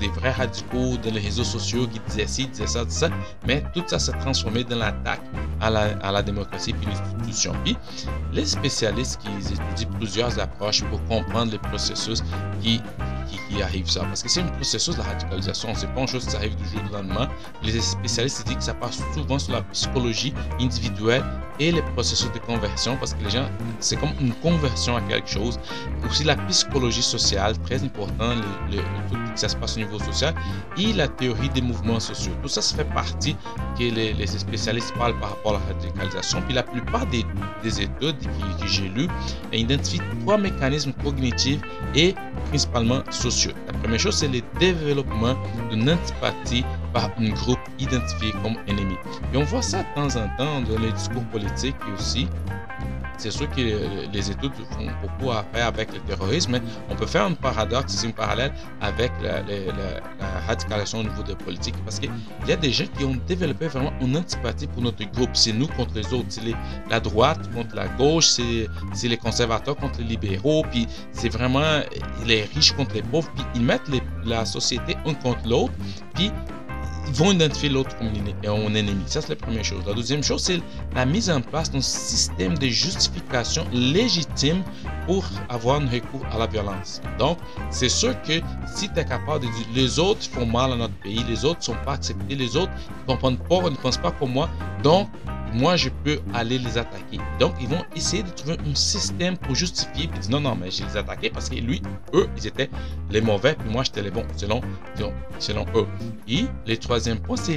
des 0.00 0.08
vrais 0.08 0.32
radicaux 0.32 0.96
dans 1.02 1.12
les 1.12 1.20
réseaux 1.20 1.44
sociaux 1.44 1.86
disaient 2.08 2.26
ci, 2.26 2.46
disaient 2.48 2.66
ça, 2.66 2.84
disaient 2.84 3.08
ça, 3.08 3.14
mais 3.46 3.62
tout 3.74 3.82
ça 3.86 3.98
s'est 3.98 4.12
transformé 4.18 4.64
dans 4.64 4.76
l'attaque 4.76 5.22
à 5.60 5.70
la, 5.70 5.82
à 6.02 6.12
la 6.12 6.22
démocratie 6.22 6.74
et 6.82 6.86
l'institution. 6.86 7.52
Puis 7.64 7.76
les 8.32 8.46
spécialistes 8.46 9.20
qui 9.20 9.28
étudient 9.28 9.98
plusieurs 9.98 10.38
approches 10.38 10.82
pour 10.84 11.02
comprendre 11.04 11.52
les 11.52 11.58
processus 11.58 12.22
qui, 12.60 12.80
arrive 13.62 13.88
ça. 13.88 14.00
Parce 14.00 14.22
que 14.22 14.28
c'est 14.28 14.40
un 14.40 14.46
processus 14.48 14.94
de 14.94 15.00
la 15.00 15.08
radicalisation. 15.08 15.74
C'est 15.74 15.92
pas 15.94 16.00
une 16.02 16.08
chose 16.08 16.26
qui 16.26 16.36
arrive 16.36 16.56
du 16.56 16.64
jour 16.64 16.80
au 16.90 16.94
lendemain. 16.94 17.28
Les 17.62 17.80
spécialistes 17.80 18.46
disent 18.46 18.56
que 18.56 18.62
ça 18.64 18.74
passe 18.74 19.00
souvent 19.14 19.38
sur 19.38 19.52
la 19.52 19.62
psychologie 19.62 20.34
individuelle 20.60 21.24
et 21.60 21.70
les 21.70 21.82
processus 21.82 22.30
de 22.32 22.38
conversion 22.38 22.96
parce 22.96 23.14
que 23.14 23.24
les 23.24 23.30
gens, 23.30 23.48
c'est 23.80 23.96
comme 23.96 24.12
une 24.20 24.32
conversion 24.34 24.96
à 24.96 25.00
quelque 25.02 25.28
chose. 25.28 25.58
Aussi 26.08 26.24
la 26.24 26.36
psychologie 26.36 27.02
sociale, 27.02 27.56
très 27.60 27.82
important, 27.82 28.34
le, 28.70 28.78
tout 29.08 29.16
ça 29.36 29.48
se 29.48 29.56
passe 29.56 29.76
au 29.76 29.80
niveau 29.80 29.98
social 29.98 30.34
et 30.76 30.92
la 30.92 31.08
théorie 31.08 31.48
des 31.50 31.62
mouvements 31.62 32.00
sociaux. 32.00 32.32
Tout 32.42 32.48
ça, 32.48 32.62
ça 32.62 32.76
fait 32.76 32.92
partie 32.92 33.36
que 33.78 33.84
les, 33.84 34.26
spécialistes 34.26 34.92
parlent 34.94 35.18
par 35.20 35.30
rapport 35.30 35.56
à 35.56 35.60
la 35.60 35.74
radicalisation. 35.74 36.42
Puis 36.42 36.54
la 36.54 36.62
plupart 36.62 37.06
des, 37.06 37.24
études 37.64 38.18
que, 38.18 38.60
que 38.60 38.66
j'ai 38.66 38.88
lues 38.88 39.08
identifient 39.52 40.00
trois 40.20 40.38
mécanismes 40.38 40.92
cognitifs 41.02 41.60
et 41.94 42.14
principalement 42.48 43.02
sociaux. 43.10 43.43
La 43.66 43.72
première 43.74 43.98
chose, 43.98 44.16
c'est 44.16 44.28
le 44.28 44.40
développement 44.58 45.34
d'une 45.70 45.90
antipathie 45.90 46.64
par 46.92 47.10
un 47.18 47.28
groupe 47.30 47.58
identifié 47.78 48.32
comme 48.42 48.56
ennemi. 48.66 48.94
Et 49.32 49.36
on 49.36 49.44
voit 49.44 49.62
ça 49.62 49.82
de 49.82 49.94
temps 49.94 50.16
en 50.16 50.28
temps 50.36 50.60
dans 50.62 50.78
les 50.78 50.92
discours 50.92 51.24
politiques 51.24 51.76
aussi 51.94 52.28
c'est 53.16 53.30
sûr 53.30 53.48
que 53.50 53.60
les 54.12 54.30
études 54.30 54.52
font 54.70 54.86
beaucoup 55.02 55.30
à 55.30 55.44
faire 55.52 55.66
avec 55.66 55.92
le 55.92 56.00
terrorisme, 56.00 56.52
mais 56.52 56.62
on 56.90 56.94
peut 56.94 57.06
faire 57.06 57.24
un 57.24 57.32
paradoxe, 57.32 58.04
un 58.04 58.10
parallèle 58.10 58.52
avec 58.80 59.12
la, 59.22 59.42
radicalisation 60.46 61.00
au 61.00 61.02
niveau 61.04 61.22
de 61.22 61.30
la 61.30 61.36
politique, 61.36 61.74
parce 61.84 61.98
qu'il 61.98 62.10
y 62.46 62.52
a 62.52 62.56
des 62.56 62.70
gens 62.70 62.84
qui 62.98 63.04
ont 63.04 63.16
développé 63.26 63.68
vraiment 63.68 63.92
une 64.00 64.16
antipathie 64.16 64.66
pour 64.66 64.82
notre 64.82 65.04
groupe. 65.12 65.30
C'est 65.32 65.52
nous 65.52 65.68
contre 65.68 65.94
les 65.94 66.12
autres. 66.12 66.26
C'est 66.28 66.42
la 66.90 67.00
droite 67.00 67.40
contre 67.54 67.74
la 67.74 67.88
gauche, 67.88 68.26
c'est 68.26 69.08
les 69.08 69.16
conservateurs 69.16 69.76
contre 69.76 70.00
les 70.00 70.04
libéraux, 70.04 70.64
puis 70.70 70.86
c'est 71.12 71.30
vraiment 71.30 71.80
les 72.26 72.42
riches 72.54 72.72
contre 72.72 72.94
les 72.94 73.02
pauvres, 73.02 73.30
puis 73.34 73.44
ils 73.54 73.62
mettent 73.62 73.90
la 74.24 74.44
société 74.44 74.96
un 75.06 75.14
contre 75.14 75.46
l'autre, 75.48 75.72
puis 76.14 76.30
ils 77.06 77.14
vont 77.14 77.32
identifier 77.32 77.68
l'autre 77.68 77.96
comme 77.98 78.08
un 78.08 78.74
ennemi. 78.74 79.02
Ça, 79.06 79.20
c'est 79.20 79.30
la 79.30 79.36
première 79.36 79.64
chose. 79.64 79.82
La 79.86 79.94
deuxième 79.94 80.22
chose, 80.22 80.42
c'est 80.42 80.60
la 80.94 81.04
mise 81.04 81.30
en 81.30 81.40
place 81.40 81.70
d'un 81.70 81.80
système 81.80 82.56
de 82.58 82.66
justification 82.66 83.64
légitime 83.72 84.62
pour 85.06 85.24
avoir 85.48 85.80
un 85.80 85.88
recours 85.88 86.24
à 86.32 86.38
la 86.38 86.46
violence. 86.46 87.00
Donc, 87.18 87.38
c'est 87.70 87.88
sûr 87.88 88.20
que 88.22 88.40
si 88.74 88.88
tu 88.92 88.98
es 88.98 89.04
capable 89.04 89.46
de 89.46 89.50
dire 89.52 89.66
les 89.74 89.98
autres 89.98 90.22
font 90.30 90.46
mal 90.46 90.72
à 90.72 90.76
notre 90.76 90.94
pays, 91.00 91.24
les 91.28 91.44
autres 91.44 91.60
ne 91.60 91.64
sont 91.64 91.84
pas 91.84 91.92
acceptés, 91.94 92.34
les 92.34 92.56
autres 92.56 92.72
ne 93.02 93.06
comprennent 93.06 93.38
pas, 93.38 93.70
ne 93.70 93.76
pensent 93.76 93.98
pas 93.98 94.12
comme 94.12 94.32
moi, 94.32 94.48
donc 94.82 95.08
moi 95.54 95.76
je 95.76 95.88
peux 96.04 96.18
aller 96.34 96.58
les 96.58 96.76
attaquer. 96.76 97.18
Donc 97.38 97.54
ils 97.60 97.68
vont 97.68 97.84
essayer 97.94 98.22
de 98.22 98.30
trouver 98.30 98.56
un 98.58 98.74
système 98.74 99.36
pour 99.38 99.54
justifier 99.54 100.08
puis 100.08 100.18
dire 100.20 100.30
non 100.30 100.40
non 100.40 100.56
mais 100.56 100.70
je 100.70 100.84
les 100.84 100.96
attaqué 100.96 101.30
parce 101.30 101.48
que 101.48 101.54
lui 101.56 101.80
eux 102.12 102.28
ils 102.36 102.46
étaient 102.46 102.70
les 103.10 103.20
mauvais 103.20 103.54
puis 103.54 103.70
moi 103.70 103.84
j'étais 103.84 104.02
les 104.02 104.10
bons 104.10 104.26
selon 104.36 104.60
selon 105.38 105.64
eux. 105.74 105.86
Et 106.28 106.44
le 106.66 106.76
troisième 106.76 107.20
point 107.20 107.36
c'est 107.36 107.56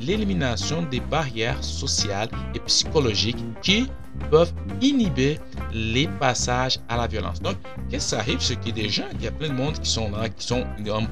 l'élimination 0.00 0.82
des 0.82 1.00
barrières 1.00 1.62
sociales 1.64 2.28
et 2.54 2.60
psychologiques 2.60 3.44
qui 3.62 3.88
peuvent 4.30 4.52
inhiber 4.80 5.38
les 5.72 6.06
passages 6.06 6.78
à 6.88 6.96
la 6.96 7.06
violence. 7.06 7.40
Donc, 7.40 7.56
qu'est-ce 7.88 8.10
qui 8.10 8.20
arrive, 8.20 8.40
c'est 8.40 8.56
qu'il 8.56 8.76
y 8.76 8.80
a 8.80 8.84
des 8.84 8.88
gens, 8.88 9.04
il 9.14 9.24
y 9.24 9.28
a 9.28 9.30
plein 9.30 9.48
de 9.48 9.54
monde 9.54 9.78
qui 9.78 9.88
sont 9.88 10.10
là, 10.10 10.28
qui 10.28 10.46
sont 10.46 10.64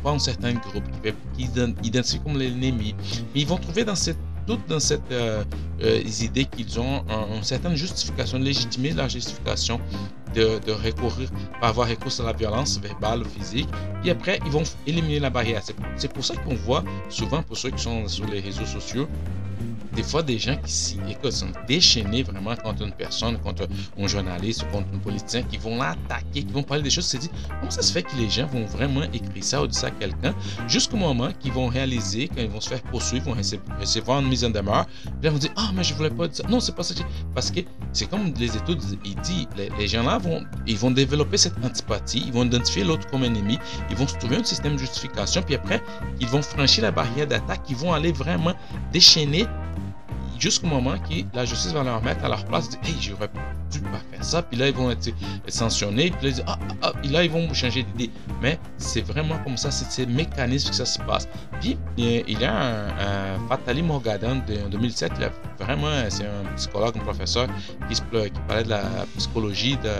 pas 0.03 0.11
un 0.11 0.19
certain 0.19 0.55
groupe, 0.55 0.85
qui, 1.03 1.49
qui 1.49 1.89
identifient 1.89 2.21
comme 2.21 2.39
l'ennemi, 2.39 2.95
mais 3.35 3.41
ils 3.41 3.47
vont 3.47 3.57
trouver 3.57 3.85
dans 3.85 3.95
cette 3.95 4.19
dans 4.57 4.81
cette 4.81 5.13
euh, 5.13 5.45
euh, 5.83 6.01
idée 6.21 6.45
qu'ils 6.45 6.81
ont 6.81 7.05
une 7.35 7.43
certaine 7.43 7.75
justification, 7.75 8.39
légitimer 8.39 8.93
la 8.93 9.09
justification 9.09 9.81
de, 10.35 10.61
recourir, 10.71 11.29
avoir 11.63 11.89
recours 11.89 12.13
à 12.21 12.23
la 12.25 12.33
violence 12.33 12.79
verbale 12.79 13.23
ou 13.23 13.25
physique. 13.25 13.69
Et 14.05 14.11
après, 14.11 14.39
ils 14.45 14.53
vont 14.53 14.63
éliminer 14.87 15.21
la 15.21 15.31
barrière. 15.31 15.63
C'est 15.97 16.13
pour 16.13 16.25
ça 16.25 16.35
qu'on 16.37 16.55
voit 16.55 16.85
souvent, 17.09 17.43
pour 17.43 17.57
ceux 17.57 17.71
qui 17.71 17.83
sont 17.83 18.07
sur 18.09 18.27
les 18.27 18.41
réseaux 18.41 18.67
sociaux, 18.67 19.09
des 19.99 20.05
fois 20.05 20.23
des 20.23 20.39
gens 20.39 20.57
qui 20.65 20.73
sont 20.73 21.47
déchaînés 21.67 22.23
vraiment 22.23 22.55
contre 22.55 22.83
une 22.85 22.93
personne, 22.93 23.37
contre 23.39 23.67
un 23.99 24.07
journaliste, 24.07 24.65
contre 24.71 24.87
un 24.95 24.99
politicien, 24.99 25.43
qui 25.43 25.57
vont 25.57 25.77
l'attaquer, 25.77 26.45
qui 26.45 26.53
vont 26.53 26.63
parler 26.63 26.85
des 26.85 26.91
choses, 26.91 27.07
se 27.07 27.17
dit 27.17 27.29
comment 27.59 27.71
ça 27.73 27.83
se 27.83 27.93
fait 27.93 28.05
que 28.05 28.15
les 28.17 28.31
gens 28.31 28.47
vont 28.47 28.65
vraiment 28.67 29.03
écrire 29.13 29.43
ça 29.43 29.61
ou 29.61 29.67
dire 29.67 29.81
ça 29.81 29.89
à 29.89 29.91
quelqu'un 29.91 30.37
jusqu'au 30.69 30.99
moment 30.99 31.31
qu'ils 31.41 31.51
vont 31.51 31.67
réaliser, 31.67 32.29
quand 32.29 32.41
ils 32.41 32.49
vont 32.49 32.61
se 32.61 32.69
faire 32.69 32.83
poursuivre, 32.83 33.27
vont 33.27 33.41
recevoir 33.81 34.21
une 34.21 34.29
mise 34.29 34.45
en 34.45 34.51
demeure, 34.51 34.87
puis 34.87 35.13
ils 35.25 35.31
vont 35.31 35.39
dire 35.39 35.51
ah 35.57 35.71
mais 35.75 35.83
je 35.83 35.95
voulais 35.95 36.11
pas 36.11 36.29
dire 36.29 36.37
ça. 36.37 36.49
Non 36.49 36.61
c'est 36.61 36.77
pas 36.77 36.85
ça 36.85 36.95
parce 37.35 37.51
que 37.51 37.61
c'est 37.93 38.09
comme 38.09 38.33
les 38.39 38.57
études 38.57 38.81
ils 39.05 39.17
disent 39.17 39.49
les, 39.57 39.89
gens 39.89 40.05
là 40.05 40.19
vont 40.19 40.45
ils 40.69 40.79
vont 40.79 40.93
développer 40.93 41.39
cette 41.39 41.59
antipathie, 41.65 42.23
ils 42.25 42.33
vont 42.33 42.45
identifier 42.45 42.85
l'autre 42.85 43.11
comme 43.11 43.25
ennemi, 43.25 43.59
ils 43.91 43.97
vont 43.97 44.07
se 44.07 44.17
trouver 44.17 44.37
un 44.37 44.45
système 44.45 44.75
de 44.75 44.79
justification, 44.79 45.43
puis 45.43 45.57
après 45.57 45.83
ils 46.21 46.29
vont 46.29 46.43
franchir 46.43 46.85
la 46.85 46.93
barrière 46.93 47.27
d'attaque, 47.27 47.63
ils 47.69 47.77
vont 47.77 47.93
aller 47.93 48.13
vraiment 48.13 48.55
déchaîner 48.93 49.45
jusqu'au 50.39 50.67
moment 50.67 50.97
que 50.99 51.37
la 51.37 51.45
justice 51.45 51.73
va 51.73 51.83
leur 51.83 52.03
mettre 52.03 52.25
à 52.25 52.29
leur 52.29 52.45
place, 52.45 52.69
dire, 52.71 52.79
hey, 52.85 52.95
j'aurais 53.01 53.31
dû 53.71 53.81
pas 53.81 54.01
faire 54.11 54.25
ça, 54.25 54.43
puis 54.43 54.59
là, 54.59 54.69
ils 54.69 54.75
vont 54.75 54.91
être 54.91 55.11
sanctionnés, 55.49 56.11
puis 56.11 56.31
là, 56.31 56.37
ils, 56.37 56.45
ah, 56.47 56.59
ah, 56.83 56.93
ah 56.95 57.27
vont 57.29 57.53
changer 57.53 57.83
d'idée. 57.83 58.11
Mais 58.41 58.59
c'est 58.77 59.03
vraiment 59.03 59.39
comme 59.45 59.57
ça, 59.57 59.71
c'est 59.71 59.91
ces 59.91 60.07
mécanismes 60.07 60.71
que 60.71 60.77
ça 60.77 60.87
se 60.87 60.99
passe. 61.01 61.29
Puis, 61.61 61.77
il 61.97 62.41
y 62.41 62.45
a 62.45 62.55
un, 62.55 63.49
Fatali 63.49 63.83
Morgadan 63.83 64.39
en 64.39 64.69
2007, 64.69 65.13
il 65.19 65.25
a 65.25 65.31
vraiment, 65.59 65.93
c'est 66.09 66.27
un 66.27 66.45
psychologue, 66.57 66.97
un 66.97 67.05
professeur 67.05 67.47
qui, 67.89 67.95
qui 67.95 68.41
parlait 68.47 68.65
de 68.65 68.71
la 68.71 68.83
psychologie 69.17 69.77
de 69.77 69.91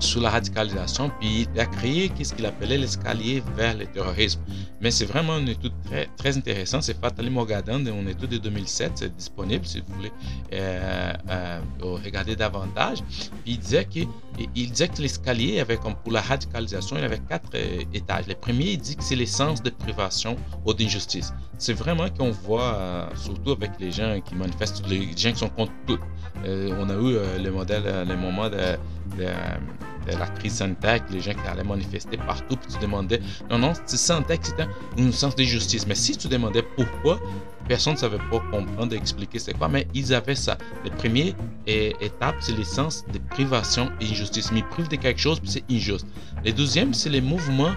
sur 0.00 0.20
la 0.22 0.30
radicalisation, 0.30 1.10
puis 1.20 1.46
il 1.54 1.60
a 1.60 1.66
créé 1.66 2.10
ce 2.22 2.34
qu'il 2.34 2.46
appelait 2.46 2.78
l'escalier 2.78 3.42
vers 3.54 3.76
le 3.76 3.86
terrorisme. 3.86 4.40
Mais 4.80 4.90
c'est 4.90 5.04
vraiment 5.04 5.38
une 5.38 5.48
étude 5.48 5.72
très, 6.16 6.36
intéressante. 6.36 6.82
C'est 6.84 6.98
Fatali 6.98 7.28
Mogadan, 7.28 7.84
une 7.84 8.08
étude 8.08 8.30
de 8.30 8.38
2007, 8.38 8.92
c'est 8.94 9.14
disponible 9.14 9.66
si 9.66 9.80
vous 9.80 9.94
voulez 9.94 10.12
euh, 10.52 11.12
euh, 11.28 11.60
regarder 11.82 12.34
davantage. 12.34 12.98
Il 13.44 13.58
disait 13.58 13.84
que, 13.84 14.00
il 14.54 14.70
disait 14.70 14.88
que 14.88 15.02
l'escalier 15.02 15.62
pour 16.02 16.12
la 16.12 16.22
radicalisation, 16.22 16.96
il 16.96 17.04
avait 17.04 17.18
quatre 17.18 17.50
euh, 17.54 17.82
étages. 17.92 18.26
Le 18.26 18.34
premier, 18.34 18.72
il 18.72 18.78
dit 18.78 18.96
que 18.96 19.02
c'est 19.02 19.16
l'essence 19.16 19.62
de 19.62 19.70
privation 19.70 20.36
ou 20.64 20.72
d'injustice. 20.72 21.34
C'est 21.58 21.74
vraiment 21.74 22.08
qu'on 22.08 22.30
voit, 22.30 23.10
surtout 23.16 23.52
avec 23.52 23.72
les 23.78 23.92
gens 23.92 24.18
qui 24.24 24.34
manifestent, 24.34 24.86
les 24.88 25.14
gens 25.14 25.32
qui 25.32 25.38
sont 25.38 25.50
contre 25.50 25.72
tout. 25.86 25.98
on 26.42 26.88
a 26.88 26.94
eu 26.94 27.42
le 27.42 27.50
modèle, 27.50 28.06
le 28.08 28.16
moment 28.16 28.48
de 28.48 28.78
la 30.06 30.26
crise 30.26 30.54
sanitaire, 30.54 31.04
les 31.10 31.20
gens 31.20 31.32
qui 31.32 31.46
allaient 31.48 31.64
manifester 31.64 32.16
partout, 32.16 32.56
puis 32.56 32.72
tu 32.72 32.78
demandais, 32.78 33.20
non, 33.50 33.58
non, 33.58 33.72
tu 33.72 33.96
sentais 33.96 34.38
que 34.38 34.46
c'était 34.46 34.66
une 34.96 35.12
sens 35.12 35.36
de 35.36 35.42
justice. 35.42 35.86
Mais 35.86 35.94
si 35.94 36.16
tu 36.16 36.28
demandais 36.28 36.62
pourquoi, 36.62 37.20
personne 37.68 37.94
ne 37.94 37.98
savait 37.98 38.18
pas 38.30 38.40
comprendre, 38.50 38.94
expliquer 38.94 39.38
c'est 39.38 39.56
quoi, 39.56 39.68
mais 39.68 39.86
ils 39.94 40.12
avaient 40.14 40.34
ça. 40.34 40.58
La 40.84 40.90
première 40.90 41.34
étape, 41.66 42.36
c'est 42.40 42.56
l'essence 42.56 43.04
de 43.12 43.18
privation 43.30 43.90
et 44.00 44.06
injustice. 44.06 44.50
Ils 44.54 44.64
privent 44.64 44.88
de 44.88 44.96
quelque 44.96 45.20
chose, 45.20 45.40
c'est 45.44 45.64
injuste. 45.70 46.06
Le 46.44 46.52
deuxième, 46.52 46.94
c'est 46.94 47.10
les 47.10 47.20
mouvements 47.20 47.72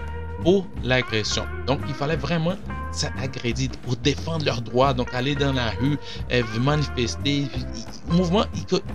l'agression. 0.82 1.44
Donc, 1.66 1.80
il 1.88 1.94
fallait 1.94 2.16
vraiment 2.16 2.56
s'agrédir 2.92 3.70
pour 3.82 3.96
défendre 3.96 4.44
leurs 4.44 4.62
droits, 4.62 4.94
donc 4.94 5.12
aller 5.14 5.34
dans 5.34 5.52
la 5.52 5.70
rue, 5.70 5.98
euh, 6.32 6.42
manifester. 6.60 7.46
Mouvement, 8.08 8.44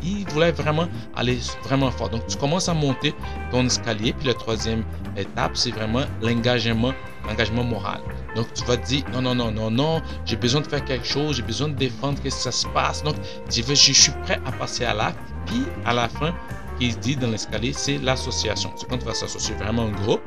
il, 0.04 0.26
voulait 0.30 0.52
vraiment 0.52 0.88
aller 1.16 1.40
vraiment 1.64 1.92
fort. 1.92 2.10
Donc, 2.10 2.26
tu 2.28 2.38
commences 2.38 2.70
à 2.70 2.74
monter 2.74 3.14
ton 3.52 3.66
escalier. 3.66 4.14
Puis 4.14 4.28
la 4.28 4.34
troisième 4.34 4.84
étape, 5.18 5.58
c'est 5.58 5.72
vraiment 5.72 6.04
l'engagement, 6.22 6.94
l'engagement 7.28 7.64
moral. 7.64 8.00
Donc, 8.36 8.54
tu 8.54 8.64
vas 8.66 8.78
te 8.78 8.86
dire, 8.86 9.04
non, 9.12 9.22
non, 9.22 9.36
non, 9.36 9.52
non, 9.52 9.72
non, 9.72 10.02
j'ai 10.26 10.36
besoin 10.36 10.62
de 10.62 10.68
faire 10.68 10.86
quelque 10.86 11.06
chose, 11.06 11.38
j'ai 11.38 11.42
besoin 11.42 11.70
de 11.70 11.76
défendre, 11.76 12.22
que 12.22 12.30
ça 12.30 12.52
se 12.52 12.68
passe. 12.68 13.04
Donc, 13.04 13.16
je, 13.50 13.62
je 13.62 13.74
suis 13.74 14.12
prêt 14.24 14.40
à 14.46 14.52
passer 14.52 14.86
à 14.86 14.94
l'acte. 14.94 15.20
Puis, 15.48 15.64
à 15.86 15.94
la 15.94 16.08
fin, 16.08 16.34
qui 16.80 16.96
dit 16.96 17.16
dans 17.16 17.30
l'escalier, 17.30 17.74
c'est 17.74 17.98
l'association. 17.98 18.72
C'est 18.76 18.88
quand 18.88 18.98
tu 18.98 19.06
vas 19.06 19.14
s'associer 19.14 19.56
vraiment 19.56 19.84
en 19.84 19.92
groupe. 19.92 20.22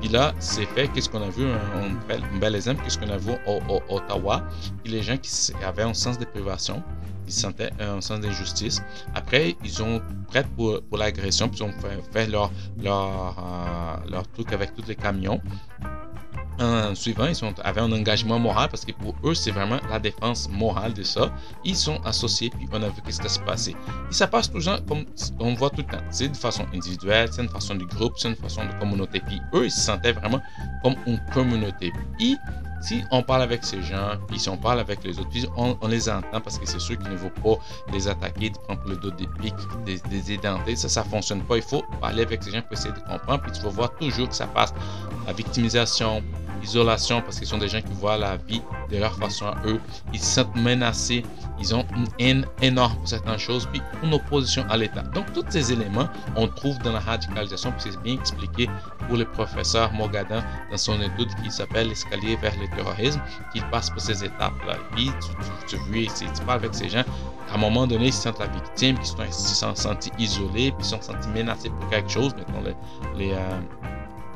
Puis 0.00 0.08
là, 0.08 0.34
c'est 0.38 0.64
fait, 0.66 0.88
qu'est-ce 0.88 1.08
qu'on 1.08 1.22
a 1.22 1.28
vu, 1.28 1.44
un, 1.46 2.38
bel, 2.38 2.54
exemple, 2.54 2.82
qu'est-ce 2.82 2.98
qu'on 2.98 3.10
a 3.10 3.18
vu 3.18 3.32
au, 3.46 3.80
Ottawa, 3.88 4.42
les 4.84 5.02
gens 5.02 5.16
qui 5.16 5.30
avaient 5.64 5.82
un 5.82 5.94
sens 5.94 6.18
de 6.18 6.24
privation, 6.24 6.82
ils 7.26 7.32
sentaient 7.32 7.70
un 7.78 8.00
sens 8.00 8.20
d'injustice. 8.20 8.82
Après, 9.14 9.56
ils 9.62 9.82
ont 9.82 10.00
prêt 10.28 10.44
pour, 10.56 10.80
pour 10.82 10.98
l'agression, 10.98 11.48
puis 11.48 11.60
ils 11.60 11.64
ont 11.64 11.72
fait, 12.12 12.26
leur, 12.26 12.50
leur, 12.82 13.38
euh, 13.38 14.10
leur 14.10 14.26
truc 14.32 14.52
avec 14.52 14.74
tous 14.74 14.86
les 14.88 14.96
camions 14.96 15.40
en 16.60 16.94
suivant, 16.94 17.26
ils 17.26 17.34
sont, 17.34 17.54
avaient 17.62 17.80
un 17.80 17.92
engagement 17.92 18.38
moral 18.38 18.68
parce 18.68 18.84
que 18.84 18.92
pour 18.92 19.14
eux, 19.24 19.34
c'est 19.34 19.50
vraiment 19.50 19.78
la 19.90 19.98
défense 19.98 20.48
morale 20.50 20.92
de 20.92 21.02
ça. 21.02 21.32
Ils 21.64 21.76
sont 21.76 22.00
associés, 22.04 22.50
puis 22.50 22.68
on 22.72 22.82
a 22.82 22.88
vu 22.88 23.00
qu'est-ce 23.04 23.20
qui 23.20 23.28
s'est 23.28 23.40
passé. 23.40 23.74
Et 24.10 24.14
ça 24.14 24.26
passe 24.26 24.50
toujours 24.50 24.84
comme 24.86 25.04
on 25.38 25.54
voit 25.54 25.70
tout 25.70 25.78
le 25.88 25.96
temps. 25.96 26.04
C'est 26.10 26.28
de 26.28 26.36
façon 26.36 26.66
individuelle, 26.74 27.28
c'est 27.32 27.42
une 27.42 27.48
façon 27.48 27.74
de 27.74 27.84
groupe, 27.84 28.14
c'est 28.16 28.28
une 28.28 28.36
façon 28.36 28.62
de 28.64 28.72
communauté. 28.78 29.20
Puis 29.20 29.40
eux, 29.54 29.64
ils 29.66 29.70
se 29.70 29.80
sentaient 29.80 30.12
vraiment 30.12 30.40
comme 30.82 30.96
une 31.06 31.20
communauté. 31.32 31.92
Puis 32.18 32.36
si 32.80 33.04
on 33.10 33.22
parle 33.22 33.42
avec 33.42 33.64
ces 33.64 33.82
gens, 33.82 34.16
puis 34.26 34.38
si 34.38 34.48
on 34.48 34.56
parle 34.56 34.80
avec 34.80 35.04
les 35.04 35.18
autres, 35.18 35.28
puis 35.28 35.46
on, 35.56 35.76
les 35.86 36.08
entend 36.08 36.40
parce 36.40 36.58
que 36.58 36.66
c'est 36.66 36.80
sûr 36.80 36.98
qu'il 36.98 37.10
ne 37.10 37.16
faut 37.16 37.30
pas 37.30 37.62
les 37.92 38.08
attaquer, 38.08 38.50
de 38.50 38.58
prendre 38.58 38.82
le 38.86 38.96
dos 38.96 39.10
des 39.10 39.26
pics, 39.40 39.54
des, 39.84 40.00
des 40.20 40.76
Ça, 40.76 40.88
ça 40.88 41.04
fonctionne 41.04 41.42
pas. 41.42 41.56
Il 41.56 41.62
faut 41.62 41.82
parler 42.00 42.22
avec 42.22 42.42
ces 42.42 42.50
gens 42.50 42.62
pour 42.62 42.72
essayer 42.72 42.94
de 42.94 43.00
comprendre. 43.00 43.42
Puis 43.42 43.52
tu 43.52 43.60
vas 43.60 43.68
voir 43.68 43.94
toujours 43.96 44.28
que 44.28 44.34
ça 44.34 44.46
passe. 44.46 44.72
La 45.26 45.32
victimisation, 45.32 46.22
isolation 46.62 47.20
parce 47.22 47.38
qu'ils 47.38 47.48
sont 47.48 47.58
des 47.58 47.68
gens 47.68 47.80
qui 47.80 47.92
voient 47.92 48.16
la 48.16 48.36
vie 48.36 48.62
de 48.90 48.98
leur 48.98 49.14
façon 49.14 49.46
à 49.46 49.56
eux. 49.66 49.80
Ils 50.12 50.20
se 50.20 50.26
sentent 50.26 50.56
menacés. 50.56 51.24
Ils 51.58 51.74
ont 51.74 51.84
une 51.94 52.06
haine 52.18 52.46
énorme 52.62 52.96
pour 52.96 53.08
certaines 53.08 53.38
choses, 53.38 53.68
puis 53.70 53.82
une 54.02 54.14
opposition 54.14 54.64
à 54.70 54.78
l'État. 54.78 55.02
Donc, 55.02 55.30
tous 55.34 55.44
ces 55.50 55.72
éléments, 55.72 56.08
on 56.34 56.48
trouve 56.48 56.78
dans 56.78 56.92
la 56.92 57.00
radicalisation, 57.00 57.70
puis 57.72 57.90
c'est 57.90 58.02
bien 58.02 58.14
expliqué 58.14 58.68
pour 59.06 59.18
le 59.18 59.26
professeur 59.26 59.92
Mogadin 59.92 60.42
dans 60.70 60.76
son 60.78 61.00
étude 61.02 61.28
qui 61.42 61.50
s'appelle 61.50 61.88
L'escalier 61.88 62.36
vers 62.36 62.54
le 62.58 62.66
terrorisme, 62.74 63.20
qu'il 63.52 63.62
passe 63.66 63.90
par 63.90 64.00
ces 64.00 64.24
étapes-là. 64.24 64.76
Puis, 64.92 65.10
tu, 65.20 65.76
tu, 65.76 65.76
tu, 65.76 66.32
tu, 66.32 66.42
parles 66.44 66.60
avec 66.60 66.74
ces 66.74 66.88
gens, 66.88 67.04
à 67.50 67.54
un 67.54 67.58
moment 67.58 67.86
donné, 67.86 68.06
ils 68.06 68.12
se 68.12 68.22
sentent 68.22 68.38
la 68.38 68.46
victime, 68.46 68.96
ils 69.00 69.32
se 69.32 69.54
sont 69.54 69.74
sentis 69.74 70.12
isolés, 70.18 70.70
puis 70.70 70.80
ils 70.80 70.84
se 70.84 70.90
sont 70.90 71.02
sentis 71.02 71.28
menacés 71.28 71.68
pour 71.68 71.88
quelque 71.90 72.10
chose. 72.10 72.32
Les, 72.64 73.26
les 73.26 73.32
euh, 73.32 73.60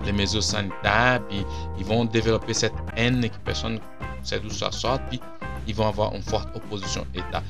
les 0.05 0.13
mesures 0.13 0.43
sanitaires, 0.43 1.21
puis 1.29 1.45
ils 1.79 1.85
vont 1.85 2.05
développer 2.05 2.55
cette 2.55 2.75
haine 2.97 3.29
que 3.29 3.37
personne 3.45 3.75
ne 3.75 3.79
sait 4.23 4.41
d'où 4.41 4.51
ça 4.51 4.71
sort, 4.71 5.01
puis 5.09 5.21
ils 5.67 5.75
vont 5.75 5.89
avoir 5.89 6.15
une 6.15 6.23
forte 6.23 6.55
opposition 6.57 7.07
État. 7.15 7.43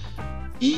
Et 0.61 0.77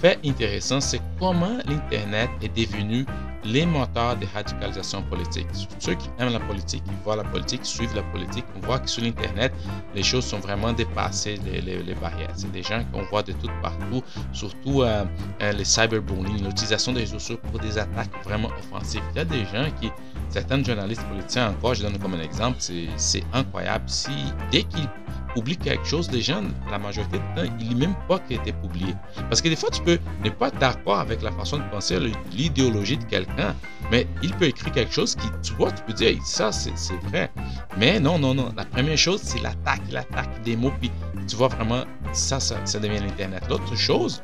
fait 0.00 0.18
intéressant, 0.24 0.80
c'est 0.80 1.00
comment 1.18 1.58
l'Internet 1.66 2.30
est 2.42 2.56
devenu 2.56 3.04
les 3.46 3.64
moteurs 3.64 4.16
de 4.16 4.26
radicalisation 4.34 5.02
politique. 5.02 5.46
Ceux 5.78 5.94
qui 5.94 6.08
aiment 6.18 6.32
la 6.32 6.40
politique, 6.40 6.82
qui 6.84 6.90
voient 7.04 7.16
la 7.16 7.24
politique, 7.24 7.64
suivent 7.64 7.94
la 7.94 8.02
politique, 8.02 8.44
on 8.56 8.66
voit 8.66 8.78
que 8.78 8.88
sur 8.88 9.02
l'Internet, 9.02 9.52
les 9.94 10.02
choses 10.02 10.24
sont 10.24 10.38
vraiment 10.38 10.72
dépassées, 10.72 11.38
les, 11.44 11.60
les, 11.60 11.94
barrières. 11.94 12.32
C'est 12.34 12.50
des 12.50 12.62
gens 12.62 12.82
qu'on 12.92 13.02
voit 13.02 13.22
de 13.22 13.32
tout 13.32 13.48
partout, 13.62 14.02
surtout 14.32 14.82
euh, 14.82 15.04
euh, 15.42 15.52
les 15.52 15.64
cyberbullying, 15.64 16.44
l'utilisation 16.44 16.92
des 16.92 17.00
réseaux 17.00 17.18
sociaux 17.18 17.38
pour 17.50 17.60
des 17.60 17.78
attaques 17.78 18.10
vraiment 18.24 18.50
offensives. 18.58 19.02
Il 19.12 19.18
y 19.18 19.20
a 19.20 19.24
des 19.24 19.44
gens 19.46 19.68
qui, 19.80 19.90
certains 20.28 20.62
journalistes 20.62 21.04
politiciens 21.04 21.50
encore, 21.50 21.74
je 21.74 21.82
donne 21.82 21.98
comme 21.98 22.14
un 22.14 22.20
exemple, 22.20 22.58
c'est 22.60 23.24
incroyable. 23.32 23.84
Si 23.88 24.12
dès 24.50 24.62
qu'ils 24.64 24.88
publie 25.34 25.58
quelque 25.58 25.84
chose, 25.84 26.10
les 26.10 26.22
gens, 26.22 26.42
la 26.70 26.78
majorité 26.78 27.18
du 27.18 27.24
temps, 27.34 27.54
ils 27.60 27.74
ne 27.74 27.76
même 27.76 27.94
pas 28.08 28.18
qu'il 28.20 28.38
a 28.38 28.42
été 28.42 28.52
publié. 28.52 28.94
Parce 29.28 29.42
que 29.42 29.50
des 29.50 29.56
fois, 29.56 29.68
tu 29.70 29.82
peux 29.82 29.98
ne 30.24 30.30
pas 30.30 30.48
être 30.48 30.58
d'accord 30.58 30.98
avec 30.98 31.20
la 31.20 31.30
façon 31.30 31.58
de 31.58 31.62
penser, 31.64 31.98
l'idéologie 32.32 32.96
de 32.96 33.04
quelqu'un, 33.04 33.54
mais 33.90 34.06
il 34.22 34.32
peut 34.32 34.46
écrire 34.46 34.72
quelque 34.72 34.94
chose 34.94 35.14
qui, 35.14 35.28
tu 35.42 35.52
vois, 35.52 35.70
tu 35.72 35.82
peux 35.82 35.92
dire, 35.92 36.16
ça, 36.24 36.50
c'est 36.52 36.96
vrai. 37.10 37.30
Mais 37.76 38.00
non, 38.00 38.18
non, 38.18 38.34
non. 38.34 38.48
La 38.56 38.64
première 38.64 38.96
chose, 38.96 39.20
c'est 39.22 39.42
l'attaque, 39.42 39.82
l'attaque 39.90 40.42
des 40.42 40.56
mots, 40.56 40.72
puis 40.80 40.90
tu 41.26 41.36
vois 41.36 41.48
vraiment, 41.48 41.84
ça, 42.12 42.40
ça, 42.40 42.78
devient 42.78 43.00
l'Internet. 43.00 43.42
L'autre 43.48 43.76
chose 43.76 44.22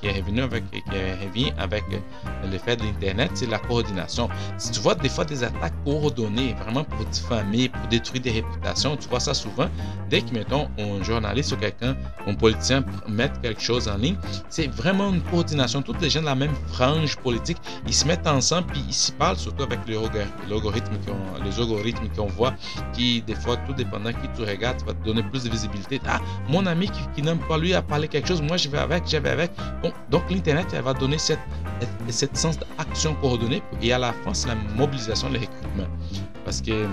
qui, 0.00 0.06
est 0.06 0.20
revenue 0.20 0.42
avec, 0.42 0.68
qui 0.70 0.80
revient 0.80 1.52
avec 1.58 1.84
le 2.44 2.58
fait 2.58 2.76
de 2.76 2.84
l'Internet, 2.84 3.30
c'est 3.34 3.46
la 3.46 3.58
coordination. 3.58 4.28
Si 4.58 4.70
tu 4.70 4.80
vois 4.80 4.94
des 4.94 5.08
fois 5.08 5.24
des 5.24 5.44
attaques 5.44 5.72
coordonnées, 5.84 6.54
vraiment 6.64 6.84
pour 6.84 7.04
diffamer, 7.06 7.68
pour 7.68 7.86
détruire 7.88 8.22
des 8.22 8.32
réputations, 8.32 8.96
tu 8.96 9.08
vois 9.08 9.20
ça 9.20 9.34
souvent, 9.34 9.68
dès 10.08 10.22
que, 10.22 10.32
mettons, 10.34 10.68
un 10.78 11.02
journaliste 11.02 11.52
ou 11.52 11.56
quelqu'un, 11.56 11.96
un 12.26 12.34
politicien 12.34 12.84
met 13.08 13.30
quelque 13.42 13.60
chose 13.60 13.88
en 13.88 13.96
ligne, 13.96 14.16
c'est 14.48 14.66
vraiment 14.68 15.10
une 15.12 15.22
coordination. 15.22 15.82
Toutes 15.82 16.00
les 16.00 16.10
gens 16.10 16.20
de 16.20 16.26
la 16.26 16.34
même 16.34 16.54
frange 16.68 17.16
politique, 17.16 17.58
ils 17.86 17.94
se 17.94 18.06
mettent 18.06 18.26
ensemble, 18.26 18.68
puis 18.68 18.82
ils 18.86 18.94
s'y 18.94 19.12
parlent, 19.12 19.36
surtout 19.36 19.62
avec 19.62 19.80
l'algorithme 19.88 20.92
les 21.44 21.58
algorithmes 21.58 22.08
qu'on 22.16 22.26
voit, 22.26 22.54
qui, 22.92 23.22
des 23.22 23.34
fois, 23.34 23.56
tout 23.58 23.72
dépendant 23.72 24.12
qui 24.12 24.28
tu 24.36 24.42
regardes, 24.42 24.82
va 24.82 24.92
te 24.92 25.04
donner 25.04 25.22
plus 25.22 25.44
de 25.44 25.50
visibilité. 25.50 26.00
Ah, 26.06 26.20
mon 26.48 26.66
ami 26.66 26.90
qui, 27.14 27.22
n'aime 27.22 27.38
pas 27.38 27.58
lui 27.58 27.74
a 27.74 27.82
parlé 27.82 28.08
quelque 28.08 28.28
chose, 28.28 28.42
moi 28.42 28.56
je 28.56 28.68
vais 28.68 28.78
avec, 28.78 29.08
je 29.08 29.16
vais 29.16 29.30
avec. 29.30 29.50
Donc, 29.82 29.92
donc 30.10 30.22
l'Internet, 30.30 30.74
va 30.74 30.94
donner 30.94 31.18
cette, 31.18 31.38
cette 32.08 32.36
sens 32.36 32.58
d'action 32.58 33.14
coordonnée 33.16 33.62
et 33.80 33.92
à 33.92 33.98
la 33.98 34.12
fin, 34.12 34.34
c'est 34.34 34.48
la 34.48 34.56
mobilisation, 34.76 35.28
le 35.28 35.38
recrutement. 35.38 35.86
Parce 36.44 36.60
que 36.60 36.86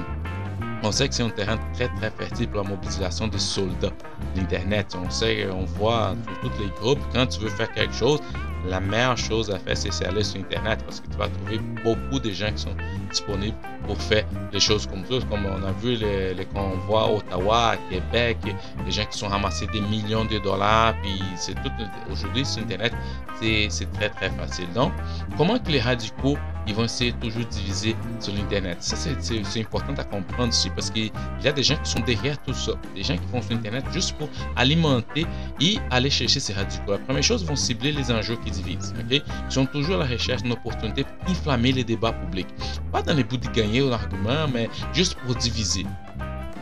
on 0.83 0.91
sait 0.91 1.07
que 1.09 1.15
c'est 1.15 1.23
un 1.23 1.29
terrain 1.29 1.57
très 1.73 1.87
très 1.87 2.11
fertile 2.11 2.47
pour 2.49 2.63
la 2.63 2.69
mobilisation 2.69 3.27
des 3.27 3.39
soldats. 3.39 3.91
L'Internet, 4.35 4.95
on 4.95 5.09
sait, 5.09 5.47
on 5.49 5.65
voit 5.65 6.15
tous 6.41 6.51
les 6.61 6.69
groupes, 6.79 6.99
quand 7.13 7.25
tu 7.25 7.39
veux 7.41 7.49
faire 7.49 7.71
quelque 7.71 7.93
chose, 7.93 8.19
la 8.65 8.79
meilleure 8.79 9.17
chose 9.17 9.49
à 9.49 9.59
faire, 9.59 9.77
c'est 9.77 10.05
aller 10.05 10.23
sur 10.23 10.39
Internet 10.39 10.83
parce 10.83 10.99
que 10.99 11.07
tu 11.07 11.17
vas 11.17 11.27
trouver 11.27 11.59
beaucoup 11.83 12.19
de 12.19 12.31
gens 12.31 12.51
qui 12.51 12.63
sont 12.63 12.75
disponibles 13.09 13.57
pour 13.85 14.01
faire 14.01 14.25
des 14.51 14.59
choses 14.59 14.87
comme 14.87 15.05
ça. 15.05 15.25
Comme 15.29 15.45
on 15.45 15.63
a 15.63 15.71
vu 15.73 15.95
les, 15.95 16.33
les 16.33 16.45
convois 16.45 17.03
à 17.03 17.11
Ottawa, 17.11 17.69
à 17.69 17.77
Québec, 17.89 18.37
des 18.85 18.91
gens 18.91 19.05
qui 19.05 19.17
sont 19.17 19.27
ramassés 19.27 19.67
des 19.67 19.81
millions 19.81 20.25
de 20.25 20.39
dollars. 20.39 20.95
Puis 21.01 21.21
c'est 21.35 21.55
tout. 21.55 21.71
Aujourd'hui, 22.11 22.45
sur 22.45 22.63
Internet, 22.63 22.93
c'est 23.39 23.91
très 23.93 24.09
très 24.09 24.29
facile. 24.31 24.71
Donc, 24.73 24.91
comment 25.37 25.57
que 25.59 25.71
les 25.71 25.81
radicaux 25.81 26.37
ils 26.67 26.75
vont 26.75 26.83
essayer 26.83 27.13
toujours 27.13 27.43
de 27.43 27.49
diviser 27.49 27.95
sur 28.19 28.33
l'Internet. 28.33 28.77
Ça, 28.81 28.95
c'est 28.97 29.61
important 29.61 29.93
à 29.97 30.03
comprendre 30.03 30.49
aussi 30.49 30.69
parce 30.69 30.89
qu'il 30.89 31.11
y 31.43 31.47
a 31.47 31.51
des 31.51 31.63
gens 31.63 31.77
qui 31.83 31.89
sont 31.89 31.99
derrière 32.01 32.41
tout 32.43 32.53
ça. 32.53 32.73
Des 32.95 33.03
gens 33.03 33.15
qui 33.15 33.27
font 33.31 33.41
sur 33.41 33.55
Internet 33.55 33.85
juste 33.91 34.17
pour 34.17 34.29
alimenter 34.55 35.25
et 35.61 35.77
aller 35.91 36.09
chercher 36.09 36.39
ces 36.39 36.53
radicaux. 36.53 36.91
La 36.91 36.97
première 36.99 37.23
chose, 37.23 37.41
ils 37.43 37.47
vont 37.47 37.55
cibler 37.55 37.91
les 37.91 38.11
enjeux 38.11 38.37
qui 38.43 38.51
divisent. 38.51 38.93
Ils 39.09 39.21
sont 39.49 39.65
toujours 39.65 39.95
à 39.95 39.99
la 39.99 40.05
recherche 40.05 40.43
d'une 40.43 40.53
opportunité 40.53 41.03
pour 41.03 41.31
inflammer 41.31 41.71
les 41.71 41.83
débats 41.83 42.13
publics. 42.13 42.47
Pas 42.91 43.01
dans 43.01 43.13
les 43.13 43.23
bouts 43.23 43.37
de 43.37 43.47
gagner 43.49 43.81
l'argument, 43.87 44.47
mais 44.53 44.69
juste 44.93 45.15
pour 45.25 45.35
diviser. 45.35 45.85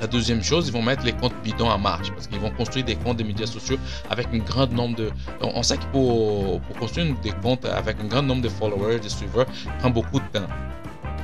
La 0.01 0.07
deuxième 0.07 0.43
chose, 0.43 0.67
ils 0.67 0.73
vont 0.73 0.81
mettre 0.81 1.05
les 1.05 1.13
comptes 1.13 1.33
bidons 1.43 1.69
en 1.69 1.77
marche 1.77 2.11
parce 2.11 2.27
qu'ils 2.27 2.39
vont 2.39 2.51
construire 2.51 2.85
des 2.85 2.95
comptes 2.95 3.17
des 3.17 3.23
médias 3.23 3.45
sociaux 3.45 3.77
avec 4.09 4.27
un 4.33 4.39
grand 4.39 4.71
nombre 4.71 4.97
de. 4.97 5.11
On 5.41 5.63
sait 5.63 5.77
que 5.77 5.85
pour, 5.91 6.61
construire 6.77 7.15
des 7.23 7.31
comptes 7.31 7.65
avec 7.65 7.99
un 8.01 8.05
grand 8.05 8.21
nombre 8.21 8.41
de 8.41 8.49
followers, 8.49 8.99
de 8.99 9.09
suiveurs, 9.09 9.45
prend 9.79 9.89
beaucoup 9.89 10.19
de 10.19 10.25
temps 10.33 10.47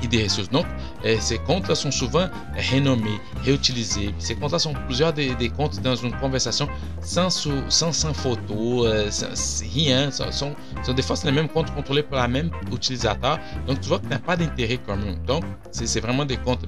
des 0.07 0.23
ressources. 0.23 0.49
Donc, 0.49 0.65
euh, 1.05 1.17
ces 1.19 1.37
comptes-là 1.39 1.75
sont 1.75 1.91
souvent 1.91 2.27
renommés, 2.71 3.19
réutilisés. 3.43 4.13
Ces 4.19 4.35
comptes-là 4.35 4.59
sont 4.59 4.73
plusieurs 4.85 5.13
des, 5.13 5.49
comptes 5.49 5.81
dans 5.81 5.95
une 5.95 6.13
conversation 6.13 6.67
sans, 7.01 7.29
sans, 7.29 7.91
sans 7.91 8.13
photo, 8.13 8.85
euh, 8.85 9.09
sans, 9.09 9.63
rien. 9.73 10.11
Sont, 10.11 10.53
sont, 10.83 10.93
des 10.93 11.01
fois, 11.01 11.15
c'est 11.15 11.27
les 11.27 11.33
mêmes 11.33 11.49
comptes 11.49 11.73
contrôlés 11.73 12.03
par 12.03 12.19
la 12.19 12.27
même 12.27 12.51
utilisateur. 12.71 13.39
Donc, 13.67 13.81
tu 13.81 13.89
vois 13.89 13.99
que 13.99 14.03
tu 14.05 14.09
n'as 14.09 14.19
pas 14.19 14.35
d'intérêt 14.35 14.77
commun. 14.77 15.15
Donc, 15.25 15.43
c'est 15.71 15.99
vraiment 15.99 16.25
des 16.25 16.37
comptes 16.37 16.65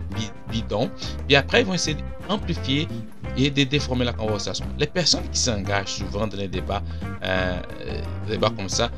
bidons. 0.52 0.90
Puis 1.28 1.36
après, 1.36 1.62
ils 1.62 1.66
vont 1.66 1.74
essayer 1.74 1.98
d'amplifier 2.28 2.88
et 3.38 3.50
de 3.50 3.64
déformer 3.64 4.06
la 4.06 4.14
conversation. 4.14 4.66
Les 4.78 4.88
personnes 4.88 5.28
qui 5.32 5.40
s'engagent 5.40 5.94
souvent 5.94 6.28
dans 6.28 6.38
les 6.38 6.48
débats, 6.48 6.84
euh, 7.24 7.60
débats 8.28 8.52
comme 8.52 8.70
ça, 8.70 8.92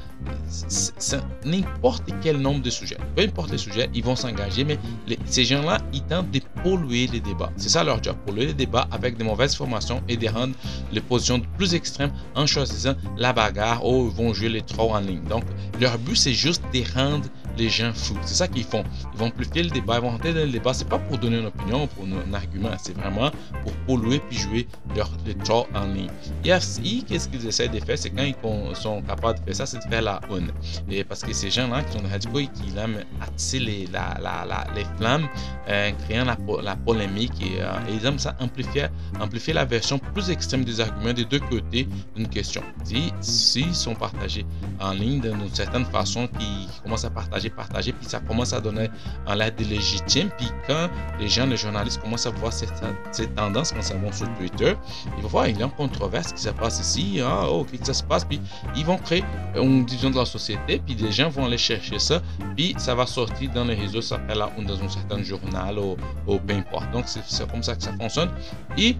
n'importe 1.45 2.03
quel 2.21 2.37
nombre 2.37 2.61
de 2.61 2.69
sujets, 2.69 2.97
peu 3.15 3.23
importe 3.23 3.51
les 3.51 3.57
sujets, 3.57 3.89
ils 3.93 4.03
vont 4.03 4.15
s'engager, 4.25 4.63
mais 4.63 4.77
ces 5.25 5.45
gens-là, 5.45 5.79
ils 5.93 6.01
tentent 6.03 6.31
de 6.31 6.41
polluer 6.63 7.07
les 7.07 7.19
débats. 7.19 7.51
C'est 7.57 7.69
ça 7.69 7.83
leur 7.83 8.01
job, 8.01 8.15
polluer 8.25 8.47
les 8.47 8.53
débats 8.53 8.87
avec 8.91 9.17
de 9.17 9.23
mauvaises 9.23 9.55
formations 9.55 10.01
et 10.07 10.17
de 10.17 10.27
rendre 10.27 10.53
les 10.91 11.01
positions 11.01 11.41
plus 11.57 11.73
extrêmes 11.73 12.11
en 12.35 12.45
choisissant 12.45 12.95
la 13.17 13.33
bagarre 13.33 13.85
ou 13.85 14.09
ils 14.09 14.15
vont 14.15 14.33
jouer 14.33 14.49
les 14.49 14.61
trolls 14.61 14.91
en 14.91 14.99
ligne. 14.99 15.23
Donc, 15.23 15.43
leur 15.79 15.97
but, 15.99 16.15
c'est 16.15 16.33
juste 16.33 16.63
de 16.73 16.83
rendre 16.93 17.25
les 17.57 17.69
gens 17.69 17.91
fous. 17.93 18.17
C'est 18.23 18.35
ça 18.35 18.47
qu'ils 18.47 18.63
font. 18.63 18.83
Ils 19.13 19.19
vont 19.19 19.27
amplifier 19.27 19.63
le 19.63 19.69
débat, 19.69 19.95
ils 19.97 20.01
vont 20.01 20.11
rentrer 20.11 20.33
dans 20.33 20.41
le 20.41 20.51
débat. 20.51 20.73
C'est 20.73 20.87
pas 20.87 20.99
pour 20.99 21.17
donner 21.17 21.39
une 21.39 21.47
opinion 21.47 21.83
ou 21.83 21.87
pour 21.87 22.05
un 22.05 22.33
argument, 22.33 22.71
c'est 22.81 22.95
vraiment 22.97 23.31
pour 23.63 23.73
polluer 23.87 24.19
puis 24.19 24.37
jouer 24.37 24.67
leur, 24.95 25.09
trolls 25.43 25.65
en 25.73 25.85
ligne. 25.85 26.09
Et 26.43 26.49
qu'est-ce 26.49 27.29
qu'ils 27.29 27.47
essaient 27.47 27.67
de 27.67 27.79
faire, 27.79 27.97
c'est 27.97 28.09
quand 28.09 28.23
ils 28.23 28.75
sont 28.75 29.01
capables 29.01 29.39
de 29.39 29.45
faire 29.45 29.55
ça, 29.55 29.65
c'est 29.65 29.77
de 29.77 29.83
faire 29.83 30.01
la 30.01 30.19
une. 30.29 30.51
Et 30.89 31.03
parce 31.03 31.23
que 31.23 31.33
ces 31.33 31.49
gens-là 31.49 31.83
qui 31.83 31.97
sont 31.97 32.07
radicaux 32.07 32.39
et 32.39 32.47
qui 32.47 32.77
aiment 32.77 33.03
attiser 33.21 33.59
les, 33.59 33.87
la, 33.87 34.17
la, 34.21 34.67
les 34.75 34.85
flammes, 34.97 35.27
euh, 35.67 35.91
créant 36.07 36.25
la, 36.25 36.75
polémique, 36.75 37.33
euh, 37.41 37.77
et, 37.89 37.93
ils 37.93 38.05
aiment 38.05 38.19
ça 38.19 38.35
amplifier, 38.39 38.87
amplifier 39.19 39.53
la 39.53 39.65
version 39.65 39.99
plus 39.99 40.29
extrême 40.29 40.63
des 40.63 40.79
arguments 40.79 41.13
des 41.13 41.25
deux 41.25 41.39
côtés 41.39 41.87
d'une 42.15 42.27
question. 42.27 42.61
Si, 42.83 43.11
s'ils 43.21 43.75
sont 43.75 43.95
partagés 43.95 44.45
en 44.79 44.91
ligne 44.91 45.21
d'une 45.21 45.53
certaine 45.53 45.85
façon, 45.85 46.27
qui 46.27 46.67
commencent 46.83 47.05
à 47.05 47.09
partager, 47.09 47.44
partager, 47.49 47.91
puis 47.91 48.07
ça 48.07 48.19
commence 48.19 48.53
à 48.53 48.61
donner 48.61 48.89
un 49.27 49.35
l'air 49.35 49.51
légitime, 49.57 50.29
puis 50.37 50.47
quand 50.67 50.89
les 51.19 51.27
gens, 51.27 51.45
les 51.45 51.57
journalistes 51.57 52.01
commencent 52.01 52.25
à 52.25 52.31
voir 52.31 52.53
cette, 52.53 52.73
cette 53.11 53.35
tendance, 53.35 53.73
ça 53.79 53.95
va 53.95 54.11
sur 54.11 54.27
Twitter, 54.35 54.75
ils 55.17 55.23
vont 55.23 55.29
voir, 55.29 55.47
il 55.47 55.59
y 55.59 55.63
a 55.63 55.65
une 55.65 55.71
controverse 55.71 56.33
qui 56.33 56.41
se 56.41 56.49
passe 56.49 56.79
ici, 56.79 57.21
oh, 57.23 57.65
qu'est-ce 57.69 57.91
qui 57.91 57.97
se 57.97 58.03
passe, 58.03 58.25
puis 58.25 58.41
ils 58.75 58.85
vont 58.85 58.97
créer 58.97 59.23
une 59.55 59.85
division 59.85 60.09
de 60.09 60.17
la 60.17 60.25
société, 60.25 60.81
puis 60.85 60.95
les 60.95 61.11
gens 61.11 61.29
vont 61.29 61.45
aller 61.45 61.57
chercher 61.57 61.99
ça, 61.99 62.21
puis 62.55 62.75
ça 62.77 62.95
va 62.95 63.05
sortir 63.05 63.51
dans 63.51 63.65
les 63.65 63.75
réseaux, 63.75 64.01
ça 64.01 64.15
s'appelle 64.15 64.43
dans 64.65 64.83
un 64.83 64.89
certain 64.89 65.21
journal 65.23 65.79
ou, 65.79 65.97
ou 66.27 66.39
peu 66.39 66.53
importe. 66.53 66.91
Donc 66.91 67.05
c'est 67.07 67.49
comme 67.49 67.63
ça 67.63 67.75
que 67.75 67.83
ça 67.83 67.93
fonctionne. 67.93 68.29
Et 68.77 68.95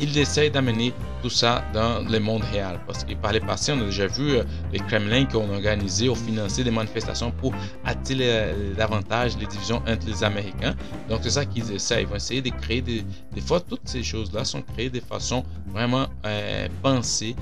ils 0.00 0.16
essayent 0.18 0.50
d'amener 0.50 0.92
tout 1.22 1.30
ça 1.30 1.64
dans 1.72 2.00
le 2.08 2.18
monde 2.20 2.42
réel. 2.52 2.78
Parce 2.86 3.04
que 3.04 3.14
par 3.14 3.32
le 3.32 3.40
passé, 3.40 3.72
on 3.72 3.80
a 3.80 3.84
déjà 3.84 4.06
vu 4.06 4.36
euh, 4.36 4.44
les 4.72 4.78
Kremlin 4.78 5.24
qui 5.24 5.36
ont 5.36 5.50
organisé 5.52 6.08
ou 6.08 6.14
financé 6.14 6.64
des 6.64 6.70
manifestations 6.70 7.30
pour 7.30 7.52
attirer 7.84 8.54
davantage 8.76 9.36
les 9.38 9.46
divisions 9.46 9.82
entre 9.86 10.06
les 10.06 10.22
Américains. 10.22 10.74
Donc 11.08 11.20
c'est 11.22 11.30
ça 11.30 11.44
qu'ils 11.44 11.72
essayent. 11.72 12.02
Ils 12.02 12.08
vont 12.08 12.16
essayer 12.16 12.42
de 12.42 12.50
créer 12.50 12.80
des, 12.80 13.04
des 13.34 13.40
fois, 13.40 13.60
toutes 13.60 13.86
ces 13.88 14.02
choses-là 14.02 14.44
sont 14.44 14.62
créées 14.62 14.90
de 14.90 15.00
façon 15.00 15.44
vraiment 15.66 16.06
euh, 16.24 16.68
pensée 16.82 17.34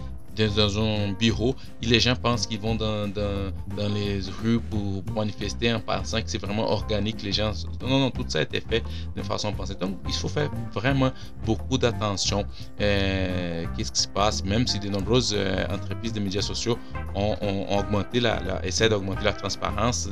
dans 0.45 0.78
un 0.78 1.12
bureau 1.12 1.55
et 1.82 1.87
les 1.87 2.01
gens 2.01 2.14
pensent 2.14 2.47
qu'ils 2.47 2.61
vont 2.61 2.74
dans, 2.74 3.09
dans, 3.09 3.53
dans, 3.76 3.89
les 3.89 4.20
rues 4.43 4.61
pour 4.61 5.03
manifester 5.14 5.72
en 5.72 5.80
pensant 5.80 6.20
que 6.20 6.30
c'est 6.30 6.39
vraiment 6.39 6.70
organique. 6.70 7.22
Les 7.22 7.32
gens, 7.32 7.53
non, 7.80 7.99
non, 7.99 8.11
tout 8.11 8.24
ça 8.28 8.41
a 8.41 8.43
été 8.43 8.61
fait 8.61 8.82
de 9.16 9.22
façon 9.22 9.53
pensée. 9.53 9.74
Donc, 9.74 9.97
il 10.07 10.14
faut 10.14 10.28
faire 10.28 10.51
vraiment 10.72 11.11
beaucoup 11.45 11.78
d'attention. 11.78 12.45
Euh, 12.80 13.64
qu'est-ce 13.76 13.93
qui 13.93 14.01
se 14.03 14.09
passe, 14.09 14.45
même 14.45 14.66
si 14.66 14.78
de 14.78 14.89
nombreuses 14.89 15.34
euh, 15.37 15.66
entreprises 15.70 16.12
de 16.12 16.20
médias 16.20 16.43
sociaux 16.43 16.78
ont, 17.14 17.37
augmenté 17.70 18.20
la, 18.20 18.64
essaient 18.64 18.89
d'augmenter 18.89 19.24
la 19.24 19.32
transparence 19.32 20.09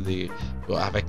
avec 0.78 1.04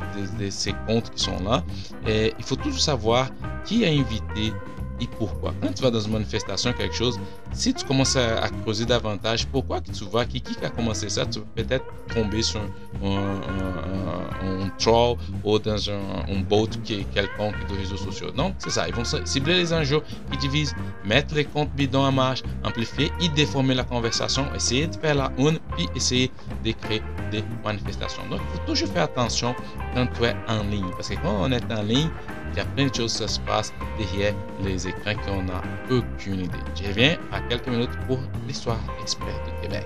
ces 0.49 0.73
comptes 0.87 1.09
qui 1.11 1.23
sont 1.23 1.41
là. 1.43 1.63
Il 2.07 2.43
faut 2.43 2.55
toujours 2.55 2.79
savoir 2.79 3.29
qui 3.63 3.85
a 3.85 3.89
invité 3.89 4.53
et 4.99 5.07
pourquoi? 5.07 5.53
Quand 5.61 5.73
tu 5.73 5.83
vas 5.83 5.91
dans 5.91 5.99
une 5.99 6.13
manifestation, 6.13 6.71
quelque 6.73 6.95
chose, 6.95 7.19
si 7.53 7.73
tu 7.73 7.85
commences 7.85 8.15
à, 8.15 8.49
creuser 8.63 8.85
davantage, 8.85 9.45
pourquoi 9.47 9.81
tu 9.81 10.05
vas, 10.05 10.25
qui, 10.25 10.41
qui 10.41 10.55
a 10.63 10.69
commencé 10.69 11.09
ça, 11.09 11.25
tu 11.25 11.39
vas 11.39 11.45
peut-être 11.55 11.85
tomber 12.13 12.41
sur 12.41 12.61
un, 13.03 14.69
troll 14.77 15.17
ou 15.43 15.59
dans 15.59 15.89
un, 15.89 16.39
bot 16.49 16.67
qui 16.83 17.05
quelconque 17.13 17.55
de 17.69 17.75
réseaux 17.77 17.97
sociaux. 17.97 18.31
Donc, 18.31 18.55
c'est 18.59 18.69
ça. 18.69 18.87
Ils 18.87 18.93
vont 18.93 19.03
cibler 19.25 19.57
les 19.57 19.73
enjeux 19.73 20.01
qui 20.31 20.37
divisent, 20.37 20.75
mettre 21.03 21.35
les 21.35 21.45
comptes 21.45 21.71
bidons 21.75 22.05
en 22.05 22.11
marche, 22.11 22.43
amplifier 22.63 23.11
et 23.21 23.29
déformer 23.29 23.73
la 23.73 23.83
conversation, 23.83 24.45
essayer 24.55 24.87
de 24.87 24.95
faire 24.95 25.15
la 25.15 25.31
une, 25.37 25.59
puis 25.75 25.87
essayer 25.95 26.31
de 26.63 26.71
créer 26.71 27.01
des 27.31 27.43
manifestations. 27.63 28.23
Donc, 28.29 28.39
il 28.43 28.59
faut 28.59 28.65
toujours 28.65 28.89
faire 28.89 29.03
attention 29.03 29.55
quand 29.93 30.07
tu 30.17 30.23
es 30.25 30.35
en 30.47 30.63
ligne. 30.63 30.89
Parce 30.91 31.09
que 31.09 31.15
quand 31.15 31.35
on 31.39 31.51
est 31.51 31.71
en 31.71 31.81
ligne, 31.81 32.09
il 32.55 32.59
y 32.59 32.61
a 32.61 32.65
plein 32.67 32.87
de 32.87 32.95
choses 32.95 33.19
qui 33.19 33.27
se 33.27 33.39
passent 33.41 33.73
derrière 33.97 34.33
les 34.63 34.87
écrans 34.87 35.13
qu'on 35.25 35.43
n'a 35.43 35.61
aucune 35.91 36.39
idée. 36.39 36.57
Je 36.73 36.87
reviens 36.87 37.17
à 37.33 37.41
quelques 37.41 37.67
minutes 37.67 37.89
pour 38.07 38.17
l'histoire 38.47 38.79
expert 39.01 39.27
du 39.43 39.61
Québec. 39.61 39.85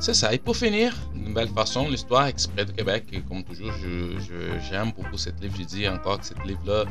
C'est 0.00 0.14
ça. 0.14 0.34
Et 0.34 0.38
pour 0.38 0.56
finir, 0.56 0.92
belle 1.32 1.48
façon, 1.48 1.88
l'histoire 1.88 2.26
exprès 2.26 2.64
de 2.64 2.72
Québec, 2.72 3.04
comme 3.28 3.42
toujours, 3.44 3.72
j'aime 4.68 4.92
beaucoup 4.92 5.16
cette 5.16 5.40
livre. 5.40 5.54
Je 5.58 5.64
dis 5.64 5.88
encore 5.88 6.20
que 6.20 6.26
cette 6.26 6.44
livre-là, 6.44 6.84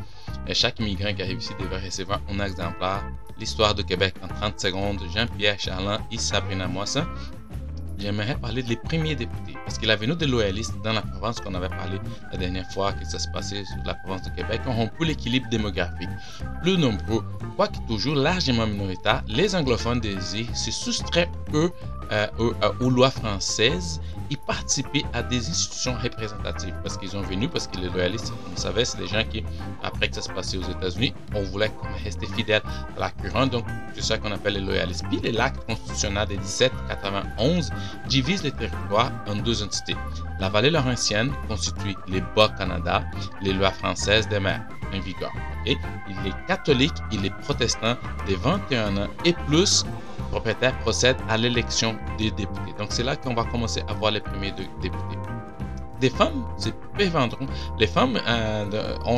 chaque 0.54 0.80
immigrant 0.80 1.14
qui 1.14 1.22
arrive 1.22 1.38
ici 1.39 1.54
devrait 1.60 1.84
recevoir 1.84 2.22
un 2.30 2.39
exemplaire. 2.44 3.04
L'histoire 3.39 3.74
de 3.74 3.82
Québec 3.82 4.14
en 4.24 4.28
30 4.28 4.60
secondes. 4.60 5.00
Jean-Pierre 5.14 5.60
Charland 5.60 6.00
et 6.12 6.18
Sabrina 6.18 6.68
Moisson 6.68 7.06
j'aimerais 8.02 8.36
parler 8.36 8.64
des 8.64 8.76
premiers 8.76 9.16
députés. 9.16 9.56
Parce 9.66 9.78
qu'il 9.78 9.89
avait 9.92 10.08
nous 10.08 10.16
des 10.16 10.26
loyalistes 10.26 10.74
dans 10.84 10.94
la 10.94 11.02
province 11.02 11.39
qu'on 11.39 11.54
avait 11.54 11.70
parlé 11.70 12.00
la 12.32 12.38
dernière 12.38 12.70
fois 12.72 12.94
que 12.94 13.06
ça 13.06 13.20
se 13.20 13.28
passait 13.30 13.64
sur 13.64 13.78
la 13.86 13.94
province 13.94 14.24
de 14.24 14.36
Québec, 14.36 14.62
ont 14.66 14.74
rompu 14.74 15.06
l'équilibre 15.06 15.48
démographique. 15.50 16.10
Plus 16.62 16.78
nombreux, 16.78 17.24
quoique 17.56 17.78
toujours 17.88 18.16
largement 18.16 18.68
minoritaires, 18.68 19.24
les 19.28 19.56
anglophones 19.56 20.00
des 20.00 20.20
se 20.20 20.72
soustraient, 20.72 21.30
eux, 21.54 21.72
euh, 22.12 22.28
euh, 22.39 22.72
aux 22.80 22.89
lois 22.89 23.12
françaises 23.12 24.02
participer 24.38 25.03
à 25.13 25.23
des 25.23 25.49
institutions 25.49 25.93
représentatives 26.01 26.73
parce 26.84 26.97
qu'ils 26.97 27.15
ont 27.17 27.21
venu, 27.21 27.47
parce 27.47 27.67
que 27.67 27.77
les 27.77 27.89
loyalistes, 27.89 28.32
vous 28.32 28.57
savez, 28.61 28.86
c'est 28.86 28.97
des 28.97 29.07
gens 29.07 29.23
qui, 29.29 29.43
après 29.84 30.09
que 30.09 30.15
ça 30.15 30.21
se 30.21 30.29
passait 30.32 30.57
aux 30.57 30.69
États-Unis, 30.69 31.13
on 31.34 31.43
voulait 31.43 31.71
rester 32.03 32.25
fidèles 32.27 32.61
à 32.97 32.99
la 32.99 33.09
couronne, 33.09 33.49
donc 33.49 33.65
c'est 33.93 34.03
ça 34.03 34.17
qu'on 34.17 34.32
appelle 34.32 34.53
les 34.53 34.61
loyalistes. 34.61 35.03
Puis 35.09 35.19
l'acte 35.32 35.65
constitutionnel 35.65 36.27
de 36.27 36.36
1791 36.36 37.71
divise 38.07 38.43
le 38.43 38.51
territoire 38.51 39.11
en 39.27 39.36
deux 39.36 39.63
entités. 39.63 39.95
La 40.39 40.49
vallée 40.49 40.71
laurentienne 40.71 41.32
constitue 41.47 41.95
les 42.07 42.21
Bas-Canada, 42.36 43.03
les 43.41 43.53
lois 43.53 43.71
françaises 43.71 44.27
des 44.27 44.39
mers 44.39 44.63
en 44.93 44.99
vigueur. 44.99 45.32
Et 45.65 45.77
les 46.23 46.34
catholiques 46.47 46.97
et 47.11 47.17
les 47.17 47.29
protestants 47.29 47.95
des 48.25 48.36
21 48.36 48.97
ans 48.97 49.07
et 49.25 49.34
plus 49.47 49.86
propriétaires 50.32 50.77
procèdent 50.79 51.21
à 51.29 51.38
l'élection 51.38 51.95
des 52.17 52.32
députés. 52.32 52.73
Donc 52.79 52.89
c'est 52.91 53.03
là 53.03 53.15
qu'on 53.15 53.34
va 53.34 53.43
commencer 53.43 53.82
à 53.88 53.93
voir 53.93 54.11
les 54.11 54.21
premiers 54.21 54.51
députés. 54.51 55.17
Des 55.99 56.09
femmes 56.09 56.43
se 56.57 56.69
prévendront. 56.95 57.45
Les 57.79 57.86
femmes, 57.86 58.19
euh, 58.27 58.65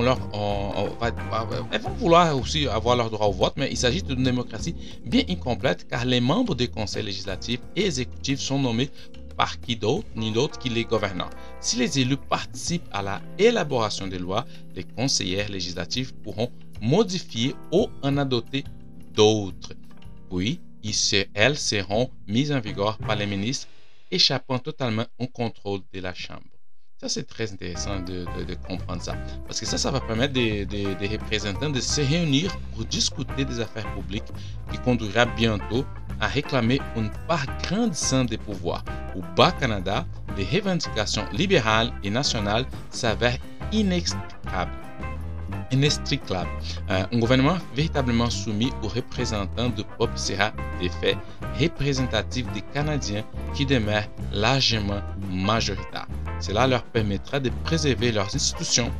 leur, 0.01 0.19
elles 1.71 1.81
vont 1.81 1.93
vouloir 1.97 2.37
aussi 2.37 2.67
avoir 2.67 2.97
leur 2.97 3.09
droit 3.09 3.27
au 3.27 3.31
vote, 3.31 3.53
mais 3.55 3.69
il 3.71 3.77
s'agit 3.77 4.03
d'une 4.03 4.23
démocratie 4.23 4.75
bien 5.05 5.23
incomplète 5.29 5.87
car 5.87 6.03
les 6.03 6.19
membres 6.19 6.55
des 6.55 6.67
conseils 6.67 7.03
législatifs 7.03 7.61
et 7.77 7.85
exécutifs 7.85 8.41
sont 8.41 8.59
nommés 8.59 8.89
par 9.37 9.61
qui 9.61 9.75
d'autre, 9.77 10.07
ni 10.15 10.31
d'autre 10.31 10.59
que 10.59 10.67
les 10.67 10.83
gouvernants. 10.83 11.29
Si 11.61 11.77
les 11.77 11.99
élus 11.99 12.17
participent 12.17 12.89
à 12.91 13.01
la 13.01 13.21
élaboration 13.39 14.07
des 14.07 14.19
lois, 14.19 14.45
les 14.75 14.83
conseillers 14.83 15.47
législatifs 15.47 16.11
pourront 16.23 16.51
modifier 16.81 17.55
ou 17.71 17.87
en 18.01 18.17
adopter 18.17 18.65
d'autres. 19.15 19.73
Puis, 20.29 20.59
elles 21.33 21.57
seront 21.57 22.09
mises 22.27 22.51
en 22.51 22.59
vigueur 22.59 22.97
par 22.97 23.15
les 23.15 23.25
ministres, 23.25 23.67
échappant 24.11 24.59
totalement 24.59 25.05
au 25.17 25.27
contrôle 25.27 25.81
de 25.93 25.99
la 25.99 26.13
Chambre. 26.13 26.41
Ça, 27.01 27.09
c'est 27.09 27.27
très 27.27 27.51
intéressant 27.51 27.99
de, 27.99 28.25
comprendre 28.65 29.01
ça. 29.01 29.15
Parce 29.45 29.59
que 29.59 29.65
ça, 29.65 29.77
ça 29.77 29.91
va 29.91 29.99
permettre 29.99 30.33
des, 30.33 30.65
représentants 31.11 31.69
de 31.69 31.81
se 31.81 31.99
réunir 31.99 32.55
pour 32.73 32.85
discuter 32.85 33.43
des 33.43 33.59
affaires 33.59 33.91
publiques 33.93 34.31
qui 34.71 34.77
conduira 34.77 35.25
bientôt 35.25 35.85
à 36.21 36.27
réclamer 36.27 36.79
une 36.95 37.11
part 37.27 37.45
grandissante 37.63 38.29
des 38.29 38.37
pouvoirs. 38.37 38.85
Au 39.15 39.21
Bas-Canada, 39.35 40.05
les 40.37 40.45
revendications 40.45 41.25
libérales 41.33 41.91
et 42.03 42.09
nationales 42.09 42.65
s'avèrent 42.89 43.39
inextricables 43.73 44.82
inextricable. 45.73 46.49
Euh, 46.89 47.03
un 47.11 47.19
gouvernement 47.19 47.57
véritablement 47.75 48.29
soumis 48.29 48.71
aux 48.83 48.87
représentants 48.87 49.69
du 49.69 49.83
peuple 49.97 50.17
sera 50.17 50.51
des 50.79 50.89
faits 50.89 51.17
représentatifs 51.59 52.51
des 52.53 52.61
Canadiens 52.73 53.23
qui 53.53 53.65
demeurent 53.65 54.07
largement 54.31 55.01
majoritaires. 55.31 56.07
Cela 56.39 56.67
leur 56.67 56.83
permettra 56.83 57.39
de 57.39 57.49
préserver 57.63 58.11
leurs 58.11 58.33
institutions, 58.35 58.91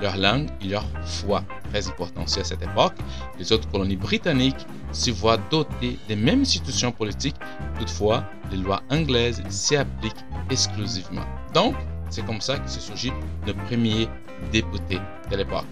leur 0.00 0.16
langue 0.16 0.48
et 0.62 0.68
leur 0.68 0.84
foi. 1.04 1.42
Très 1.70 1.86
important 1.88 2.24
aussi 2.24 2.40
à 2.40 2.44
cette 2.44 2.62
époque, 2.62 2.94
les 3.38 3.52
autres 3.52 3.68
colonies 3.70 3.96
britanniques 3.96 4.66
se 4.92 5.10
voient 5.10 5.38
dotées 5.50 5.98
des 6.08 6.16
mêmes 6.16 6.40
institutions 6.42 6.92
politiques, 6.92 7.36
toutefois, 7.78 8.24
les 8.50 8.56
lois 8.56 8.82
anglaises 8.90 9.42
s'y 9.48 9.76
appliquent 9.76 10.24
exclusivement. 10.50 11.24
Donc, 11.54 11.74
c'est 12.10 12.26
comme 12.26 12.40
ça 12.40 12.58
que 12.58 12.68
se 12.68 12.80
surgit 12.80 13.12
le 13.46 13.54
premier 13.54 14.08
député 14.52 14.98
de 15.30 15.36
l'époque. 15.36 15.64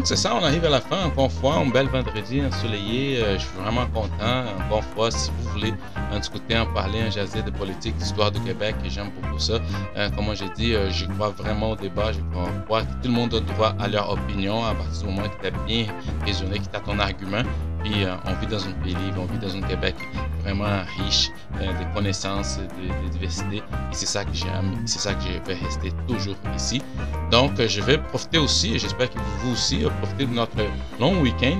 Donc, 0.00 0.06
c'est 0.06 0.16
ça, 0.16 0.34
on 0.34 0.42
arrive 0.42 0.64
à 0.64 0.70
la 0.70 0.80
fin. 0.80 1.04
Encore 1.04 1.26
une 1.26 1.30
fois, 1.30 1.56
un 1.56 1.66
bel 1.68 1.86
vendredi 1.88 2.40
ensoleillé. 2.42 3.22
Euh, 3.22 3.34
je 3.34 3.44
suis 3.44 3.58
vraiment 3.58 3.84
content. 3.88 4.44
Encore 4.64 4.78
une 4.78 4.94
fois, 4.94 5.10
si 5.10 5.30
vous 5.30 5.50
voulez 5.50 5.74
en 6.10 6.18
discuter, 6.18 6.56
en 6.56 6.64
parler, 6.72 7.02
en 7.06 7.10
jaser 7.10 7.42
de 7.42 7.50
politique, 7.50 7.94
d'histoire 7.98 8.30
du 8.30 8.40
Québec, 8.40 8.76
j'aime 8.84 9.10
beaucoup 9.20 9.38
ça. 9.38 9.58
Euh, 9.98 10.08
comme 10.16 10.34
j'ai 10.34 10.48
dit, 10.56 10.72
euh, 10.72 10.88
je 10.90 11.04
crois 11.04 11.28
vraiment 11.28 11.72
au 11.72 11.76
débat. 11.76 12.12
Je 12.12 12.20
crois, 12.64 12.80
que 12.80 12.92
tout 13.02 13.08
le 13.08 13.10
monde 13.10 13.34
a 13.34 13.40
droit 13.40 13.74
à 13.78 13.88
leur 13.88 14.08
opinion 14.08 14.64
à 14.64 14.74
partir 14.74 15.06
du 15.06 15.14
moment 15.14 15.28
que 15.28 15.38
tu 15.38 15.48
as 15.48 15.66
bien 15.66 15.84
raisonné, 16.24 16.60
que 16.60 16.64
tu 16.64 16.76
as 16.76 16.80
ton 16.80 16.98
argument. 16.98 17.42
Puis 17.82 18.04
on 18.26 18.34
vit 18.34 18.46
dans 18.46 18.66
un 18.66 18.72
pays 18.82 18.94
libre, 18.94 19.22
on 19.22 19.32
vit 19.32 19.38
dans 19.38 19.56
un 19.56 19.62
Québec 19.62 19.94
vraiment 20.42 20.82
riche 20.98 21.30
de 21.58 21.94
connaissances, 21.94 22.58
de, 22.58 23.08
diversité. 23.10 23.56
Et 23.56 23.62
c'est 23.92 24.06
ça 24.06 24.24
que 24.24 24.32
j'aime, 24.32 24.82
c'est 24.86 24.98
ça 24.98 25.14
que 25.14 25.22
je 25.22 25.52
vais 25.52 25.58
rester 25.58 25.92
toujours 26.06 26.36
ici. 26.56 26.82
Donc, 27.30 27.52
je 27.60 27.80
vais 27.80 27.98
profiter 27.98 28.38
aussi, 28.38 28.74
et 28.74 28.78
j'espère 28.78 29.10
que 29.10 29.18
vous 29.38 29.52
aussi, 29.52 29.84
profiter 30.00 30.26
de 30.26 30.34
notre 30.34 30.56
long 30.98 31.20
week-end. 31.20 31.58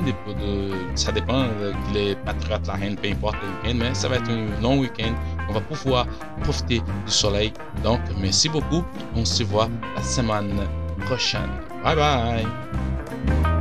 ça 0.95 1.13
dépend 1.13 1.45
de 1.45 1.73
les 1.95 2.15
patriotes, 2.17 2.67
la 2.67 2.75
reine, 2.75 2.97
peu 2.97 3.09
importe 3.09 3.37
le 3.43 3.49
week-end, 3.49 3.79
mais 3.79 3.95
ça 3.95 4.09
va 4.09 4.17
être 4.17 4.31
un 4.31 4.61
long 4.61 4.79
week-end. 4.79 5.15
On 5.49 5.53
va 5.53 5.61
pouvoir 5.61 6.07
profiter 6.43 6.81
du 6.81 7.13
soleil. 7.13 7.53
Donc, 7.83 8.01
merci 8.21 8.49
beaucoup. 8.49 8.85
On 9.15 9.25
se 9.25 9.43
voit 9.45 9.69
la 9.97 10.03
semaine 10.03 10.61
prochaine. 11.07 11.51
Bye 11.83 11.97
bye. 11.97 13.60